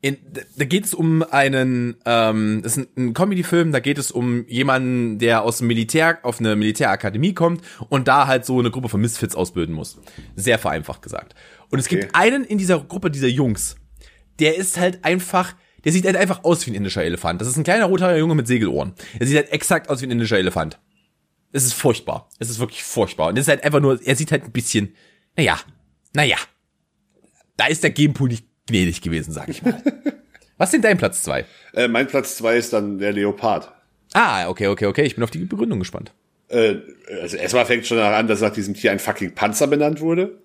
[0.00, 0.16] in,
[0.56, 4.46] da geht es um einen, ähm, das ist ein, ein Comedy-Film, da geht es um
[4.46, 8.88] jemanden, der aus dem Militär auf eine Militärakademie kommt und da halt so eine Gruppe
[8.88, 9.98] von Misfits ausbilden muss.
[10.36, 11.34] Sehr vereinfacht gesagt.
[11.68, 12.00] Und es okay.
[12.00, 13.76] gibt einen in dieser Gruppe dieser Jungs,
[14.38, 17.40] der ist halt einfach, der sieht halt einfach aus wie ein indischer Elefant.
[17.40, 18.94] Das ist ein kleiner roter Junge mit Segelohren.
[19.18, 20.78] Der sieht halt exakt aus wie ein indischer Elefant.
[21.52, 22.28] Es ist furchtbar.
[22.38, 23.28] Es ist wirklich furchtbar.
[23.28, 24.94] Und es ist halt einfach nur, er sieht halt ein bisschen,
[25.36, 25.58] naja,
[26.14, 26.36] naja.
[27.56, 29.82] Da ist der Gamepool nicht gnädig gewesen, sag ich mal.
[30.58, 31.44] Was sind dein Platz zwei?
[31.72, 33.72] Äh, mein Platz zwei ist dann der Leopard.
[34.12, 35.02] Ah, okay, okay, okay.
[35.02, 36.12] Ich bin auf die Begründung gespannt.
[36.48, 36.76] Äh,
[37.22, 40.38] also erstmal fängt schon daran, dass nach diesem Tier ein fucking Panzer benannt wurde.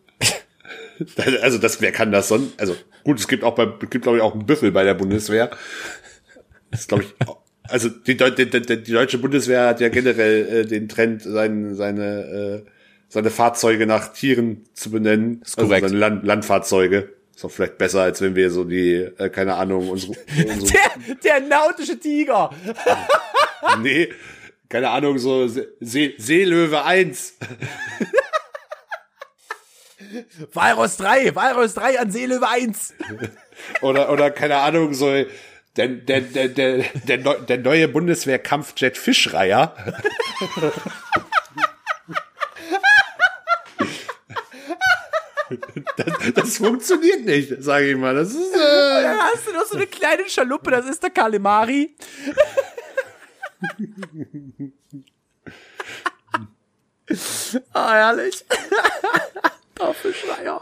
[1.42, 2.60] also das, wer kann das sonst?
[2.60, 4.94] Also gut, es gibt auch bei, es gibt glaube ich auch einen Büffel bei der
[4.94, 5.52] Bundeswehr.
[6.72, 7.28] Das ist glaube ich,
[7.70, 12.64] also die, die, die, die, deutsche Bundeswehr hat ja generell äh, den Trend, sein, seine,
[12.66, 12.70] äh,
[13.08, 15.42] seine Fahrzeuge nach Tieren zu benennen.
[15.44, 15.90] Ist also korrekt.
[15.92, 17.10] Land, Landfahrzeuge.
[17.36, 21.16] Ist auch vielleicht besser, als wenn wir so die, äh, keine Ahnung, unsere, unsere der,
[21.24, 22.52] der nautische Tiger.
[23.82, 24.10] nee,
[24.70, 27.38] keine Ahnung, so See, Seelöwe 1.
[30.54, 32.94] Walross 3, Walross 3 an Seelöwe 1.
[33.82, 35.12] oder, oder keine Ahnung, so
[35.76, 39.76] der, der, der, der, der, der neue Bundeswehr-Kampfjet Fischreier.
[45.98, 48.16] Das, das, funktioniert nicht, sage ich mal.
[48.16, 51.96] Das ist, äh dann hast du noch so eine kleine Schaluppe, das ist der Kalimari.
[57.74, 58.44] ah, herrlich.
[59.84, 60.62] Tafelschreier.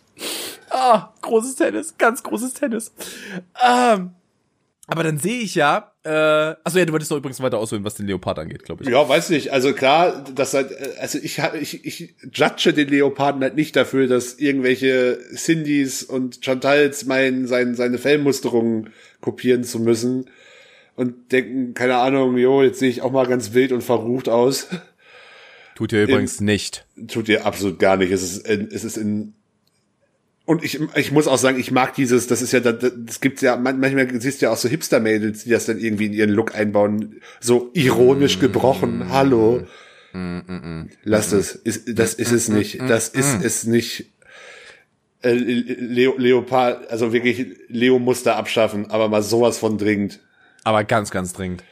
[0.70, 2.92] ah, großes Tennis, ganz großes Tennis.
[3.62, 4.10] Ähm,
[4.86, 6.08] aber dann sehe ich ja, äh,
[6.62, 8.90] also ja, du wolltest doch übrigens weiter ausholen, was den Leopard angeht, glaube ich.
[8.90, 9.52] Ja, weiß nicht.
[9.52, 14.34] Also klar, das halt, also ich, ich, ich judge den Leoparden halt nicht dafür, dass
[14.34, 18.90] irgendwelche Cindys und Chantals meinen, sein, seine Fellmusterungen
[19.22, 20.28] kopieren zu müssen
[20.96, 24.68] und denken, keine Ahnung, jo, jetzt sehe ich auch mal ganz wild und verrucht aus.
[25.74, 26.86] Tut ihr übrigens in, nicht.
[27.08, 28.10] Tut ihr absolut gar nicht.
[28.10, 29.34] Es ist, in, es ist in
[30.46, 33.40] und ich, ich muss auch sagen, ich mag dieses, das ist ja, das, das gibt's
[33.40, 36.54] ja, manchmal siehst du ja auch so Hipster-Mädels, die das dann irgendwie in ihren Look
[36.54, 39.66] einbauen, so ironisch gebrochen, hallo.
[41.02, 44.12] Lass es, ist, das ist es nicht, das ist es nicht.
[45.22, 50.20] Äh, Leo, Leopard, also wirklich, Leo muss da abschaffen, aber mal sowas von dringend.
[50.62, 51.64] Aber ganz, ganz dringend.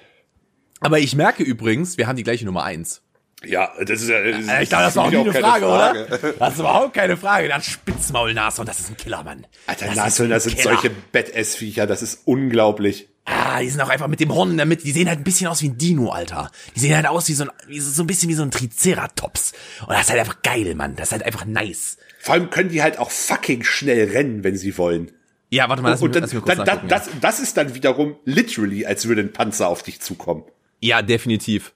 [0.81, 3.02] Aber ich merke übrigens, wir haben die gleiche Nummer eins.
[3.45, 4.23] Ja, das ist ja.
[4.23, 6.33] Das ich dachte, das war auch nie eine Frage, Frage, oder?
[6.39, 7.49] Das ist überhaupt keine Frage.
[7.49, 9.47] Das Spitzmaul Nashorn, das ist ein Killermann.
[9.67, 10.75] Alter, Nashorn, das sind Killer.
[10.75, 13.09] solche Bettessviecher, das ist unglaublich.
[13.25, 15.63] Ah, die sind auch einfach mit dem Horn Mitte, die sehen halt ein bisschen aus
[15.63, 16.51] wie ein Dino, Alter.
[16.75, 19.53] Die sehen halt aus wie so ein, wie so ein bisschen wie so ein Triceratops.
[19.83, 20.97] Und das ist halt einfach geil, Mann.
[20.97, 21.99] Das ist halt einfach nice.
[22.19, 25.13] Vor allem können die halt auch fucking schnell rennen, wenn sie wollen.
[25.51, 29.07] Ja, warte mal, lass und, und dann, dann, das, das ist dann wiederum literally, als
[29.07, 30.45] würde ein Panzer auf dich zukommen.
[30.81, 31.75] Ja, definitiv.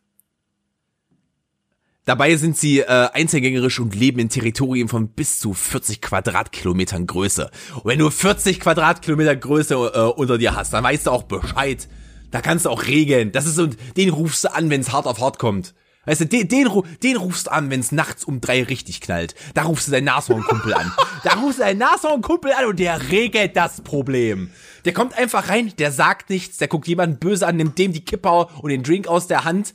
[2.06, 7.50] Dabei sind sie äh, einzelgängerisch und leben in Territorien von bis zu 40 Quadratkilometern Größe.
[7.74, 11.88] Und wenn du 40 Quadratkilometer Größe äh, unter dir hast, dann weißt du auch Bescheid.
[12.30, 13.32] Da kannst du auch regeln.
[13.32, 13.66] Das ist so,
[13.96, 15.74] den rufst du an, wenn es hart auf hart kommt.
[16.04, 16.68] Weißt du, den, den,
[17.02, 19.34] den rufst du an, wenn es nachts um drei richtig knallt.
[19.54, 20.92] Da rufst du deinen Nashornkumpel an.
[21.24, 24.50] Da rufst du deinen Nashornkumpel an und der regelt das Problem.
[24.86, 28.04] Der kommt einfach rein, der sagt nichts, der guckt jemanden böse an, nimmt dem die
[28.04, 29.74] Kippe und den Drink aus der Hand,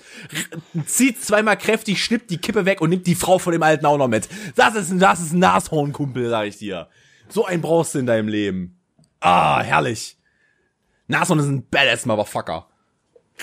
[0.85, 3.97] zieht zweimal kräftig, schnippt die Kippe weg und nimmt die Frau von dem Alten auch
[3.97, 4.29] noch mit.
[4.55, 6.88] Das ist, das ist ein Nashornkumpel, sag ich dir.
[7.27, 8.77] So einen brauchst du in deinem Leben.
[9.19, 10.17] Ah, herrlich.
[11.07, 12.67] Nashorn ist ein badass Motherfucker.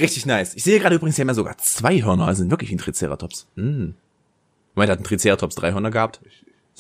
[0.01, 0.55] Richtig nice.
[0.55, 3.47] Ich sehe gerade übrigens, sie haben ja sogar zwei Hörner, also sind wirklich ein Triceratops.
[3.57, 3.95] Hm.
[4.75, 6.21] Moment, hat ein Triceratops drei Hörner gehabt?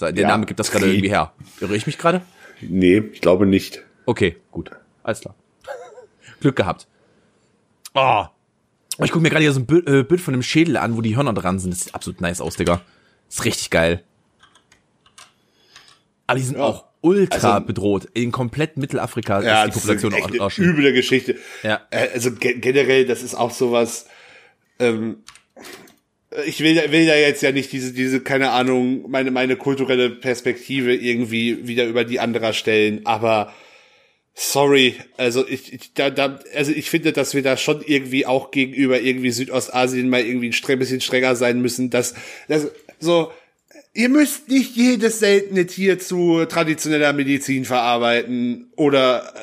[0.00, 0.28] Der ja.
[0.28, 1.32] Name gibt das gerade irgendwie her.
[1.60, 2.22] Irre ich mich gerade?
[2.62, 3.82] Nee, ich glaube nicht.
[4.08, 4.70] Okay, gut.
[5.02, 5.34] Alles klar.
[6.40, 6.86] Glück gehabt.
[7.92, 8.24] Oh.
[9.04, 11.02] Ich gucke mir gerade hier so ein Bild, äh, Bild von dem Schädel an, wo
[11.02, 11.72] die Hörner dran sind.
[11.72, 12.80] Das sieht absolut nice aus, Digga.
[13.26, 14.02] Das ist richtig geil.
[16.26, 16.64] Aber die sind ja.
[16.64, 18.08] auch ultra also, bedroht.
[18.14, 21.36] In komplett Mittelafrika ja, ist die Population das ist echt auch eine üble Geschichte.
[21.62, 21.82] Ja.
[21.90, 24.06] Äh, also generell, das ist auch sowas.
[24.78, 25.18] Ähm,
[26.46, 30.94] ich will, will da jetzt ja nicht diese, diese, keine Ahnung, meine, meine kulturelle Perspektive
[30.94, 33.52] irgendwie wieder über die anderer stellen, aber
[34.38, 38.50] sorry, also ich, ich da, da, also ich finde, dass wir da schon irgendwie auch
[38.50, 42.14] gegenüber irgendwie Südostasien mal irgendwie ein bisschen strenger sein müssen, dass,
[42.46, 42.68] dass
[43.00, 43.32] so,
[43.94, 49.34] ihr müsst nicht jedes seltene Tier zu traditioneller Medizin verarbeiten oder,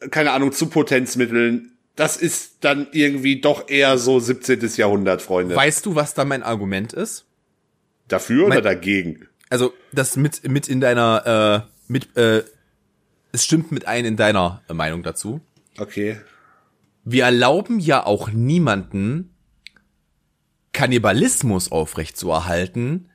[0.00, 4.60] äh, keine Ahnung, zu Potenzmitteln das ist dann irgendwie doch eher so 17.
[4.76, 5.54] Jahrhundert, Freunde.
[5.54, 7.26] Weißt du, was da mein Argument ist?
[8.08, 9.28] Dafür mein, oder dagegen?
[9.50, 12.42] Also, das mit, mit in deiner, äh, mit, äh,
[13.32, 15.40] es stimmt mit ein in deiner äh, Meinung dazu.
[15.78, 16.20] Okay.
[17.04, 19.34] Wir erlauben ja auch niemanden,
[20.72, 23.10] Kannibalismus aufrechtzuerhalten,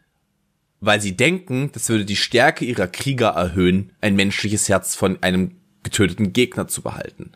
[0.79, 5.55] weil sie denken, das würde die Stärke ihrer Krieger erhöhen, ein menschliches Herz von einem
[5.83, 7.31] getöteten Gegner zu behalten.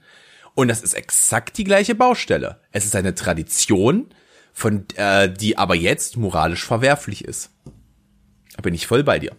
[0.54, 2.60] Und das ist exakt die gleiche Baustelle.
[2.72, 4.14] Es ist eine Tradition,
[4.54, 7.52] von äh, die aber jetzt moralisch verwerflich ist.
[8.56, 9.32] Da bin ich voll bei dir.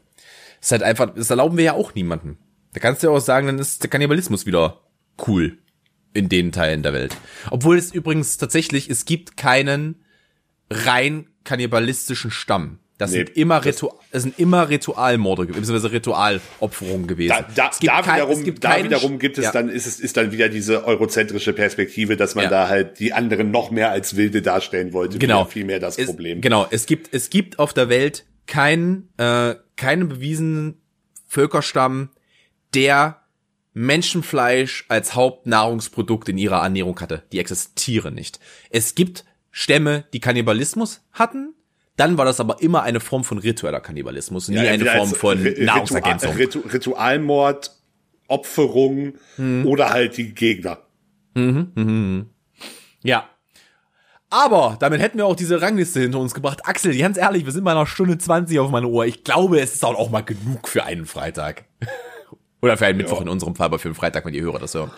[0.59, 2.39] Das ist halt einfach, das erlauben wir ja auch niemanden.
[2.73, 4.81] Da kannst du ja auch sagen, dann ist der Kannibalismus wieder
[5.27, 5.59] cool
[6.15, 7.17] in den Teilen der Welt.
[7.51, 10.05] Obwohl es übrigens tatsächlich, es gibt keinen
[10.71, 12.79] rein kannibalistischen Stamm.
[12.99, 17.31] Das nee, sind immer das, Ritu das sind immer Ritualmorde, beziehungsweise Ritualopferungen gewesen.
[17.31, 19.53] Da, da, da kein, wiederum, gibt da wiederum gibt es ja.
[19.53, 22.51] dann, ist es, ist dann wieder diese eurozentrische Perspektive, dass man ja.
[22.51, 25.19] da halt die anderen noch mehr als Wilde darstellen wollte.
[25.19, 25.47] Genau.
[25.47, 26.43] Viel mehr das es, Problem.
[26.43, 26.67] Genau.
[26.71, 30.81] Es gibt, es gibt auf der Welt keinen, äh, keinen bewiesenen
[31.27, 32.11] Völkerstamm,
[32.75, 33.23] der
[33.75, 37.23] Menschenfleisch als Hauptnahrungsprodukt in ihrer Ernährung hatte.
[37.33, 38.39] Die existieren nicht.
[38.71, 41.55] Es gibt Stämme, die Kannibalismus hatten,
[41.97, 45.39] dann war das aber immer eine Form von ritueller Kannibalismus, nie ja, eine Form von
[45.39, 46.35] Ritual, Nahrungsergänzung.
[46.35, 47.71] Ritual, Ritualmord,
[48.29, 49.67] Opferung hm.
[49.67, 50.79] oder halt die Gegner.
[51.35, 52.31] Mhm, mhm, mhm.
[53.03, 53.29] Ja.
[54.31, 56.61] Aber damit hätten wir auch diese Rangliste hinter uns gebracht.
[56.65, 59.05] Axel, ganz ehrlich, wir sind bei einer Stunde 20 auf meiner Uhr.
[59.05, 61.65] Ich glaube, es ist auch mal genug für einen Freitag.
[62.63, 63.23] Oder für einen Mittwoch ja.
[63.23, 64.93] in unserem Fall, aber für einen Freitag, wenn die Hörer das hören.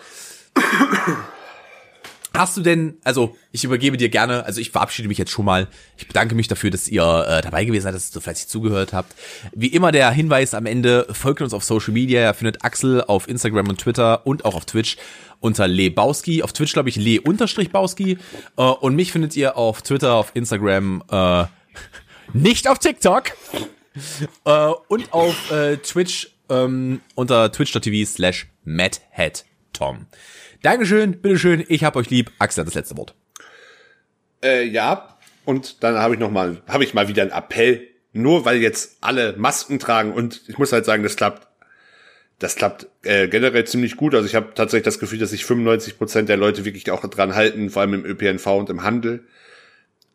[2.37, 5.67] Hast du denn, also ich übergebe dir gerne, also ich verabschiede mich jetzt schon mal.
[5.97, 9.15] Ich bedanke mich dafür, dass ihr äh, dabei gewesen seid, dass ihr fleißig zugehört habt.
[9.53, 12.21] Wie immer der Hinweis am Ende, folgt uns auf Social Media.
[12.21, 14.97] Ihr findet Axel auf Instagram und Twitter und auch auf Twitch
[15.39, 16.43] unter Lebowski.
[16.43, 18.17] Auf Twitch glaube ich Le-Bauski.
[18.57, 21.45] Äh, und mich findet ihr auf Twitter, auf Instagram, äh,
[22.33, 23.31] nicht auf TikTok.
[24.43, 30.07] äh, und auf äh, Twitch ähm, unter twitch.tv slash madheadtom.
[30.61, 32.31] Dankeschön, bitteschön, ich hab euch lieb.
[32.39, 33.13] Axel hat das letzte Wort.
[34.43, 37.87] Äh, ja, und dann habe ich noch mal, habe ich mal wieder einen Appell.
[38.13, 41.47] Nur weil jetzt alle Masken tragen und ich muss halt sagen, das klappt,
[42.39, 44.15] das klappt äh, generell ziemlich gut.
[44.15, 47.35] Also ich habe tatsächlich das Gefühl, dass sich 95 Prozent der Leute wirklich auch dran
[47.35, 49.25] halten, vor allem im ÖPNV und im Handel.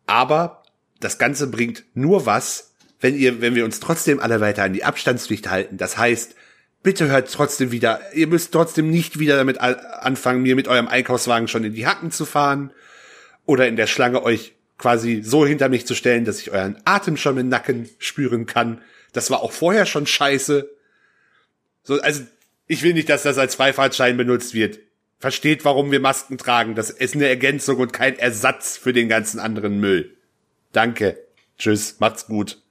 [0.07, 0.63] Aber
[0.99, 2.70] das Ganze bringt nur was,
[3.01, 5.77] wenn ihr, wenn wir uns trotzdem alle weiter an die Abstandspflicht halten.
[5.77, 6.35] Das heißt,
[6.83, 11.47] bitte hört trotzdem wieder, ihr müsst trotzdem nicht wieder damit anfangen, mir mit eurem Einkaufswagen
[11.47, 12.71] schon in die Hacken zu fahren
[13.45, 17.17] oder in der Schlange euch quasi so hinter mich zu stellen, dass ich euren Atem
[17.17, 18.81] schon im Nacken spüren kann.
[19.13, 20.69] Das war auch vorher schon scheiße.
[21.83, 22.23] So, also,
[22.67, 24.79] ich will nicht, dass das als Freifahrtschein benutzt wird.
[25.19, 26.73] Versteht, warum wir Masken tragen.
[26.73, 30.17] Das ist eine Ergänzung und kein Ersatz für den ganzen anderen Müll.
[30.71, 31.17] Danke.
[31.57, 31.97] Tschüss.
[31.99, 32.61] Macht's gut.